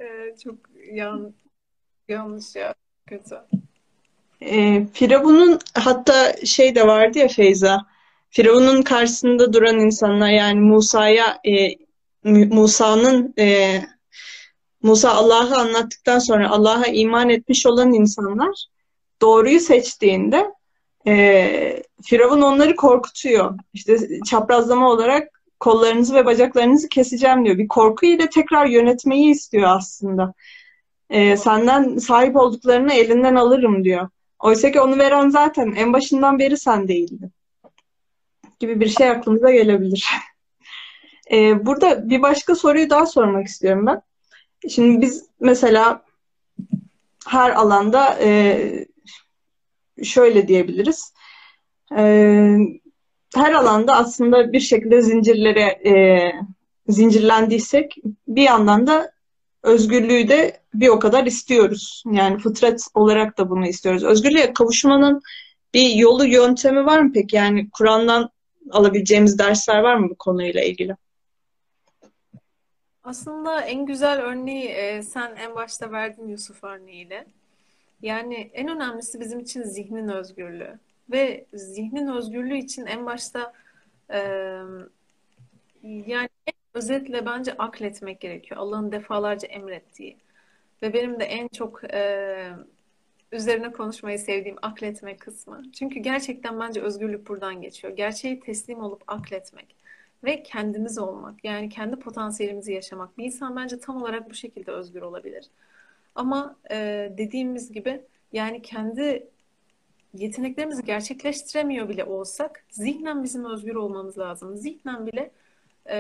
Ee, 0.01 0.37
çok 0.45 0.55
yan, 0.93 1.35
yanlış 2.09 2.57
ya. 2.57 2.75
Kötü. 3.07 3.37
E, 4.41 4.87
Firavun'un 4.93 5.59
hatta 5.75 6.47
şey 6.47 6.75
de 6.75 6.87
vardı 6.87 7.19
ya 7.19 7.29
Feyza. 7.29 7.87
Firavun'un 8.31 8.83
karşısında 8.83 9.53
duran 9.53 9.81
insanlar 9.81 10.31
yani 10.31 10.61
Musa'ya 10.61 11.41
e, 11.47 11.77
Musa'nın 12.25 13.35
e, 13.39 13.81
Musa 14.83 15.11
Allah'ı 15.11 15.57
anlattıktan 15.57 16.19
sonra 16.19 16.51
Allah'a 16.51 16.87
iman 16.87 17.31
etmiş 17.31 17.67
olan 17.67 17.93
insanlar 17.93 18.67
doğruyu 19.23 19.61
seçtiğinde 19.61 20.53
e, 21.07 21.83
Firavun 22.03 22.43
onları 22.43 22.77
korkutuyor. 22.77 23.59
İşte 23.73 24.21
çaprazlama 24.27 24.91
olarak 24.91 25.43
kollarınızı 25.61 26.15
ve 26.15 26.27
bacaklarınızı 26.27 26.89
keseceğim 26.89 27.45
diyor. 27.45 27.59
Bir 27.59 27.69
korku 27.69 28.07
ile 28.07 28.31
tekrar 28.31 28.67
yönetmeyi 28.67 29.31
istiyor 29.31 29.77
aslında. 29.77 30.35
E, 31.11 31.37
senden 31.37 31.99
sahip 31.99 32.37
olduklarını 32.37 32.93
elinden 32.93 33.35
alırım 33.35 33.85
diyor. 33.85 34.09
Oysa 34.39 34.71
ki 34.73 34.81
onu 34.81 34.99
veren 34.99 35.29
zaten 35.29 35.73
en 35.77 35.93
başından 35.93 36.39
beri 36.39 36.57
sen 36.57 36.89
değildin. 36.89 37.33
Gibi 38.59 38.81
bir 38.81 38.89
şey 38.89 39.11
aklımıza 39.11 39.51
gelebilir. 39.51 40.09
E, 41.33 41.67
burada 41.67 42.11
bir 42.11 42.23
başka 42.23 42.55
soruyu 42.55 42.91
daha 42.91 43.07
sormak 43.07 43.47
istiyorum 43.47 43.87
ben. 43.87 44.03
Şimdi 44.69 45.01
biz 45.01 45.27
mesela 45.41 46.03
her 47.27 47.51
alanda 47.51 48.19
e, 48.21 48.87
şöyle 50.03 50.49
diyebiliriz. 50.49 51.15
E, 51.97 52.03
her 53.35 53.53
alanda 53.53 53.97
aslında 53.97 54.53
bir 54.53 54.61
şekilde 54.61 55.03
zincirlere 55.03 55.63
e, 55.63 56.33
zincirlendiysek 56.89 57.97
bir 58.29 58.43
yandan 58.43 58.87
da 58.87 59.13
özgürlüğü 59.63 60.29
de 60.29 60.61
bir 60.75 60.89
o 60.89 60.99
kadar 60.99 61.27
istiyoruz. 61.27 62.03
Yani 62.13 62.39
fıtrat 62.39 62.81
olarak 62.95 63.39
da 63.39 63.51
bunu 63.51 63.67
istiyoruz. 63.67 64.05
Özgürlüğe 64.05 64.53
kavuşmanın 64.53 65.23
bir 65.75 65.91
yolu, 65.91 66.27
yöntemi 66.27 66.87
var 66.87 67.01
mı 67.01 67.11
peki? 67.15 67.37
Yani 67.37 67.71
Kur'an'dan 67.71 68.31
alabileceğimiz 68.71 69.39
dersler 69.39 69.79
var 69.79 69.97
mı 69.97 70.11
bu 70.11 70.15
konuyla 70.15 70.63
ilgili? 70.63 70.97
Aslında 73.05 73.61
en 73.61 73.87
güzel 73.87 74.21
örneği 74.21 74.69
e, 74.69 75.03
sen 75.03 75.37
en 75.37 75.55
başta 75.55 75.93
verdin 75.93 76.29
Yusuf 76.29 76.65
örneğiyle. 76.65 77.27
Yani 78.03 78.51
en 78.55 78.69
önemlisi 78.69 79.21
bizim 79.21 79.41
için 79.41 79.63
zihnin 79.63 80.09
özgürlüğü. 80.09 80.79
Ve 81.11 81.47
zihnin 81.55 82.09
özgürlüğü 82.09 82.59
için 82.59 82.87
en 82.87 83.07
başta 83.07 83.53
e, 84.11 84.19
yani 85.83 86.29
özetle 86.75 87.27
bence 87.27 87.53
akletmek 87.53 88.21
gerekiyor. 88.21 88.61
Allah'ın 88.61 88.93
defalarca 88.93 89.49
emrettiği. 89.49 90.17
Ve 90.83 90.93
benim 90.93 91.21
de 91.21 91.25
en 91.25 91.49
çok 91.49 91.95
e, 91.95 92.51
üzerine 93.33 93.73
konuşmayı 93.73 94.19
sevdiğim 94.19 94.57
akletmek 94.63 95.21
kısmı. 95.21 95.63
Çünkü 95.73 96.01
gerçekten 96.01 96.61
bence 96.61 96.83
özgürlük 96.83 97.29
buradan 97.29 97.61
geçiyor. 97.61 97.97
Gerçeği 97.97 98.41
teslim 98.41 98.81
olup 98.81 99.03
akletmek 99.07 99.77
ve 100.25 100.43
kendimiz 100.43 100.99
olmak. 100.99 101.45
Yani 101.45 101.69
kendi 101.69 101.97
potansiyelimizi 101.97 102.73
yaşamak. 102.73 103.19
Bir 103.19 103.25
insan 103.25 103.57
bence 103.57 103.81
tam 103.81 104.03
olarak 104.03 104.31
bu 104.31 104.35
şekilde 104.35 104.71
özgür 104.71 105.03
olabilir. 105.03 105.51
Ama 106.17 106.57
e, 106.71 106.77
dediğimiz 107.19 107.73
gibi 107.73 108.03
yani 108.33 108.63
kendi 108.63 109.29
yeteneklerimizi 110.15 110.85
gerçekleştiremiyor 110.85 111.89
bile 111.89 112.05
olsak 112.05 112.65
zihnen 112.71 113.25
bizim 113.25 113.45
özgür 113.45 113.75
olmamız 113.75 114.19
lazım. 114.19 114.57
Zihnen 114.57 115.07
bile 115.07 115.31
e, 115.91 115.97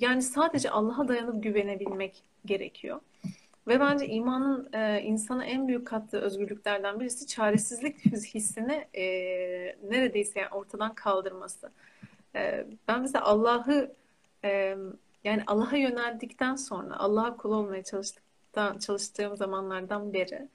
yani 0.00 0.22
sadece 0.22 0.70
Allah'a 0.70 1.08
dayanıp 1.08 1.42
güvenebilmek 1.42 2.22
gerekiyor. 2.46 3.00
Ve 3.68 3.80
bence 3.80 4.06
imanın 4.06 4.68
e, 4.72 5.02
insana 5.02 5.44
en 5.44 5.68
büyük 5.68 5.86
kattığı 5.86 6.18
özgürlüklerden 6.20 7.00
birisi 7.00 7.26
çaresizlik 7.26 8.04
hissini 8.34 8.86
e, 8.94 9.04
neredeyse 9.90 10.40
yani 10.40 10.50
ortadan 10.50 10.94
kaldırması. 10.94 11.70
E, 12.34 12.66
ben 12.88 13.00
mesela 13.00 13.24
Allah'ı 13.24 13.94
e, 14.44 14.76
yani 15.24 15.42
Allah'a 15.46 15.76
yöneldikten 15.76 16.54
sonra 16.54 16.98
Allah'a 16.98 17.36
kul 17.36 17.52
olmaya 17.52 17.84
çalıştıktan, 17.84 18.29
çalıştığım 18.80 19.36
zamanlardan 19.36 20.12
beri 20.12 20.48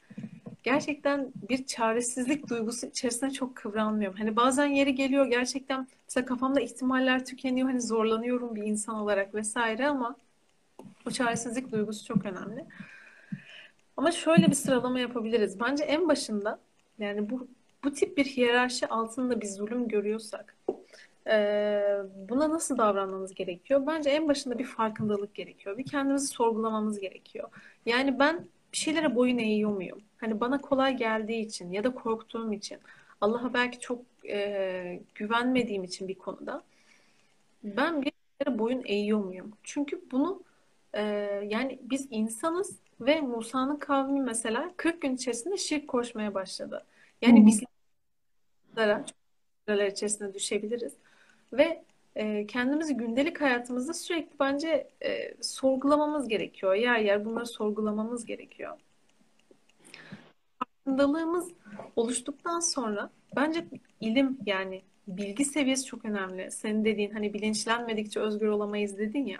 gerçekten 0.65 1.31
bir 1.49 1.65
çaresizlik 1.65 2.49
duygusu 2.49 2.87
içerisinde 2.87 3.31
çok 3.31 3.55
kıvranmıyorum. 3.55 4.17
Hani 4.17 4.35
bazen 4.35 4.65
yeri 4.65 4.95
geliyor 4.95 5.25
gerçekten 5.25 5.87
mesela 6.07 6.25
kafamda 6.25 6.61
ihtimaller 6.61 7.25
tükeniyor. 7.25 7.69
Hani 7.69 7.81
zorlanıyorum 7.81 8.55
bir 8.55 8.63
insan 8.63 8.95
olarak 8.95 9.35
vesaire 9.35 9.87
ama 9.87 10.15
o 11.07 11.11
çaresizlik 11.11 11.71
duygusu 11.71 12.05
çok 12.05 12.25
önemli. 12.25 12.65
Ama 13.97 14.11
şöyle 14.11 14.47
bir 14.47 14.55
sıralama 14.55 14.99
yapabiliriz. 14.99 15.59
Bence 15.59 15.83
en 15.83 16.07
başında 16.07 16.59
yani 16.99 17.29
bu 17.29 17.47
bu 17.83 17.93
tip 17.93 18.17
bir 18.17 18.25
hiyerarşi 18.25 18.87
altında 18.87 19.41
bir 19.41 19.47
zulüm 19.47 19.87
görüyorsak 19.87 20.55
e, 21.27 21.81
buna 22.29 22.49
nasıl 22.49 22.77
davranmamız 22.77 23.33
gerekiyor? 23.33 23.87
Bence 23.87 24.09
en 24.09 24.27
başında 24.27 24.59
bir 24.59 24.65
farkındalık 24.65 25.35
gerekiyor. 25.35 25.77
Bir 25.77 25.85
kendimizi 25.85 26.27
sorgulamamız 26.27 26.99
gerekiyor. 26.99 27.49
Yani 27.85 28.19
ben 28.19 28.47
bir 28.71 28.77
şeylere 28.77 29.15
boyun 29.15 29.37
eğiyor 29.37 29.71
muyum? 29.71 30.01
Hani 30.17 30.39
bana 30.39 30.61
kolay 30.61 30.97
geldiği 30.97 31.45
için 31.45 31.71
ya 31.71 31.83
da 31.83 31.95
korktuğum 31.95 32.53
için 32.53 32.79
Allah'a 33.21 33.53
belki 33.53 33.79
çok 33.79 34.01
e, 34.29 35.01
güvenmediğim 35.15 35.83
için 35.83 36.07
bir 36.07 36.15
konuda 36.15 36.63
ben 37.63 38.01
bir 38.01 38.11
şeylere 38.39 38.59
boyun 38.59 38.81
eğiyor 38.85 39.19
muyum? 39.19 39.51
Çünkü 39.63 40.01
bunu 40.11 40.43
e, 40.93 41.01
yani 41.49 41.79
biz 41.81 42.07
insanız 42.11 42.79
ve 43.01 43.21
Musa'nın 43.21 43.77
kavmi 43.77 44.21
mesela 44.21 44.73
40 44.77 45.01
gün 45.01 45.15
içerisinde 45.15 45.57
şirk 45.57 45.87
koşmaya 45.87 46.33
başladı. 46.33 46.85
Yani 47.21 47.45
biz 47.45 47.59
çok 47.59 47.69
içerisinde 49.91 50.33
düşebiliriz. 50.33 50.93
Ve 51.53 51.83
e, 52.15 52.47
kendimizi 52.47 52.97
gündelik 52.97 53.41
hayatımızda 53.41 53.93
sürekli 53.93 54.39
bence 54.39 54.89
e, 55.05 55.43
sorgulamamız 55.43 56.27
gerekiyor. 56.27 56.75
Yer 56.75 56.99
yer 56.99 57.25
bunları 57.25 57.45
sorgulamamız 57.45 58.25
gerekiyor. 58.25 58.77
Farkındalığımız 60.59 61.51
oluştuktan 61.95 62.59
sonra 62.59 63.09
bence 63.35 63.65
ilim 64.01 64.37
yani 64.45 64.81
bilgi 65.07 65.45
seviyesi 65.45 65.85
çok 65.85 66.05
önemli. 66.05 66.51
Senin 66.51 66.85
dediğin 66.85 67.11
hani 67.11 67.33
bilinçlenmedikçe 67.33 68.19
özgür 68.19 68.47
olamayız 68.47 68.97
dedin 68.97 69.25
ya. 69.25 69.39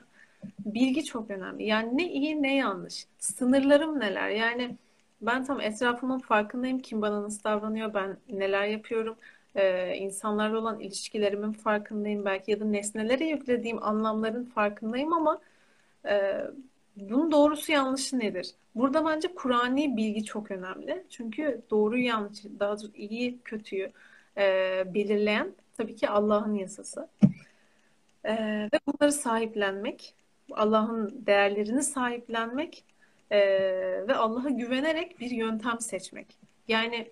Bilgi 0.66 1.04
çok 1.04 1.30
önemli. 1.30 1.64
Yani 1.66 1.98
ne 1.98 2.12
iyi 2.12 2.44
ne 2.44 2.56
yanlış. 2.56 3.08
Sınırlarım 3.20 4.00
neler? 4.00 4.30
Yani 4.30 4.78
ben 5.22 5.44
tam 5.46 5.62
etrafımın 5.62 6.20
farkındayım. 6.20 6.80
Kim 6.80 7.02
bana 7.02 7.24
nasıl 7.24 7.44
davranıyor? 7.44 7.94
Ben 7.94 8.18
neler 8.30 8.66
yapıyorum? 8.66 9.16
Ee, 9.56 9.96
insanlarla 9.96 10.60
olan 10.60 10.80
ilişkilerimin 10.80 11.52
farkındayım. 11.52 12.26
Belki 12.26 12.52
ya 12.52 12.60
da 12.60 12.66
nesnelere 12.66 13.26
yüklediğim 13.26 13.84
anlamların 13.84 14.46
farkındayım 14.46 15.14
ama 15.14 15.42
e, 16.06 16.42
bunun 16.96 17.32
doğrusu 17.32 17.72
yanlışı 17.72 18.20
nedir? 18.20 18.52
Burada 18.76 19.06
bence 19.06 19.36
Kur'ani 19.36 19.98
bilgi 19.98 20.24
çok 20.24 20.52
önemli. 20.52 21.04
Çünkü 21.10 21.62
doğru 21.70 21.98
yanlış, 21.98 22.44
daha 22.60 22.70
doğrusu 22.70 22.92
iyi 22.96 23.40
kötüyü 23.46 23.92
e, 24.38 24.44
belirleyen 24.94 25.56
tabii 25.78 25.96
ki 25.96 26.10
Allah'ın 26.10 26.54
yasası. 26.56 27.10
E, 28.24 28.34
ve 28.74 28.80
bunları 28.88 29.12
sahiplenmek 29.12 30.14
Allah'ın 30.52 31.26
değerlerini 31.26 31.84
sahiplenmek 31.84 32.84
e, 33.32 33.40
ve 34.08 34.16
Allah'a 34.16 34.50
güvenerek 34.50 35.20
bir 35.20 35.32
yöntem 35.32 35.80
seçmek. 35.80 36.38
Yani 36.68 37.12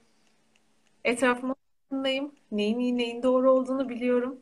etrafıma 1.04 1.56
farkındayım. 1.94 2.32
Neyin 2.52 2.80
iyi 2.80 2.98
neyin 2.98 3.24
doğru 3.24 3.52
olduğunu 3.52 3.90
biliyorum. 3.90 4.38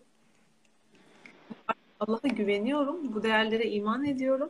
Allah'a 1.99 2.27
güveniyorum. 2.27 3.13
Bu 3.13 3.23
değerlere 3.23 3.69
iman 3.69 4.05
ediyorum. 4.05 4.49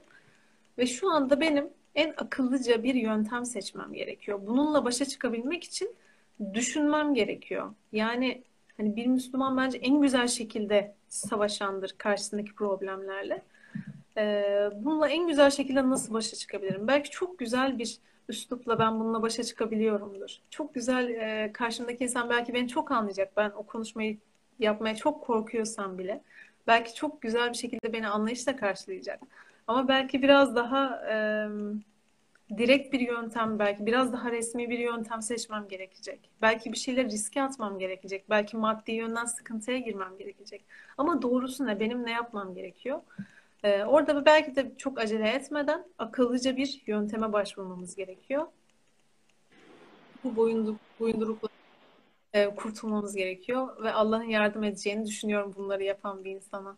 Ve 0.77 0.85
şu 0.85 1.11
anda 1.11 1.39
benim 1.39 1.69
en 1.95 2.13
akıllıca 2.17 2.83
bir 2.83 2.95
yöntem 2.95 3.45
seçmem 3.45 3.93
gerekiyor. 3.93 4.39
Bununla 4.47 4.85
başa 4.85 5.05
çıkabilmek 5.05 5.63
için 5.63 5.95
düşünmem 6.53 7.13
gerekiyor. 7.13 7.73
Yani 7.91 8.43
hani 8.77 8.95
bir 8.95 9.05
Müslüman 9.05 9.57
bence 9.57 9.77
en 9.77 10.01
güzel 10.01 10.27
şekilde 10.27 10.95
savaşandır 11.07 11.95
karşısındaki 11.97 12.53
problemlerle. 12.53 13.41
Ee, 14.17 14.69
bununla 14.75 15.09
en 15.09 15.27
güzel 15.27 15.49
şekilde 15.49 15.89
nasıl 15.89 16.13
başa 16.13 16.35
çıkabilirim? 16.35 16.87
Belki 16.87 17.09
çok 17.09 17.39
güzel 17.39 17.79
bir 17.79 17.97
üslupla 18.31 18.79
ben 18.79 18.99
bununla 18.99 19.21
başa 19.21 19.43
çıkabiliyorumdur. 19.43 20.37
Çok 20.49 20.73
güzel 20.73 21.09
e, 21.09 21.53
karşımdaki 21.53 22.03
insan 22.03 22.29
belki 22.29 22.53
beni 22.53 22.67
çok 22.67 22.91
anlayacak. 22.91 23.37
Ben 23.37 23.49
o 23.49 23.63
konuşmayı 23.63 24.17
yapmaya 24.59 24.95
çok 24.95 25.23
korkuyorsam 25.23 25.97
bile. 25.97 26.21
Belki 26.67 26.95
çok 26.95 27.21
güzel 27.21 27.49
bir 27.49 27.57
şekilde 27.57 27.93
beni 27.93 28.07
anlayışla 28.07 28.55
karşılayacak. 28.55 29.19
Ama 29.67 29.87
belki 29.87 30.21
biraz 30.21 30.55
daha 30.55 31.05
e, 31.11 31.15
direkt 32.57 32.93
bir 32.93 32.99
yöntem 32.99 33.59
belki 33.59 33.85
biraz 33.85 34.13
daha 34.13 34.31
resmi 34.31 34.69
bir 34.69 34.79
yöntem 34.79 35.21
seçmem 35.21 35.67
gerekecek. 35.67 36.19
Belki 36.41 36.71
bir 36.71 36.77
şeyler 36.77 37.05
riske 37.05 37.41
atmam 37.41 37.79
gerekecek. 37.79 38.29
Belki 38.29 38.57
maddi 38.57 38.91
yönden 38.91 39.25
sıkıntıya 39.25 39.77
girmem 39.77 40.17
gerekecek. 40.17 40.65
Ama 40.97 41.21
doğrusu 41.21 41.65
ne? 41.65 41.79
Benim 41.79 42.05
ne 42.05 42.11
yapmam 42.11 42.53
gerekiyor? 42.53 43.01
Ee, 43.63 43.83
orada 43.83 44.25
belki 44.25 44.55
de 44.55 44.71
çok 44.77 44.99
acele 44.99 45.29
etmeden 45.29 45.85
akıllıca 45.97 46.57
bir 46.57 46.81
yönteme 46.87 47.33
başvurmamız 47.33 47.95
gerekiyor. 47.95 48.47
Bu 50.23 50.35
boyunduruk, 50.35 50.79
boyundurukla 50.99 51.49
e, 52.33 52.55
kurtulmamız 52.55 53.15
gerekiyor 53.15 53.83
ve 53.83 53.93
Allah'ın 53.93 54.23
yardım 54.23 54.63
edeceğini 54.63 55.05
düşünüyorum 55.05 55.53
bunları 55.57 55.83
yapan 55.83 56.23
bir 56.23 56.31
insana. 56.31 56.75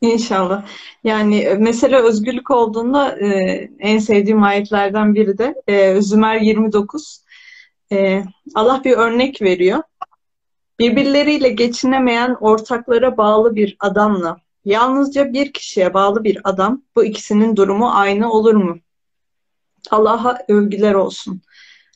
İnşallah. 0.00 0.66
Yani 1.04 1.38
e, 1.38 1.54
mesela 1.54 2.02
özgürlük 2.02 2.50
olduğunda 2.50 3.18
e, 3.18 3.28
en 3.78 3.98
sevdiğim 3.98 4.42
ayetlerden 4.42 5.14
biri 5.14 5.38
de 5.38 5.62
e, 5.66 6.00
Zümer 6.00 6.40
29. 6.40 7.24
E, 7.92 8.22
Allah 8.54 8.82
bir 8.84 8.92
örnek 8.92 9.42
veriyor. 9.42 9.82
Birbirleriyle 10.78 11.48
geçinemeyen 11.48 12.36
ortaklara 12.40 13.16
bağlı 13.16 13.56
bir 13.56 13.76
adamla 13.80 14.36
yalnızca 14.64 15.32
bir 15.32 15.52
kişiye 15.52 15.94
bağlı 15.94 16.24
bir 16.24 16.38
adam 16.44 16.82
bu 16.96 17.04
ikisinin 17.04 17.56
durumu 17.56 17.90
aynı 17.90 18.32
olur 18.32 18.54
mu? 18.54 18.78
Allah'a 19.90 20.38
övgüler 20.48 20.94
olsun. 20.94 21.42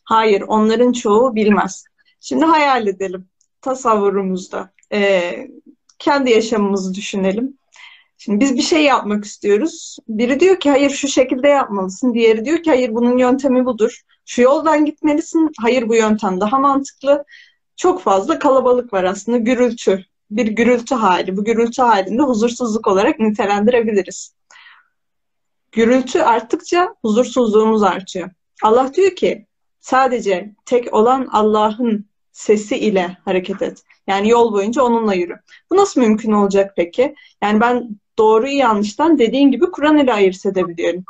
Hayır, 0.05 0.41
onların 0.41 0.93
çoğu 0.93 1.35
bilmez. 1.35 1.85
Şimdi 2.21 2.45
hayal 2.45 2.87
edelim 2.87 3.29
tasavvurumuzda. 3.63 4.73
E, 4.93 5.33
kendi 5.99 6.31
yaşamımızı 6.31 6.95
düşünelim. 6.95 7.59
Şimdi 8.19 8.41
biz 8.41 8.57
bir 8.57 8.63
şey 8.63 8.85
yapmak 8.85 9.25
istiyoruz. 9.25 9.97
Biri 10.09 10.41
diyor 10.41 10.61
ki 10.61 10.71
hayır 10.71 10.91
şu 10.91 11.09
şekilde 11.09 11.49
yapmalısın. 11.49 12.15
Diğeri 12.15 12.45
diyor 12.45 12.63
ki 12.63 12.71
hayır 12.71 12.95
bunun 12.95 13.19
yöntemi 13.19 13.65
budur. 13.65 14.01
Şu 14.25 14.43
yoldan 14.43 14.85
gitmelisin. 14.85 15.51
Hayır 15.61 15.89
bu 15.89 15.95
yöntem 15.95 16.41
daha 16.41 16.59
mantıklı. 16.59 17.25
Çok 17.77 18.03
fazla 18.03 18.39
kalabalık 18.39 18.93
var 18.93 19.05
aslında. 19.05 19.39
Gürültü. 19.39 20.05
Bir 20.37 20.47
gürültü 20.47 20.95
hali. 20.95 21.37
Bu 21.37 21.45
gürültü 21.45 21.83
halinde 21.83 22.23
huzursuzluk 22.23 22.87
olarak 22.87 23.19
nitelendirebiliriz. 23.19 24.35
Gürültü 25.73 26.21
arttıkça 26.21 26.95
huzursuzluğumuz 27.03 27.83
artıyor. 27.83 28.31
Allah 28.63 28.95
diyor 28.95 29.17
ki 29.17 29.47
sadece 29.81 30.55
tek 30.67 30.95
olan 30.95 31.29
Allah'ın 31.33 32.07
sesi 32.33 32.77
ile 32.79 33.17
hareket 33.25 33.63
et. 33.63 33.83
Yani 34.07 34.29
yol 34.29 34.53
boyunca 34.53 34.83
onunla 34.83 35.15
yürü. 35.15 35.37
Bu 35.71 35.77
nasıl 35.77 36.01
mümkün 36.01 36.33
olacak 36.33 36.73
peki? 36.77 37.15
Yani 37.43 37.61
ben 37.61 37.89
doğruyu 38.19 38.57
yanlıştan 38.57 39.19
dediğin 39.19 39.51
gibi 39.51 39.71
Kur'an 39.71 39.99
ile 39.99 40.13
ayırt 40.13 40.47
edebiliyorum. 40.47 41.05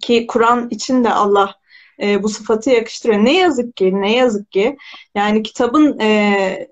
Ki 0.00 0.26
Kur'an 0.26 0.68
için 0.70 1.04
de 1.04 1.12
Allah 1.12 1.54
e, 2.02 2.22
bu 2.22 2.28
sıfatı 2.28 2.70
yakıştırıyor. 2.70 3.24
Ne 3.24 3.36
yazık 3.36 3.76
ki, 3.76 4.00
ne 4.00 4.16
yazık 4.16 4.52
ki 4.52 4.76
yani 5.14 5.42
kitabın 5.42 5.98
e, 5.98 6.68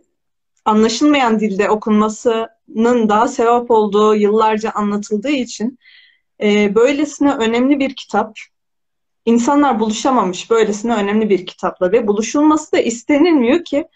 anlaşılmayan 0.65 1.41
dilde 1.41 1.71
okunmasının 1.71 3.09
daha 3.09 3.29
sevap 3.29 3.71
olduğu 3.71 4.15
yıllarca 4.15 4.71
anlatıldığı 4.71 5.31
için 5.31 5.79
e, 6.43 6.75
böylesine 6.75 7.35
önemli 7.35 7.79
bir 7.79 7.97
kitap 7.97 8.39
insanlar 9.25 9.81
buluşamamış 9.81 10.51
böylesine 10.51 10.95
önemli 10.95 11.31
bir 11.31 11.47
kitapla 11.47 11.93
ve 11.93 12.07
buluşulması 12.07 12.73
da 12.73 12.79
istenilmiyor 12.79 13.65
ki 13.65 13.89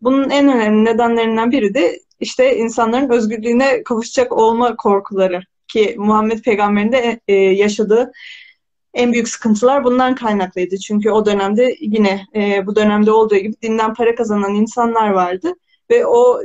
bunun 0.00 0.30
en 0.30 0.48
önemli 0.48 0.84
nedenlerinden 0.84 1.50
biri 1.50 1.74
de 1.74 2.00
işte 2.20 2.56
insanların 2.56 3.10
özgürlüğüne 3.10 3.82
kavuşacak 3.82 4.32
olma 4.32 4.76
korkuları 4.76 5.40
ki 5.68 5.94
Muhammed 5.98 6.42
Peygamber'in 6.42 6.92
de 6.92 7.20
e, 7.28 7.34
yaşadığı 7.34 8.12
en 8.94 9.12
büyük 9.12 9.28
sıkıntılar 9.28 9.84
bundan 9.84 10.14
kaynaklıydı. 10.14 10.76
Çünkü 10.78 11.10
o 11.10 11.26
dönemde 11.26 11.74
yine 11.80 12.26
e, 12.34 12.66
bu 12.66 12.76
dönemde 12.76 13.12
olduğu 13.12 13.36
gibi 13.36 13.54
dinden 13.62 13.94
para 13.94 14.14
kazanan 14.14 14.54
insanlar 14.54 15.10
vardı 15.10 15.54
ve 15.90 16.06
o 16.06 16.40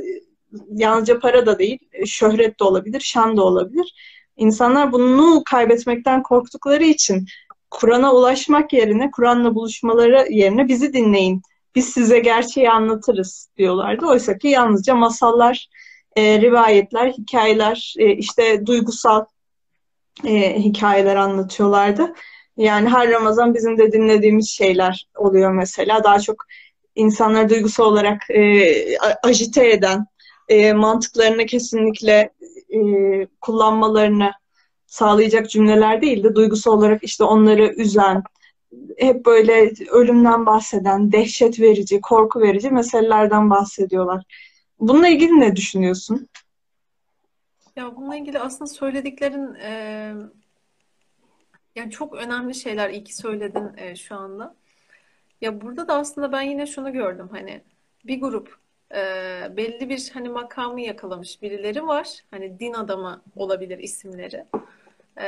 yalnızca 0.70 1.18
para 1.18 1.46
da 1.46 1.58
değil, 1.58 1.78
şöhret 2.06 2.60
de 2.60 2.64
olabilir, 2.64 3.00
şan 3.00 3.36
da 3.36 3.44
olabilir. 3.44 3.94
İnsanlar 4.36 4.92
bunu 4.92 5.42
kaybetmekten 5.46 6.22
korktukları 6.22 6.84
için 6.84 7.26
Kur'an'a 7.70 8.14
ulaşmak 8.14 8.72
yerine, 8.72 9.10
Kur'an'la 9.10 9.54
buluşmaları 9.54 10.32
yerine 10.32 10.68
bizi 10.68 10.92
dinleyin 10.92 11.42
biz 11.74 11.88
size 11.88 12.18
gerçeği 12.18 12.70
anlatırız 12.70 13.48
diyorlardı. 13.56 14.06
Oysa 14.06 14.38
ki 14.38 14.48
yalnızca 14.48 14.94
masallar, 14.94 15.68
e, 16.16 16.40
rivayetler, 16.40 17.12
hikayeler, 17.12 17.94
e, 17.98 18.12
işte 18.12 18.66
duygusal 18.66 19.24
e, 20.24 20.58
hikayeler 20.58 21.16
anlatıyorlardı. 21.16 22.14
Yani 22.56 22.88
her 22.88 23.10
Ramazan 23.10 23.54
bizim 23.54 23.78
de 23.78 23.92
dinlediğimiz 23.92 24.50
şeyler 24.50 25.08
oluyor 25.16 25.52
mesela. 25.52 26.04
Daha 26.04 26.20
çok 26.20 26.36
insanları 26.94 27.48
duygusal 27.48 27.84
olarak 27.84 28.30
e, 28.30 28.98
ajite 29.22 29.70
eden, 29.70 30.06
e, 30.48 30.72
mantıklarını 30.72 31.46
kesinlikle 31.46 32.32
e, 32.74 32.80
kullanmalarını 33.40 34.32
sağlayacak 34.86 35.50
cümleler 35.50 36.02
değil 36.02 36.24
de 36.24 36.34
duygusal 36.34 36.72
olarak 36.72 37.04
işte 37.04 37.24
onları 37.24 37.74
üzen, 37.76 38.22
hep 38.98 39.26
böyle 39.26 39.72
ölümden 39.90 40.46
bahseden, 40.46 41.12
dehşet 41.12 41.60
verici, 41.60 42.00
korku 42.00 42.40
verici 42.40 42.70
meselelerden 42.70 43.50
bahsediyorlar. 43.50 44.24
Bununla 44.80 45.08
ilgili 45.08 45.40
ne 45.40 45.56
düşünüyorsun? 45.56 46.28
Ya 47.76 47.96
bununla 47.96 48.16
ilgili 48.16 48.38
aslında 48.38 48.66
söylediklerin 48.66 49.54
e, 49.54 50.14
yani 51.76 51.90
çok 51.90 52.14
önemli 52.14 52.54
şeyler 52.54 52.90
iyi 52.90 53.04
ki 53.04 53.16
söyledin 53.16 53.70
e, 53.76 53.96
şu 53.96 54.14
anda. 54.14 54.54
Ya 55.42 55.60
burada 55.60 55.88
da 55.88 55.94
aslında 55.94 56.32
ben 56.32 56.42
yine 56.42 56.66
şunu 56.66 56.92
gördüm 56.92 57.28
hani 57.32 57.62
bir 58.04 58.20
grup 58.20 58.56
e, 58.94 58.98
belli 59.56 59.88
bir 59.88 60.10
hani 60.14 60.28
makamı 60.28 60.80
yakalamış 60.80 61.42
birileri 61.42 61.86
var. 61.86 62.08
Hani 62.30 62.60
din 62.60 62.74
adamı 62.74 63.22
olabilir 63.36 63.78
isimleri. 63.78 64.46
E, 65.16 65.26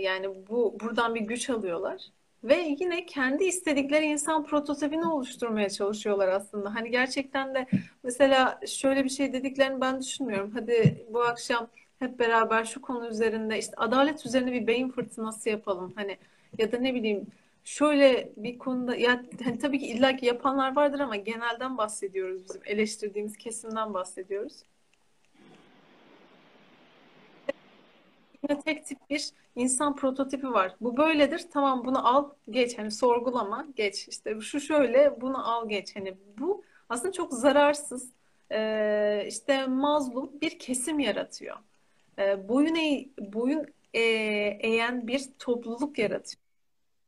yani 0.00 0.28
bu 0.48 0.76
buradan 0.80 1.14
bir 1.14 1.20
güç 1.20 1.50
alıyorlar. 1.50 2.02
Ve 2.44 2.56
yine 2.80 3.06
kendi 3.06 3.44
istedikleri 3.44 4.04
insan 4.04 4.44
prototipini 4.44 5.06
oluşturmaya 5.08 5.70
çalışıyorlar 5.70 6.28
aslında. 6.28 6.74
Hani 6.74 6.90
gerçekten 6.90 7.54
de 7.54 7.66
mesela 8.02 8.60
şöyle 8.66 9.04
bir 9.04 9.08
şey 9.08 9.32
dediklerini 9.32 9.80
ben 9.80 10.00
düşünmüyorum. 10.00 10.50
Hadi 10.54 11.06
bu 11.10 11.22
akşam 11.22 11.68
hep 11.98 12.18
beraber 12.18 12.64
şu 12.64 12.82
konu 12.82 13.08
üzerinde 13.08 13.58
işte 13.58 13.72
adalet 13.76 14.26
üzerine 14.26 14.52
bir 14.52 14.66
beyin 14.66 14.88
fırtınası 14.88 15.48
yapalım. 15.48 15.92
Hani 15.96 16.18
ya 16.58 16.72
da 16.72 16.78
ne 16.78 16.94
bileyim 16.94 17.26
şöyle 17.66 18.32
bir 18.36 18.58
konuda 18.58 18.96
ya 18.96 19.22
hani 19.44 19.58
tabii 19.58 19.78
ki 19.78 19.86
illaki 19.86 20.26
yapanlar 20.26 20.76
vardır 20.76 21.00
ama 21.00 21.16
genelden 21.16 21.78
bahsediyoruz 21.78 22.44
bizim 22.44 22.62
eleştirdiğimiz 22.64 23.36
kesimden 23.36 23.94
bahsediyoruz. 23.94 24.62
Yine 28.42 28.60
tek 28.60 28.86
tip 28.86 28.98
bir 29.10 29.30
insan 29.56 29.96
prototipi 29.96 30.52
var. 30.52 30.76
Bu 30.80 30.96
böyledir. 30.96 31.46
Tamam 31.52 31.84
bunu 31.84 32.08
al 32.08 32.30
geç. 32.50 32.78
Hani 32.78 32.90
sorgulama 32.90 33.66
geç. 33.76 34.08
İşte 34.08 34.40
şu 34.40 34.60
şöyle 34.60 35.20
bunu 35.20 35.50
al 35.50 35.68
geç. 35.68 35.96
Hani 35.96 36.14
bu 36.38 36.64
aslında 36.88 37.12
çok 37.12 37.32
zararsız 37.32 38.10
işte 39.28 39.66
mazlum 39.66 40.30
bir 40.40 40.58
kesim 40.58 40.98
yaratıyor. 41.00 41.56
Boyun 42.48 42.74
eğ, 42.74 43.08
boyun 43.18 43.66
eğen 43.94 45.06
bir 45.06 45.28
topluluk 45.38 45.98
yaratıyor. 45.98 46.45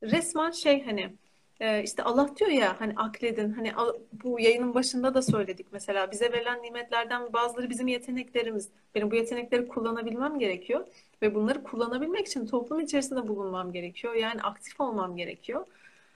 Resmen 0.03 0.51
şey 0.51 0.84
hani 0.84 1.12
e, 1.61 1.82
işte 1.82 2.03
Allah 2.03 2.36
diyor 2.36 2.51
ya 2.51 2.80
hani 2.80 2.92
akledin 2.96 3.53
hani 3.53 3.72
bu 4.12 4.40
yayının 4.40 4.74
başında 4.74 5.14
da 5.14 5.22
söyledik 5.22 5.66
mesela 5.72 6.11
bize 6.11 6.32
verilen 6.32 6.62
nimetlerden 6.62 7.32
bazıları 7.32 7.70
bizim 7.70 7.88
yeteneklerimiz. 7.88 8.68
Benim 8.94 9.11
bu 9.11 9.14
yetenekleri 9.14 9.68
kullanabilmem 9.68 10.38
gerekiyor. 10.38 10.86
Ve 11.22 11.34
bunları 11.34 11.62
kullanabilmek 11.62 12.26
için 12.26 12.46
toplum 12.46 12.80
içerisinde 12.80 13.28
bulunmam 13.28 13.72
gerekiyor. 13.72 14.14
Yani 14.14 14.42
aktif 14.42 14.80
olmam 14.80 15.16
gerekiyor. 15.16 15.66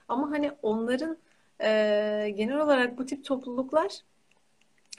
Ama 0.07 0.31
hani 0.31 0.51
onların 0.61 1.17
e, 1.61 1.67
genel 2.35 2.57
olarak 2.59 2.97
bu 2.97 3.05
tip 3.05 3.25
topluluklar 3.25 3.91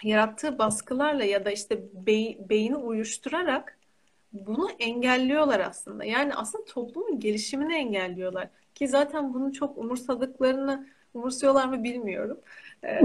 yarattığı 0.03 0.59
baskılarla 0.59 1.25
ya 1.25 1.45
da 1.45 1.51
işte 1.51 1.83
bey, 1.93 2.39
beyni 2.51 2.77
uyuşturarak 2.77 3.79
bunu 4.33 4.71
engelliyorlar 4.79 5.61
aslında. 5.61 6.05
Yani 6.05 6.35
aslında 6.35 6.65
toplumun 6.65 7.21
gelişimini 7.21 7.75
engelliyorlar. 7.75 8.49
Ki 8.75 8.89
zaten 8.89 9.35
bunu 9.35 9.53
çok 9.53 9.79
umursadıklarını 9.79 10.89
umursuyorlar 11.15 11.67
mı 11.69 11.85
bilmiyorum. 11.85 12.41
Ee, 12.83 13.01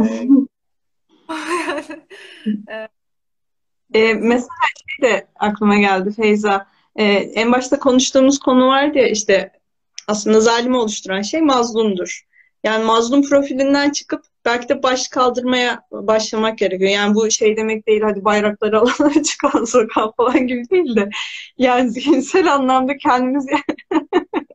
e, 3.93 3.99
e, 3.99 4.13
mesela 4.13 4.49
şey 4.87 5.09
de 5.09 5.27
aklıma 5.35 5.77
geldi 5.77 6.11
Feyza. 6.11 6.67
Ee, 6.95 7.03
en 7.13 7.51
başta 7.51 7.79
konuştuğumuz 7.79 8.39
konu 8.39 8.67
vardı 8.67 8.97
ya 8.97 9.07
işte 9.07 9.51
aslında 10.07 10.41
zalimi 10.41 10.77
oluşturan 10.77 11.21
şey 11.21 11.41
mazlumdur. 11.41 12.29
Yani 12.63 12.85
mazlum 12.85 13.29
profilinden 13.29 13.89
çıkıp 13.89 14.25
belki 14.45 14.69
de 14.69 14.83
baş 14.83 15.07
kaldırmaya 15.07 15.81
başlamak 15.91 16.57
gerekiyor. 16.57 16.91
Yani 16.91 17.15
bu 17.15 17.31
şey 17.31 17.57
demek 17.57 17.87
değil 17.87 18.01
hadi 18.01 18.25
bayrakları 18.25 18.79
alalım 18.79 19.23
çıkalım 19.23 19.67
sokağa 19.67 20.11
falan 20.11 20.47
gibi 20.47 20.69
değil 20.69 20.95
de 20.95 21.09
yani 21.57 21.89
zihinsel 21.89 22.53
anlamda 22.53 22.97
kendimiz 22.97 23.45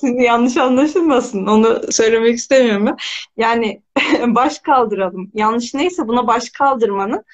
Şimdi 0.00 0.22
yanlış 0.22 0.56
anlaşılmasın. 0.56 1.46
Onu 1.46 1.92
söylemek 1.92 2.36
istemiyorum 2.36 2.86
ben. 2.86 2.96
Yani 3.36 3.82
baş 4.26 4.58
kaldıralım. 4.58 5.30
Yanlış 5.34 5.74
neyse 5.74 6.08
buna 6.08 6.26
baş 6.26 6.50
kaldırmanın 6.50 7.24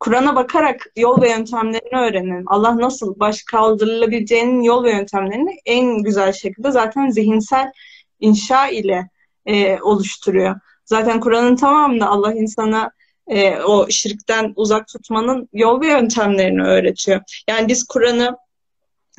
Kur'an'a 0.00 0.36
bakarak 0.36 0.86
yol 0.96 1.22
ve 1.22 1.30
yöntemlerini 1.30 2.00
öğrenelim. 2.00 2.44
Allah 2.46 2.78
nasıl 2.78 3.20
baş 3.20 3.42
kaldırılabileceğinin 3.42 4.62
yol 4.62 4.84
ve 4.84 4.90
yöntemlerini 4.90 5.58
en 5.64 6.02
güzel 6.02 6.32
şekilde 6.32 6.70
zaten 6.70 7.10
zihinsel 7.10 7.72
inşa 8.20 8.68
ile 8.68 9.08
e, 9.46 9.80
oluşturuyor. 9.80 10.60
Zaten 10.84 11.20
Kur'an'ın 11.20 11.56
tamamında 11.56 12.06
Allah 12.08 12.34
insana 12.34 12.90
e, 13.26 13.56
o 13.60 13.90
şirkten 13.90 14.52
uzak 14.56 14.88
tutmanın 14.88 15.48
yol 15.52 15.80
ve 15.80 15.86
yöntemlerini 15.86 16.62
öğretiyor. 16.62 17.20
Yani 17.48 17.68
biz 17.68 17.86
Kur'an'ı 17.86 18.36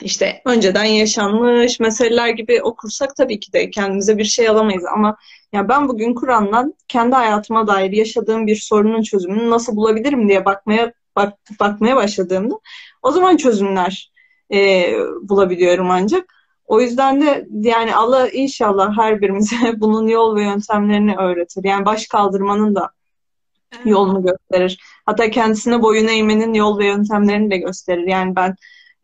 işte 0.02 0.42
önceden 0.46 0.84
yaşanmış 0.84 1.80
meseleler 1.80 2.30
gibi 2.30 2.62
okursak 2.64 3.16
tabii 3.16 3.40
ki 3.40 3.54
de 3.54 3.70
kendimize 3.70 4.18
bir 4.18 4.24
şey 4.24 4.50
alamayız 4.50 4.86
ama 4.86 5.18
ya 5.54 5.70
ben 5.70 5.88
bugün 5.88 6.14
Kur'an'dan 6.14 6.74
kendi 6.88 7.16
hayatıma 7.16 7.68
dair 7.68 7.92
yaşadığım 7.92 8.48
bir 8.48 8.56
sorunun 8.56 9.02
çözümünü 9.02 9.50
nasıl 9.50 9.76
bulabilirim 9.76 10.30
diye 10.30 10.46
bakmaya 10.46 10.94
bak, 11.16 11.34
bakmaya 11.60 11.96
başladığımda 11.96 12.60
o 13.02 13.12
zaman 13.12 13.38
çözümler 13.38 14.12
e, 14.54 14.92
bulabiliyorum 15.22 15.92
ancak. 15.92 16.36
O 16.66 16.82
yüzden 16.82 17.22
de 17.22 17.48
yani 17.52 17.96
Allah 17.96 18.30
inşallah 18.30 18.98
her 18.98 19.22
birimize 19.22 19.56
bunun 19.78 20.08
yol 20.08 20.36
ve 20.36 20.44
yöntemlerini 20.44 21.16
öğretir. 21.16 21.64
Yani 21.64 21.86
baş 21.86 22.08
kaldırmanın 22.08 22.76
da 22.76 22.90
yolunu 23.86 24.24
gösterir. 24.26 24.80
Hatta 25.06 25.30
kendisine 25.30 25.82
boyun 25.82 26.08
eğmenin 26.08 26.54
yol 26.54 26.80
ve 26.80 26.86
yöntemlerini 26.86 27.52
de 27.52 27.58
gösterir. 27.58 28.08
Yani 28.08 28.36
ben 28.36 28.56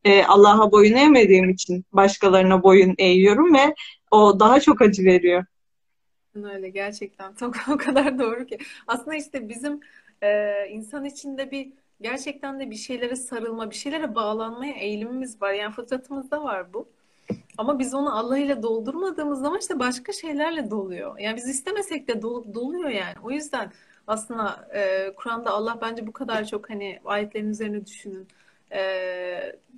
e, 0.06 0.24
Allah'a 0.24 0.72
boyun 0.72 0.96
eğmediğim 0.96 1.50
için 1.50 1.86
başkalarına 1.94 2.64
boyun 2.64 2.96
eğiyorum 2.98 3.54
ve 3.54 3.76
o 4.12 4.40
daha 4.40 4.60
çok 4.60 4.82
acı 4.82 5.06
veriyor. 5.06 5.46
Öyle 6.44 6.70
gerçekten 6.70 7.34
çok 7.40 7.56
o 7.72 7.78
kadar 7.78 8.20
doğru 8.20 8.46
ki. 8.46 8.58
Aslında 8.88 9.16
işte 9.16 9.50
bizim 9.50 9.80
e, 10.24 10.54
insan 10.70 11.06
içinde 11.06 11.52
bir 11.52 11.72
gerçekten 12.02 12.60
de 12.60 12.72
bir 12.72 12.76
şeylere 12.76 13.16
sarılma, 13.16 13.70
bir 13.70 13.76
şeylere 13.76 14.16
bağlanmaya 14.16 14.74
eğilimimiz 14.74 15.42
var. 15.42 15.54
Yani 15.54 15.74
fıtratımızda 15.74 16.44
var 16.44 16.74
bu. 16.74 16.88
Ama 17.58 17.80
biz 17.80 17.94
onu 17.94 18.18
Allah 18.18 18.38
ile 18.38 18.64
doldurmadığımız 18.64 19.40
zaman 19.40 19.60
işte 19.60 19.80
başka 19.80 20.14
şeylerle 20.14 20.72
doluyor. 20.72 21.20
Yani 21.20 21.38
biz 21.38 21.50
istemesek 21.50 22.08
de 22.08 22.22
dol, 22.22 22.54
doluyor 22.54 22.90
yani. 22.90 23.16
O 23.24 23.32
yüzden 23.32 23.72
aslında 24.08 24.70
e, 24.76 25.14
Kur'an'da 25.16 25.52
Allah 25.52 25.78
bence 25.82 26.08
bu 26.08 26.12
kadar 26.12 26.46
çok 26.46 26.70
hani 26.70 27.00
ayetlerin 27.06 27.50
üzerine 27.50 27.86
düşünün. 27.86 28.28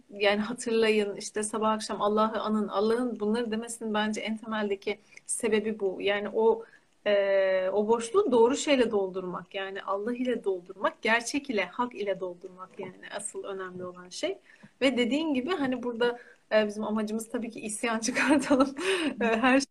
Yani 0.09 0.41
hatırlayın 0.41 1.15
işte 1.15 1.43
sabah 1.43 1.71
akşam 1.71 2.01
Allah'ı 2.01 2.39
anın. 2.41 2.67
Allah'ın 2.67 3.19
bunları 3.19 3.51
demesinin 3.51 3.93
bence 3.93 4.21
en 4.21 4.37
temeldeki 4.37 4.99
sebebi 5.25 5.79
bu. 5.79 5.97
Yani 6.01 6.29
o 6.33 6.63
e, 7.07 7.69
o 7.73 7.87
boşluğu 7.87 8.31
doğru 8.31 8.57
şeyle 8.57 8.91
doldurmak. 8.91 9.55
Yani 9.55 9.83
Allah 9.83 10.13
ile 10.15 10.43
doldurmak, 10.43 11.01
gerçek 11.01 11.49
ile, 11.49 11.65
hak 11.65 11.95
ile 11.95 12.19
doldurmak 12.19 12.69
yani 12.79 13.09
asıl 13.15 13.43
önemli 13.43 13.85
olan 13.85 14.09
şey. 14.09 14.37
Ve 14.81 14.97
dediğin 14.97 15.33
gibi 15.33 15.49
hani 15.51 15.83
burada 15.83 16.19
e, 16.51 16.67
bizim 16.67 16.83
amacımız 16.83 17.29
tabii 17.29 17.49
ki 17.51 17.59
isyan 17.61 17.99
çıkartalım, 18.07 18.75
her 19.19 19.59
şeyi 19.59 19.67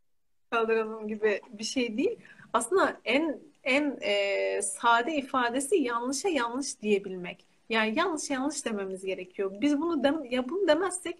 kaldıralım 0.51 1.09
gibi 1.09 1.41
bir 1.51 1.65
şey 1.65 1.97
değil. 1.99 2.17
Aslında 2.53 3.01
en 3.05 3.41
en 3.65 3.99
e, 4.03 4.63
sade 4.63 5.17
ifadesi 5.17 5.77
yanlışa 5.77 6.29
yanlış 6.29 6.83
diyebilmek. 6.83 7.56
Yani 7.69 7.99
yanlış 7.99 8.31
yanlış 8.31 8.65
dememiz 8.65 9.05
gerekiyor. 9.05 9.53
Biz 9.61 9.81
bunu 9.81 10.05
dem 10.05 10.25
ya 10.31 10.49
bunu 10.49 10.69
demezsek 10.69 11.17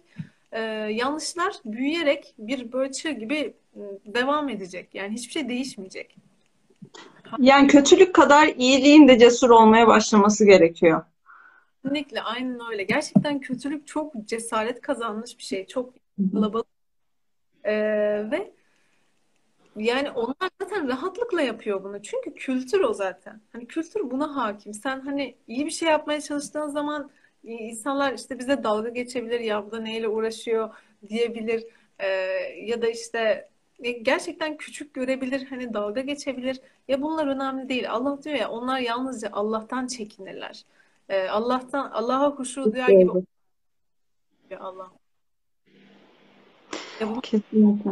e, 0.51 0.61
yanlışlar 0.91 1.53
büyüyerek 1.65 2.35
bir 2.37 2.71
böyle 2.71 2.91
çığ 2.91 3.11
gibi 3.11 3.53
devam 4.05 4.49
edecek. 4.49 4.89
Yani 4.93 5.13
hiçbir 5.13 5.31
şey 5.31 5.49
değişmeyecek. 5.49 6.17
Yani 7.39 7.67
kötülük 7.67 8.15
kadar 8.15 8.47
iyiliğin 8.47 9.07
de 9.07 9.19
cesur 9.19 9.49
olmaya 9.49 9.87
başlaması 9.87 10.45
gerekiyor. 10.45 11.03
Kesinlikle 11.83 12.21
aynen 12.21 12.59
öyle. 12.71 12.83
Gerçekten 12.83 13.39
kötülük 13.39 13.87
çok 13.87 14.25
cesaret 14.25 14.81
kazanmış 14.81 15.37
bir 15.37 15.43
şey. 15.43 15.67
Çok 15.67 15.93
kalabalık. 16.33 16.67
Ee, 17.63 17.73
ve 18.31 18.51
yani 19.77 20.11
onlar 20.11 20.49
zaten 20.61 20.87
rahatlıkla 20.87 21.41
yapıyor 21.41 21.83
bunu. 21.83 22.01
Çünkü 22.01 22.33
kültür 22.33 22.81
o 22.81 22.93
zaten. 22.93 23.41
Hani 23.51 23.67
kültür 23.67 24.11
buna 24.11 24.35
hakim. 24.35 24.73
Sen 24.73 25.01
hani 25.01 25.35
iyi 25.47 25.65
bir 25.65 25.71
şey 25.71 25.89
yapmaya 25.89 26.21
çalıştığın 26.21 26.67
zaman 26.67 27.11
insanlar 27.43 28.13
işte 28.13 28.39
bize 28.39 28.63
dalga 28.63 28.89
geçebilir 28.89 29.39
ya 29.39 29.65
bu 29.65 29.71
da 29.71 29.79
neyle 29.79 30.07
uğraşıyor 30.07 30.69
diyebilir. 31.07 31.63
Ee, 31.99 32.07
ya 32.65 32.81
da 32.81 32.87
işte 32.89 33.49
e, 33.83 33.91
gerçekten 33.91 34.57
küçük 34.57 34.93
görebilir, 34.93 35.45
hani 35.45 35.73
dalga 35.73 36.01
geçebilir. 36.01 36.59
Ya 36.87 37.01
bunlar 37.01 37.27
önemli 37.27 37.69
değil. 37.69 37.91
Allah 37.91 38.23
diyor 38.23 38.35
ya 38.35 38.49
onlar 38.49 38.79
yalnızca 38.79 39.29
Allah'tan 39.31 39.87
çekinirler. 39.87 40.65
Ee, 41.09 41.27
Allah'tan 41.27 41.91
Allah'a 41.91 42.31
huşu 42.31 42.73
duyar 42.73 42.89
gibi 42.89 43.11
Allah. 44.59 44.91
Ya 46.99 47.15
bu 47.15 47.21
Kesinlikle. 47.21 47.91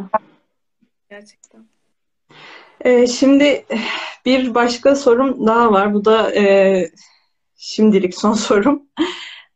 Gerçekten. 1.10 1.75
Ee, 2.82 3.08
şimdi 3.08 3.66
bir 4.26 4.56
başka 4.56 4.96
sorum 4.96 5.48
daha 5.48 5.72
var. 5.72 5.94
Bu 5.94 6.06
da 6.06 6.36
e, 6.36 6.92
şimdilik 7.56 8.16
son 8.16 8.34
sorum. 8.48 8.84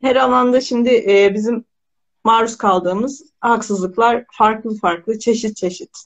Her 0.02 0.16
alanda 0.16 0.62
şimdi 0.62 0.90
e, 0.90 1.34
bizim 1.34 1.66
maruz 2.24 2.58
kaldığımız 2.58 3.24
haksızlıklar 3.42 4.26
farklı 4.32 4.78
farklı, 4.78 5.20
çeşit 5.20 5.56
çeşit. 5.58 5.98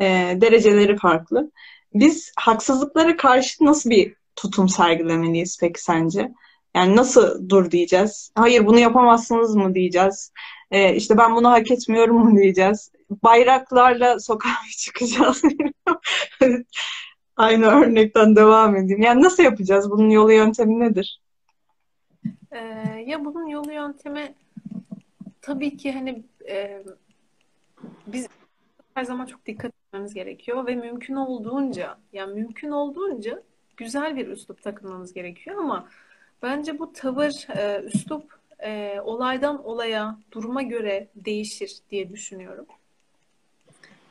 E, 0.00 0.04
dereceleri 0.40 0.96
farklı. 0.96 1.50
Biz 1.94 2.32
haksızlıklara 2.36 3.16
karşı 3.16 3.64
nasıl 3.64 3.90
bir 3.90 4.14
tutum 4.36 4.68
sergilemeliyiz 4.68 5.58
peki 5.60 5.82
sence? 5.82 6.32
Yani 6.76 6.96
nasıl 6.96 7.48
dur 7.48 7.70
diyeceğiz? 7.70 8.32
Hayır 8.34 8.66
bunu 8.66 8.78
yapamazsınız 8.78 9.54
mı 9.54 9.74
diyeceğiz? 9.74 10.32
E, 10.70 10.94
işte 10.94 11.18
ben 11.18 11.36
bunu 11.36 11.50
hak 11.50 11.70
etmiyorum 11.70 12.16
mu 12.18 12.36
diyeceğiz? 12.36 12.90
Bayraklarla 13.22 14.20
sokağa 14.20 14.48
çıkacağız? 14.78 15.42
Aynı 17.36 17.66
örnekten 17.66 18.36
devam 18.36 18.76
edeyim. 18.76 19.02
Yani 19.02 19.22
nasıl 19.22 19.42
yapacağız? 19.42 19.90
Bunun 19.90 20.10
yolu 20.10 20.32
yöntemi 20.32 20.80
nedir? 20.80 21.20
Ee, 22.52 22.58
ya 23.06 23.24
bunun 23.24 23.46
yolu 23.46 23.72
yöntemi 23.72 24.34
tabii 25.42 25.76
ki 25.76 25.92
hani 25.92 26.22
e, 26.48 26.82
biz 28.06 28.28
her 28.94 29.04
zaman 29.04 29.26
çok 29.26 29.46
dikkat 29.46 29.72
etmemiz 29.74 30.14
gerekiyor 30.14 30.66
ve 30.66 30.74
mümkün 30.74 31.14
olduğunca 31.14 31.98
yani 32.12 32.34
mümkün 32.34 32.70
olduğunca 32.70 33.42
güzel 33.76 34.16
bir 34.16 34.26
üslup 34.28 34.62
takılmamız 34.62 35.12
gerekiyor 35.12 35.56
ama 35.56 35.88
bence 36.42 36.78
bu 36.78 36.92
tavır, 36.92 37.46
e, 37.56 37.82
üslup 37.82 38.34
e, 38.58 39.00
olaydan 39.00 39.64
olaya, 39.64 40.18
duruma 40.32 40.62
göre 40.62 41.08
değişir 41.14 41.78
diye 41.90 42.10
düşünüyorum. 42.10 42.66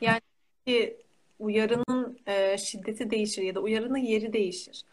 Yani 0.02 0.20
ki 0.66 0.96
uyarının 1.38 2.18
e, 2.26 2.58
şiddeti 2.58 3.10
değişir 3.10 3.42
ya 3.42 3.54
da 3.54 3.60
uyarının 3.60 3.98
yeri 3.98 4.32
değişir. 4.32 4.84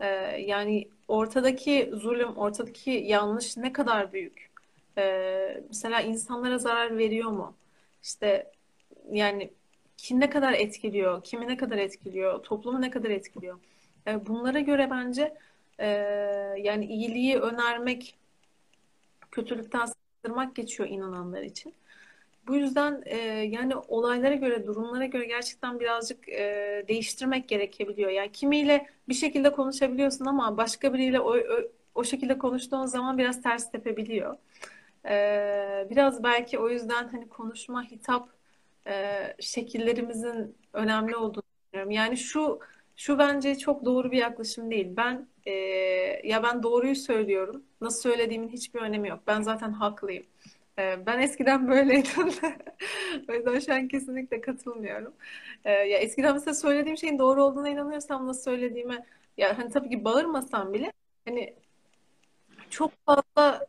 E, 0.00 0.06
yani 0.46 0.88
ortadaki 1.08 1.90
zulüm, 1.94 2.36
ortadaki 2.36 2.90
yanlış 2.90 3.56
ne 3.56 3.72
kadar 3.72 4.12
büyük? 4.12 4.50
E, 4.98 5.64
mesela 5.68 6.00
insanlara 6.00 6.58
zarar 6.58 6.98
veriyor 6.98 7.30
mu? 7.30 7.54
İşte 8.02 8.52
yani 9.12 9.50
kim 9.96 10.20
ne 10.20 10.30
kadar 10.30 10.52
etkiliyor, 10.52 11.24
kimi 11.24 11.48
ne 11.48 11.56
kadar 11.56 11.78
etkiliyor, 11.78 12.42
toplumu 12.42 12.80
ne 12.80 12.90
kadar 12.90 13.10
etkiliyor. 13.10 13.58
E, 14.06 14.26
bunlara 14.26 14.60
göre 14.60 14.90
bence 14.90 15.34
e, 15.78 15.86
yani 16.58 16.86
iyiliği 16.86 17.38
önermek, 17.38 18.14
kötülükten 19.30 19.86
sındırmak 19.86 20.56
geçiyor 20.56 20.88
inananlar 20.88 21.42
için. 21.42 21.74
Bu 22.46 22.56
yüzden 22.56 23.02
e, 23.06 23.16
yani 23.50 23.76
olaylara 23.76 24.34
göre, 24.34 24.66
durumlara 24.66 25.06
göre 25.06 25.24
gerçekten 25.24 25.80
birazcık 25.80 26.28
e, 26.28 26.84
değiştirmek 26.88 27.48
gerekebiliyor. 27.48 28.10
Yani 28.10 28.32
kimiyle 28.32 28.86
bir 29.08 29.14
şekilde 29.14 29.52
konuşabiliyorsun 29.52 30.24
ama 30.24 30.56
başka 30.56 30.94
biriyle 30.94 31.20
o, 31.20 31.36
o, 31.36 31.60
o 31.94 32.04
şekilde 32.04 32.38
konuştuğun 32.38 32.86
zaman 32.86 33.18
biraz 33.18 33.42
ters 33.42 33.70
tepebiliyor. 33.70 34.36
E, 35.08 35.86
biraz 35.90 36.22
belki 36.22 36.58
o 36.58 36.68
yüzden 36.70 37.08
hani 37.08 37.28
konuşma, 37.28 37.84
hitap 37.84 38.28
e, 38.86 39.16
şekillerimizin 39.40 40.56
önemli 40.72 41.16
olduğunu 41.16 41.42
düşünüyorum. 41.64 41.90
Yani 41.90 42.16
şu 42.16 42.60
şu 42.96 43.18
bence 43.18 43.58
çok 43.58 43.84
doğru 43.84 44.12
bir 44.12 44.18
yaklaşım 44.18 44.70
değil. 44.70 44.88
Ben 44.96 45.28
e, 45.46 45.52
ya 46.24 46.42
ben 46.42 46.62
doğruyu 46.62 46.96
söylüyorum. 46.96 47.62
Nasıl 47.80 48.00
söylediğimin 48.00 48.48
hiçbir 48.48 48.80
önemi 48.80 49.08
yok. 49.08 49.20
Ben 49.26 49.42
zaten 49.42 49.72
haklıyım. 49.72 50.26
E, 50.80 51.06
ben 51.06 51.20
eskiden 51.20 51.68
böyleydim. 51.68 52.30
o 53.28 53.32
yüzden 53.32 53.58
şu 53.60 53.74
an 53.74 53.88
kesinlikle 53.88 54.40
katılmıyorum. 54.40 55.14
E, 55.64 55.70
ya 55.72 55.98
eskiden 55.98 56.34
mesela 56.34 56.54
söylediğim 56.54 56.98
şeyin 56.98 57.18
doğru 57.18 57.44
olduğuna 57.44 57.68
inanıyorsam 57.68 58.26
nasıl 58.26 58.42
söylediğime 58.42 59.06
ya 59.36 59.58
hani 59.58 59.70
tabii 59.70 59.90
ki 59.90 60.04
bağırmasam 60.04 60.72
bile 60.74 60.92
hani 61.24 61.54
çok 62.70 62.92
fazla 63.06 63.66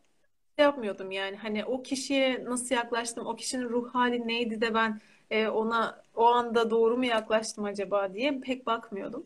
şey 0.58 0.66
yapmıyordum 0.66 1.12
yani 1.12 1.38
hani 1.38 1.66
o 1.66 1.84
kişiye 1.84 2.46
nasıl 2.46 2.76
yaklaştım, 2.76 3.28
o 3.28 3.36
kişinin 3.36 3.70
ruh 3.70 3.96
hali 3.96 4.28
neydi 4.28 4.62
de 4.62 4.74
ben 4.74 5.02
e, 5.32 5.48
ona 5.48 6.04
o 6.16 6.26
anda 6.26 6.70
doğru 6.70 6.98
mu 6.98 7.06
yaklaştım 7.06 7.64
acaba 7.66 8.14
diye 8.14 8.40
pek 8.40 8.66
bakmıyordum. 8.66 9.26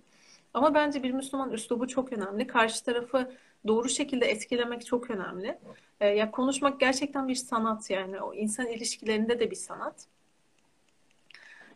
Ama 0.53 0.73
bence 0.73 1.03
bir 1.03 1.11
Müslüman 1.11 1.51
üslubu 1.51 1.87
çok 1.87 2.13
önemli. 2.13 2.47
Karşı 2.47 2.85
tarafı 2.85 3.31
doğru 3.67 3.89
şekilde 3.89 4.25
etkilemek 4.25 4.85
çok 4.85 5.09
önemli. 5.09 5.57
E, 5.99 6.07
ya 6.07 6.31
konuşmak 6.31 6.79
gerçekten 6.79 7.27
bir 7.27 7.35
sanat 7.35 7.89
yani. 7.89 8.21
O 8.21 8.33
insan 8.33 8.67
ilişkilerinde 8.67 9.39
de 9.39 9.51
bir 9.51 9.55
sanat. 9.55 10.05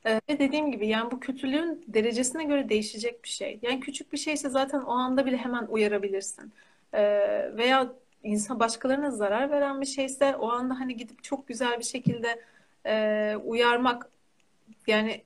E, 0.06 0.16
ve 0.16 0.40
dediğim 0.40 0.72
gibi 0.72 0.88
yani 0.88 1.12
bu 1.12 1.20
kötülüğün 1.20 1.84
derecesine 1.88 2.44
göre 2.44 2.70
değişecek 2.70 3.24
bir 3.24 3.30
şey. 3.30 3.60
Yani 3.62 3.80
küçük 3.80 4.14
bir 4.14 4.18
şeyse 4.18 4.50
zaten 4.50 4.80
o 4.82 4.92
anda 4.92 5.26
bile 5.26 5.38
hemen 5.38 5.66
uyarabilirsin. 5.66 6.54
E, 6.94 7.02
veya 7.58 7.94
insan 8.24 8.60
başkalarına 8.60 9.12
zarar 9.12 9.52
veren 9.52 9.82
bir 9.82 9.86
şeyse 9.86 10.36
o 10.36 10.52
anda 10.52 10.80
hani 10.80 10.98
gidip 10.98 11.24
çok 11.24 11.48
güzel 11.48 11.80
bir 11.80 11.86
şekilde 11.86 12.42
e, 12.86 13.36
uyarmak 13.46 14.10
yani 14.88 15.22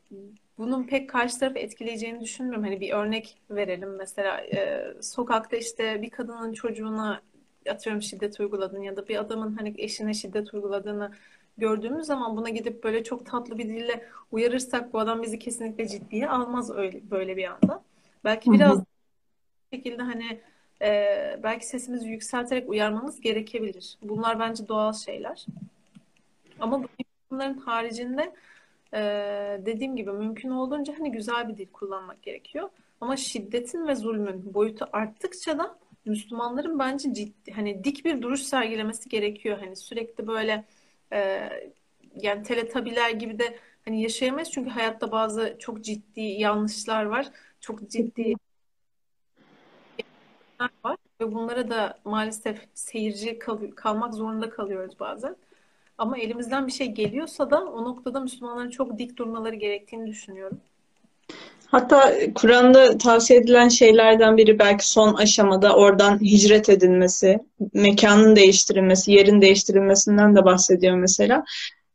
bunun 0.57 0.83
pek 0.83 1.09
karşı 1.09 1.39
tarafı 1.39 1.59
etkileyeceğini 1.59 2.21
düşünmüyorum. 2.21 2.63
Hani 2.63 2.81
bir 2.81 2.93
örnek 2.93 3.37
verelim 3.49 3.95
mesela 3.95 4.37
e, 4.41 4.87
sokakta 5.01 5.57
işte 5.57 6.01
bir 6.01 6.09
kadının 6.09 6.53
çocuğuna 6.53 7.21
atıyorum 7.69 8.01
şiddet 8.01 8.39
uyguladığını 8.39 8.85
ya 8.85 8.97
da 8.97 9.07
bir 9.07 9.17
adamın 9.17 9.55
hani 9.55 9.73
eşine 9.77 10.13
şiddet 10.13 10.53
uyguladığını 10.53 11.11
gördüğümüz 11.57 12.05
zaman 12.05 12.37
buna 12.37 12.49
gidip 12.49 12.83
böyle 12.83 13.03
çok 13.03 13.25
tatlı 13.25 13.57
bir 13.57 13.69
dille 13.69 14.05
uyarırsak 14.31 14.93
bu 14.93 14.99
adam 14.99 15.23
bizi 15.23 15.39
kesinlikle 15.39 15.87
ciddiye 15.87 16.29
almaz 16.29 16.71
öyle 16.71 17.11
böyle 17.11 17.37
bir 17.37 17.45
anda. 17.45 17.83
Belki 18.23 18.51
biraz 18.51 18.79
hı 18.79 18.85
şekilde 19.73 20.01
hani 20.01 20.39
e, 20.81 21.39
belki 21.43 21.67
sesimizi 21.67 22.09
yükselterek 22.09 22.69
uyarmamız 22.69 23.21
gerekebilir. 23.21 23.97
Bunlar 24.01 24.39
bence 24.39 24.67
doğal 24.67 24.93
şeyler. 24.93 25.45
Ama 26.59 26.83
bunların 27.31 27.57
haricinde 27.57 28.33
e, 28.93 28.99
dediğim 29.65 29.95
gibi 29.95 30.11
mümkün 30.11 30.49
olduğunca 30.49 30.99
hani 30.99 31.11
güzel 31.11 31.49
bir 31.49 31.57
dil 31.57 31.67
kullanmak 31.73 32.23
gerekiyor. 32.23 32.69
Ama 33.01 33.17
şiddetin 33.17 33.87
ve 33.87 33.95
zulmün 33.95 34.53
boyutu 34.53 34.87
arttıkça 34.93 35.57
da 35.57 35.77
Müslümanların 36.05 36.79
bence 36.79 37.13
ciddi 37.13 37.51
hani 37.51 37.83
dik 37.83 38.05
bir 38.05 38.21
duruş 38.21 38.41
sergilemesi 38.41 39.09
gerekiyor. 39.09 39.57
Hani 39.59 39.75
sürekli 39.75 40.27
böyle 40.27 40.65
e, 41.13 41.49
yani 42.15 42.43
teletabiler 42.43 43.09
gibi 43.09 43.39
de 43.39 43.59
hani 43.85 44.01
yaşayamayız 44.01 44.51
çünkü 44.51 44.69
hayatta 44.69 45.11
bazı 45.11 45.55
çok 45.59 45.83
ciddi 45.83 46.21
yanlışlar 46.21 47.05
var. 47.05 47.31
Çok 47.61 47.89
ciddi 47.89 48.35
var 50.85 50.97
ve 51.21 51.31
bunlara 51.31 51.69
da 51.69 51.99
maalesef 52.05 52.67
seyirci 52.73 53.39
kal 53.39 53.71
kalmak 53.75 54.13
zorunda 54.13 54.49
kalıyoruz 54.49 54.99
bazen. 54.99 55.35
Ama 55.97 56.17
elimizden 56.17 56.67
bir 56.67 56.71
şey 56.71 56.87
geliyorsa 56.87 57.51
da 57.51 57.65
o 57.65 57.83
noktada 57.83 58.19
Müslümanların 58.19 58.69
çok 58.69 58.97
dik 58.97 59.17
durmaları 59.17 59.55
gerektiğini 59.55 60.07
düşünüyorum. 60.07 60.61
Hatta 61.67 62.13
Kur'an'da 62.35 62.97
tavsiye 62.97 63.39
edilen 63.39 63.69
şeylerden 63.69 64.37
biri 64.37 64.59
belki 64.59 64.89
son 64.89 65.13
aşamada 65.13 65.75
oradan 65.75 66.21
hicret 66.21 66.69
edilmesi, 66.69 67.39
mekanın 67.73 68.35
değiştirilmesi, 68.35 69.11
yerin 69.11 69.41
değiştirilmesinden 69.41 70.35
de 70.35 70.45
bahsediyor 70.45 70.95
mesela. 70.95 71.43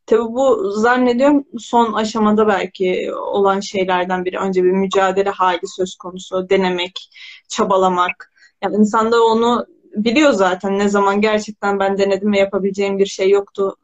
Tabi 0.07 0.20
bu 0.20 0.70
zannediyorum 0.70 1.44
son 1.59 1.92
aşamada 1.92 2.49
belki 2.49 3.12
olan 3.14 3.61
şeylerden 3.61 4.24
biri. 4.24 4.38
Önce 4.38 4.64
bir 4.64 4.70
mücadele 4.70 5.30
hali 5.30 5.68
söz 5.76 5.96
konusu, 5.96 6.51
denemek, 6.51 7.11
çabalamak. 7.49 8.32
Yani 8.62 8.76
insan 8.76 9.12
da 9.12 9.24
onu 9.24 9.66
biliyor 9.94 10.32
zaten 10.32 10.78
ne 10.78 10.88
zaman 10.88 11.20
gerçekten 11.20 11.80
ben 11.80 11.99
denedim 11.99 12.32
ve 12.32 12.38
yapabileceğim 12.38 12.99
bir 12.99 13.07
şey 13.07 13.30
yoktu 13.30 13.76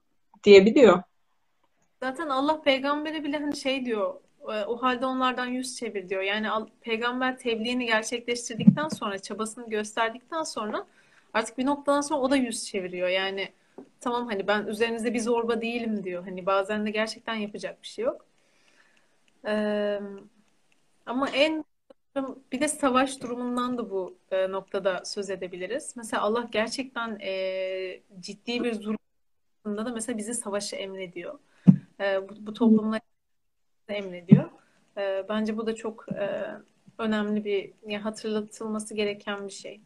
diyebiliyor. 0.45 1.03
Zaten 2.03 2.29
Allah 2.29 2.63
peygambere 2.63 3.25
bile 3.25 3.39
hani 3.39 3.57
şey 3.57 3.85
diyor 3.85 4.15
e, 4.43 4.65
o 4.65 4.83
halde 4.83 5.07
onlardan 5.07 5.47
yüz 5.47 5.77
çevir 5.77 6.09
diyor. 6.09 6.23
Yani 6.23 6.49
peygamber 6.81 7.39
tebliğini 7.39 7.87
gerçekleştirdikten 7.87 8.89
sonra 8.89 9.19
çabasını 9.19 9.71
gösterdikten 9.71 10.43
sonra 10.43 10.87
artık 11.35 11.59
bir 11.59 11.67
noktadan 11.67 12.01
sonra 12.01 12.21
o 12.21 12.31
da 12.31 12.37
yüz 12.37 12.67
çeviriyor. 12.67 13.09
Yani 13.09 13.49
tamam 14.01 14.27
hani 14.27 14.47
ben 14.47 14.67
üzerinizde 14.67 15.15
bir 15.15 15.21
zorba 15.21 15.61
değilim 15.61 16.05
diyor. 16.05 16.25
Hani 16.25 16.47
bazen 16.47 16.87
de 16.87 16.91
gerçekten 16.91 17.35
yapacak 17.35 17.83
bir 17.83 17.87
şey 17.87 18.05
yok. 18.05 18.27
Ee, 19.47 20.01
ama 21.07 21.29
en 21.29 21.65
bir 22.53 22.61
de 22.61 22.69
savaş 22.69 23.23
durumundan 23.23 23.79
da 23.79 23.91
bu 23.91 24.19
e, 24.31 24.51
noktada 24.51 25.05
söz 25.05 25.31
edebiliriz. 25.31 25.95
Mesela 25.97 26.23
Allah 26.23 26.49
gerçekten 26.53 27.19
e, 27.21 28.01
ciddi 28.21 28.65
bir 28.65 28.75
zulüm 28.75 28.99
da 29.65 29.93
mesela 29.93 30.19
bizi 30.19 30.35
savaşı 30.35 30.77
emrediyor. 30.77 31.39
E, 32.01 32.29
bu, 32.29 32.47
bu 32.47 32.53
toplumlar 32.53 33.01
emrediyor. 33.89 34.45
E, 34.97 35.25
bence 35.29 35.57
bu 35.57 35.67
da 35.67 35.75
çok 35.75 36.07
e, 36.13 36.45
önemli 36.99 37.45
bir 37.45 37.73
yani 37.87 38.03
hatırlatılması 38.03 38.95
gereken 38.95 39.47
bir 39.47 39.53
şey. 39.53 39.81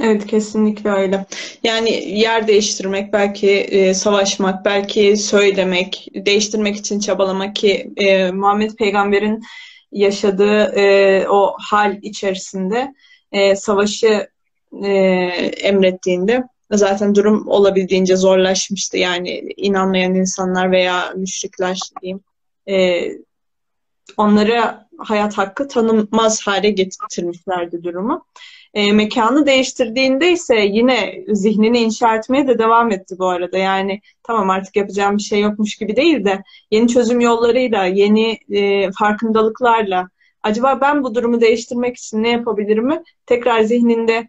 Evet 0.00 0.26
kesinlikle 0.26 0.90
öyle. 0.90 1.26
Yani 1.62 1.90
yer 2.18 2.48
değiştirmek, 2.48 3.12
belki 3.12 3.50
e, 3.50 3.94
savaşmak, 3.94 4.64
belki 4.64 5.16
söylemek, 5.16 6.08
değiştirmek 6.14 6.76
için 6.76 7.00
çabalamak 7.00 7.56
ki 7.56 7.92
e, 7.96 8.30
Muhammed 8.30 8.70
Peygamber'in 8.70 9.42
yaşadığı 9.92 10.62
e, 10.62 11.28
o 11.28 11.56
hal 11.70 11.98
içerisinde 12.02 12.94
e, 13.32 13.56
savaşı 13.56 14.28
e, 14.84 14.90
emrettiğinde 15.62 16.44
zaten 16.76 17.14
durum 17.14 17.48
olabildiğince 17.48 18.16
zorlaşmıştı. 18.16 18.96
Yani 18.96 19.52
inanmayan 19.56 20.14
insanlar 20.14 20.72
veya 20.72 21.12
müşrikler 21.16 21.80
diyeyim 22.02 22.20
e, 22.68 23.06
onlara 24.16 24.88
hayat 24.98 25.38
hakkı 25.38 25.68
tanınmaz 25.68 26.46
hale 26.46 26.70
getirmişlerdi 26.70 27.84
durumu. 27.84 28.24
E, 28.74 28.92
mekanı 28.92 29.46
değiştirdiğinde 29.46 30.32
ise 30.32 30.56
yine 30.56 31.24
zihnini 31.28 31.78
inşa 31.78 32.16
etmeye 32.16 32.48
de 32.48 32.58
devam 32.58 32.90
etti 32.90 33.14
bu 33.18 33.28
arada. 33.28 33.58
Yani 33.58 34.00
tamam 34.22 34.50
artık 34.50 34.76
yapacağım 34.76 35.16
bir 35.16 35.22
şey 35.22 35.40
yokmuş 35.40 35.76
gibi 35.76 35.96
değil 35.96 36.24
de 36.24 36.42
yeni 36.70 36.88
çözüm 36.88 37.20
yollarıyla, 37.20 37.84
yeni 37.84 38.38
e, 38.50 38.90
farkındalıklarla 38.92 40.08
acaba 40.42 40.80
ben 40.80 41.04
bu 41.04 41.14
durumu 41.14 41.40
değiştirmek 41.40 41.96
için 41.96 42.22
ne 42.22 42.30
yapabilirim 42.30 43.02
tekrar 43.26 43.62
zihninde 43.62 44.28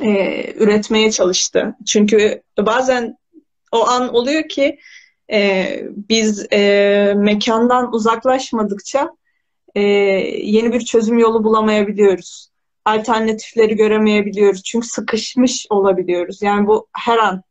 e, 0.00 0.52
üretmeye 0.54 1.10
çalıştı. 1.10 1.74
Çünkü 1.86 2.42
bazen 2.58 3.18
o 3.72 3.86
an 3.86 4.14
oluyor 4.14 4.48
ki 4.48 4.78
e, 5.32 5.66
biz 6.08 6.46
e, 6.52 7.14
mekandan 7.16 7.94
uzaklaşmadıkça 7.94 9.10
e, 9.74 9.80
yeni 10.42 10.72
bir 10.72 10.80
çözüm 10.80 11.18
yolu 11.18 11.44
bulamayabiliyoruz. 11.44 12.48
Alternatifleri 12.84 13.76
göremeyebiliyoruz. 13.76 14.62
Çünkü 14.62 14.86
sıkışmış 14.86 15.66
olabiliyoruz. 15.70 16.42
Yani 16.42 16.66
bu 16.66 16.88
her 16.92 17.18
an 17.18 17.42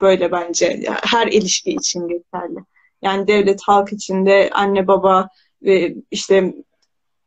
böyle 0.00 0.32
bence. 0.32 0.84
Her 1.02 1.26
ilişki 1.26 1.70
için 1.70 2.08
geçerli. 2.08 2.58
Yani 3.02 3.26
devlet, 3.26 3.60
halk 3.62 3.92
içinde 3.92 4.50
anne, 4.52 4.86
baba, 4.86 5.28
ve 5.62 5.94
işte 6.10 6.54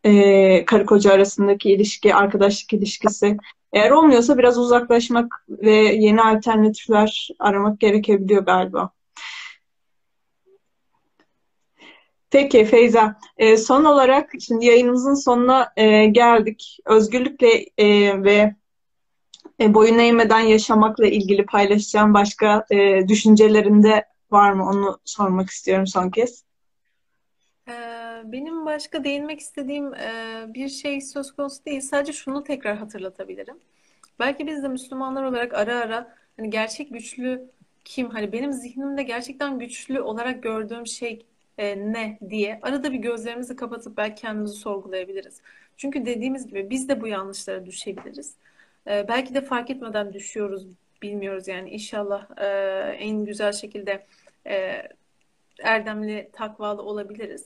e, 0.04 0.66
karı 0.66 0.86
koca 0.86 1.14
arasındaki 1.14 1.72
ilişki, 1.72 2.16
arkadaşlık 2.16 2.74
ilişkisi. 2.74 3.38
Eğer 3.74 3.92
olmuyorsa 3.92 4.38
biraz 4.38 4.58
uzaklaşmak 4.58 5.46
ve 5.50 5.76
yeni 5.76 6.22
alternatifler 6.22 7.30
aramak 7.40 7.80
gerekebiliyor 7.80 8.46
galiba. 8.46 8.92
Peki 12.30 12.66
Feyza, 12.66 13.20
e, 13.38 13.58
son 13.58 13.86
olarak 13.86 14.32
şimdi 14.40 14.66
yayınımızın 14.66 15.14
sonuna 15.14 15.74
e, 15.78 16.06
geldik. 16.06 16.80
Özgürlükle 16.86 17.66
e, 17.78 18.24
ve 18.24 18.56
e, 19.62 19.74
boyun 19.74 20.00
eğmeden 20.00 20.40
yaşamakla 20.40 21.08
ilgili 21.08 21.46
paylaşacağım 21.46 22.14
başka 22.14 22.66
e, 22.72 23.08
düşüncelerinde 23.08 24.06
var 24.32 24.52
mı? 24.52 24.70
Onu 24.70 25.00
sormak 25.06 25.50
istiyorum 25.50 25.88
son 25.88 26.10
kez. 26.10 26.44
Ee, 27.70 27.97
benim 28.32 28.66
başka 28.66 29.04
değinmek 29.04 29.40
istediğim 29.40 29.94
e, 29.94 30.46
bir 30.48 30.70
şey 30.70 31.02
söz 31.02 31.36
konusu 31.36 31.66
değil. 31.66 31.82
Sadece 31.82 32.14
şunu 32.14 32.44
tekrar 32.44 32.78
hatırlatabilirim. 32.78 33.58
Belki 34.20 34.48
biz 34.48 34.64
de 34.64 34.68
Müslümanlar 34.68 35.24
olarak 35.24 35.54
ara 35.54 35.80
ara 35.80 36.16
hani 36.38 36.50
gerçek 36.50 36.94
güçlü 36.94 37.52
kim? 37.86 38.10
Hani 38.10 38.32
benim 38.32 38.54
zihnimde 38.54 39.04
gerçekten 39.04 39.60
güçlü 39.60 40.02
olarak 40.02 40.44
gördüğüm 40.44 40.88
şey 40.88 41.26
e, 41.58 41.78
ne 41.94 42.20
diye 42.30 42.60
arada 42.62 42.92
bir 42.92 42.98
gözlerimizi 42.98 43.56
kapatıp 43.56 43.98
belki 43.98 44.22
kendimizi 44.22 44.56
sorgulayabiliriz. 44.56 45.42
Çünkü 45.78 46.06
dediğimiz 46.06 46.48
gibi 46.48 46.70
biz 46.70 46.90
de 46.90 47.02
bu 47.02 47.08
yanlışlara 47.08 47.66
düşebiliriz. 47.66 48.36
E, 48.88 49.08
belki 49.08 49.36
de 49.36 49.42
fark 49.42 49.70
etmeden 49.70 50.14
düşüyoruz, 50.14 50.68
bilmiyoruz 51.02 51.48
yani. 51.48 51.70
İnşallah 51.70 52.28
e, 52.38 52.48
en 53.00 53.26
güzel 53.26 53.52
şekilde 53.52 54.06
e, 54.48 54.84
erdemli, 55.64 56.30
takvalı 56.34 56.82
olabiliriz. 56.82 57.46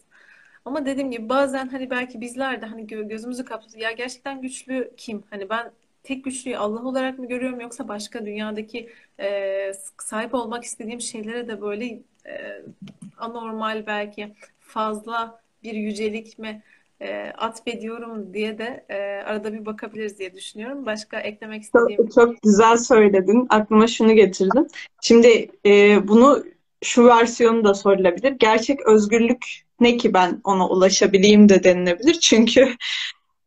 Ama 0.66 0.86
dediğim 0.86 1.12
gibi 1.12 1.30
bazen 1.30 1.68
hani 1.68 1.89
belki 1.89 2.22
bizler 2.22 2.62
de 2.62 2.66
hani 2.66 2.88
gözümüzü 2.88 3.45
kapatıp 3.45 3.82
ya 3.82 3.91
gerçekten 3.91 4.41
güçlü 4.41 4.91
kim? 4.97 5.24
Hani 5.30 5.49
ben 5.49 5.72
tek 6.03 6.24
güçlüyü 6.24 6.57
Allah 6.57 6.84
olarak 6.84 7.20
mı 7.20 7.28
görüyorum 7.28 7.62
yoksa 7.62 7.88
başka 7.88 8.26
dünyadaki 8.26 8.89
e, 9.20 9.72
sahip 10.01 10.34
olmak 10.34 10.64
istediğim 10.64 11.01
şeylere 11.01 11.47
de 11.47 11.62
böyle 11.62 11.86
e, 12.26 12.62
anormal 13.18 13.86
belki 13.88 14.34
fazla 14.59 15.41
bir 15.64 15.74
yücelik 15.74 16.39
mi 16.39 16.64
e, 17.01 17.34
atfediyorum 17.38 18.34
diye 18.34 18.57
de 18.57 18.86
e, 18.89 18.97
arada 19.26 19.53
bir 19.53 19.66
bakabiliriz 19.66 20.20
diye 20.20 20.34
düşünüyorum. 20.34 20.86
Başka 20.86 21.20
eklemek 21.20 21.62
istediğim... 21.62 21.97
Çok, 21.97 22.14
çok 22.14 22.41
güzel 22.41 22.78
söyledin. 22.78 23.47
Aklıma 23.49 23.88
şunu 23.88 24.14
getirdin. 24.14 24.68
Şimdi 25.01 25.51
e, 25.66 26.07
bunu 26.07 26.43
şu 26.84 27.05
versiyonu 27.05 27.64
da 27.64 27.74
sorulabilir. 27.74 28.32
Gerçek 28.32 28.88
özgürlük 28.88 29.64
ne 29.82 29.97
ki 29.97 30.13
ben 30.13 30.41
ona 30.43 30.67
ulaşabileyim 30.67 31.49
de 31.49 31.63
denilebilir. 31.63 32.13
Çünkü 32.13 32.75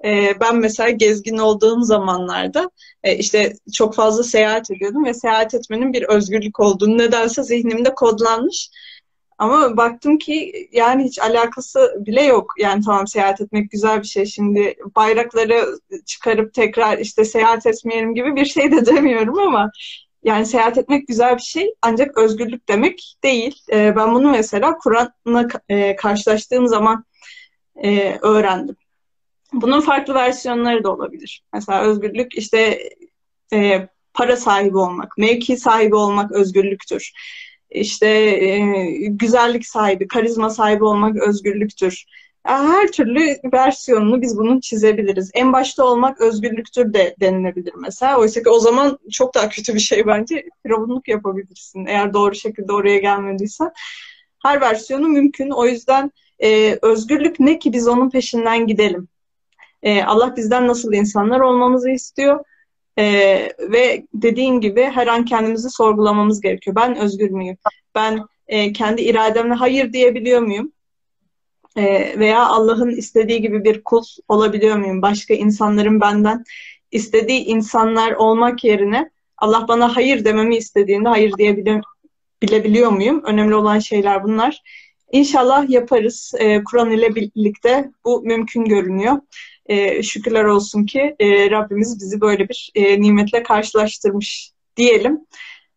e, 0.04 0.40
ben 0.40 0.56
mesela 0.56 0.90
gezgin 0.90 1.38
olduğum 1.38 1.82
zamanlarda 1.82 2.70
e, 3.02 3.16
işte 3.16 3.52
çok 3.72 3.94
fazla 3.94 4.22
seyahat 4.22 4.70
ediyordum 4.70 5.04
ve 5.04 5.14
seyahat 5.14 5.54
etmenin 5.54 5.92
bir 5.92 6.02
özgürlük 6.02 6.60
olduğunu 6.60 6.98
nedense 6.98 7.42
zihnimde 7.42 7.94
kodlanmış. 7.94 8.70
Ama 9.38 9.76
baktım 9.76 10.18
ki 10.18 10.68
yani 10.72 11.04
hiç 11.04 11.18
alakası 11.18 11.94
bile 11.98 12.22
yok. 12.22 12.52
Yani 12.58 12.84
tamam 12.84 13.06
seyahat 13.06 13.40
etmek 13.40 13.70
güzel 13.70 14.02
bir 14.02 14.06
şey. 14.06 14.26
Şimdi 14.26 14.76
bayrakları 14.96 15.78
çıkarıp 16.06 16.54
tekrar 16.54 16.98
işte 16.98 17.24
seyahat 17.24 17.66
etmeyelim 17.66 18.14
gibi 18.14 18.36
bir 18.36 18.44
şey 18.44 18.72
de 18.72 18.86
demiyorum 18.94 19.38
ama 19.38 19.70
yani 20.24 20.46
seyahat 20.46 20.78
etmek 20.78 21.08
güzel 21.08 21.36
bir 21.36 21.42
şey 21.42 21.74
ancak 21.82 22.18
özgürlük 22.18 22.68
demek 22.68 23.16
değil. 23.24 23.62
E, 23.72 23.96
ben 23.96 24.14
bunu 24.14 24.30
mesela 24.30 24.78
Kur'an'la 24.78 25.48
e, 25.68 25.96
karşılaştığım 25.96 26.68
zaman 26.68 27.04
e, 27.82 28.18
öğrendim. 28.22 28.76
Bunun 29.52 29.80
farklı 29.80 30.14
versiyonları 30.14 30.84
da 30.84 30.92
olabilir. 30.92 31.42
Mesela 31.52 31.82
özgürlük 31.82 32.34
işte 32.38 32.88
e, 33.52 33.88
para 34.14 34.36
sahibi 34.36 34.78
olmak, 34.78 35.18
mevki 35.18 35.56
sahibi 35.56 35.94
olmak 35.94 36.32
özgürlüktür. 36.32 37.12
İşte 37.70 38.08
e, 38.08 38.58
güzellik 39.08 39.66
sahibi, 39.66 40.08
karizma 40.08 40.50
sahibi 40.50 40.84
olmak 40.84 41.16
özgürlüktür. 41.16 42.04
Her 42.44 42.88
türlü 42.92 43.36
versiyonunu 43.52 44.22
biz 44.22 44.38
bunun 44.38 44.60
çizebiliriz. 44.60 45.30
En 45.34 45.52
başta 45.52 45.84
olmak 45.84 46.20
özgürlüktür 46.20 46.92
de 46.94 47.16
denilebilir 47.20 47.74
mesela. 47.74 48.18
Oysa 48.18 48.42
ki 48.42 48.48
o 48.48 48.58
zaman 48.58 48.98
çok 49.12 49.34
daha 49.34 49.48
kötü 49.48 49.74
bir 49.74 49.80
şey 49.80 50.06
bence. 50.06 50.44
Firavunluk 50.62 51.08
yapabilirsin 51.08 51.86
eğer 51.86 52.14
doğru 52.14 52.34
şekilde 52.34 52.72
oraya 52.72 52.98
gelmediysen. 52.98 53.72
Her 54.42 54.60
versiyonu 54.60 55.08
mümkün. 55.08 55.50
O 55.50 55.66
yüzden 55.66 56.12
e, 56.42 56.78
özgürlük 56.82 57.40
ne 57.40 57.58
ki 57.58 57.72
biz 57.72 57.88
onun 57.88 58.10
peşinden 58.10 58.66
gidelim. 58.66 59.08
E, 59.82 60.02
Allah 60.02 60.36
bizden 60.36 60.68
nasıl 60.68 60.92
insanlar 60.92 61.40
olmamızı 61.40 61.90
istiyor. 61.90 62.44
E, 62.98 63.04
ve 63.58 64.06
dediğin 64.14 64.60
gibi 64.60 64.82
her 64.82 65.06
an 65.06 65.24
kendimizi 65.24 65.70
sorgulamamız 65.70 66.40
gerekiyor. 66.40 66.76
Ben 66.76 66.96
özgür 66.96 67.30
müyüm? 67.30 67.56
Ben 67.94 68.20
e, 68.48 68.72
kendi 68.72 69.02
irademle 69.02 69.54
hayır 69.54 69.92
diyebiliyor 69.92 70.40
muyum? 70.40 70.72
E, 71.76 72.18
veya 72.18 72.46
Allah'ın 72.46 72.90
istediği 72.90 73.40
gibi 73.40 73.64
bir 73.64 73.84
kul 73.84 74.02
olabiliyor 74.28 74.76
muyum? 74.76 75.02
Başka 75.02 75.34
insanların 75.34 76.00
benden 76.00 76.44
istediği 76.90 77.44
insanlar 77.44 78.12
olmak 78.12 78.64
yerine 78.64 79.10
Allah 79.38 79.68
bana 79.68 79.96
hayır 79.96 80.24
dememi 80.24 80.56
istediğinde 80.56 81.08
hayır 81.08 81.32
diyebiliyor 82.40 82.92
muyum? 82.92 83.22
Önemli 83.24 83.54
olan 83.54 83.78
şeyler 83.78 84.24
bunlar. 84.24 84.62
İnşallah 85.12 85.70
yaparız. 85.70 86.32
E, 86.38 86.64
Kur'an 86.64 86.90
ile 86.90 87.14
birlikte 87.14 87.90
bu 88.04 88.22
mümkün 88.22 88.64
görünüyor. 88.64 89.20
E, 89.66 90.02
şükürler 90.02 90.44
olsun 90.44 90.86
ki 90.86 91.16
e, 91.20 91.50
Rabbimiz 91.50 92.00
bizi 92.00 92.20
böyle 92.20 92.48
bir 92.48 92.70
e, 92.74 93.00
nimetle 93.00 93.42
karşılaştırmış 93.42 94.50
diyelim. 94.76 95.20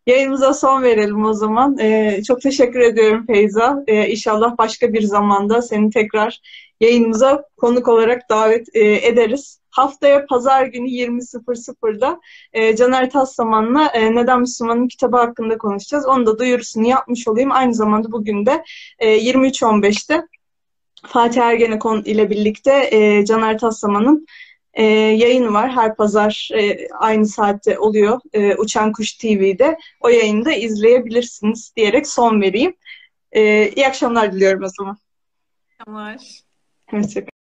Yayınımıza 0.08 0.54
son 0.54 0.82
verelim 0.82 1.24
o 1.24 1.32
zaman. 1.32 1.78
E, 1.78 2.20
çok 2.26 2.40
teşekkür 2.40 2.80
ediyorum 2.80 3.26
Feyza. 3.26 3.84
E, 3.86 4.08
inşallah 4.08 4.58
başka 4.58 4.92
bir 4.92 5.02
zamanda 5.02 5.62
seni 5.62 5.90
tekrar 5.90 6.40
yayınımıza 6.80 7.44
konuk 7.56 7.88
olarak 7.88 8.30
davet 8.30 8.66
e, 8.74 9.08
ederiz. 9.08 9.60
Haftaya 9.70 10.26
pazar 10.26 10.66
günü 10.66 10.88
20.00'da 10.88 12.20
e, 12.52 12.76
Caner 12.76 13.10
Taslaman'la 13.10 13.86
e, 13.86 14.14
Neden 14.14 14.40
Müslüman'ın 14.40 14.88
kitabı 14.88 15.16
hakkında 15.16 15.58
konuşacağız. 15.58 16.06
Onu 16.06 16.26
da 16.26 16.38
duyurusunu 16.38 16.88
yapmış 16.88 17.28
olayım. 17.28 17.52
Aynı 17.52 17.74
zamanda 17.74 18.12
bugün 18.12 18.46
de 18.46 18.64
e, 18.98 19.18
23.15'te 19.18 20.22
Fatih 21.06 21.42
Ergenekon 21.42 22.02
ile 22.02 22.30
birlikte 22.30 22.88
e, 22.92 23.24
Caner 23.24 23.58
Taslaman'ın 23.58 24.26
e, 24.78 24.84
yayını 24.84 25.52
var. 25.52 25.70
Her 25.70 25.96
pazar 25.96 26.48
e, 26.54 26.88
aynı 26.88 27.26
saatte 27.26 27.78
oluyor 27.78 28.20
e, 28.32 28.54
Uçan 28.54 28.92
Kuş 28.92 29.12
TV'de. 29.12 29.78
O 30.00 30.08
yayını 30.08 30.44
da 30.44 30.52
izleyebilirsiniz 30.52 31.72
diyerek 31.76 32.06
son 32.06 32.40
vereyim. 32.40 32.74
E, 33.32 33.68
iyi 33.68 33.86
akşamlar 33.86 34.32
diliyorum 34.32 34.62
o 34.62 34.68
zaman. 34.78 34.98
Akşamlar. 35.78 36.22
Hoşçakalın. 36.90 37.37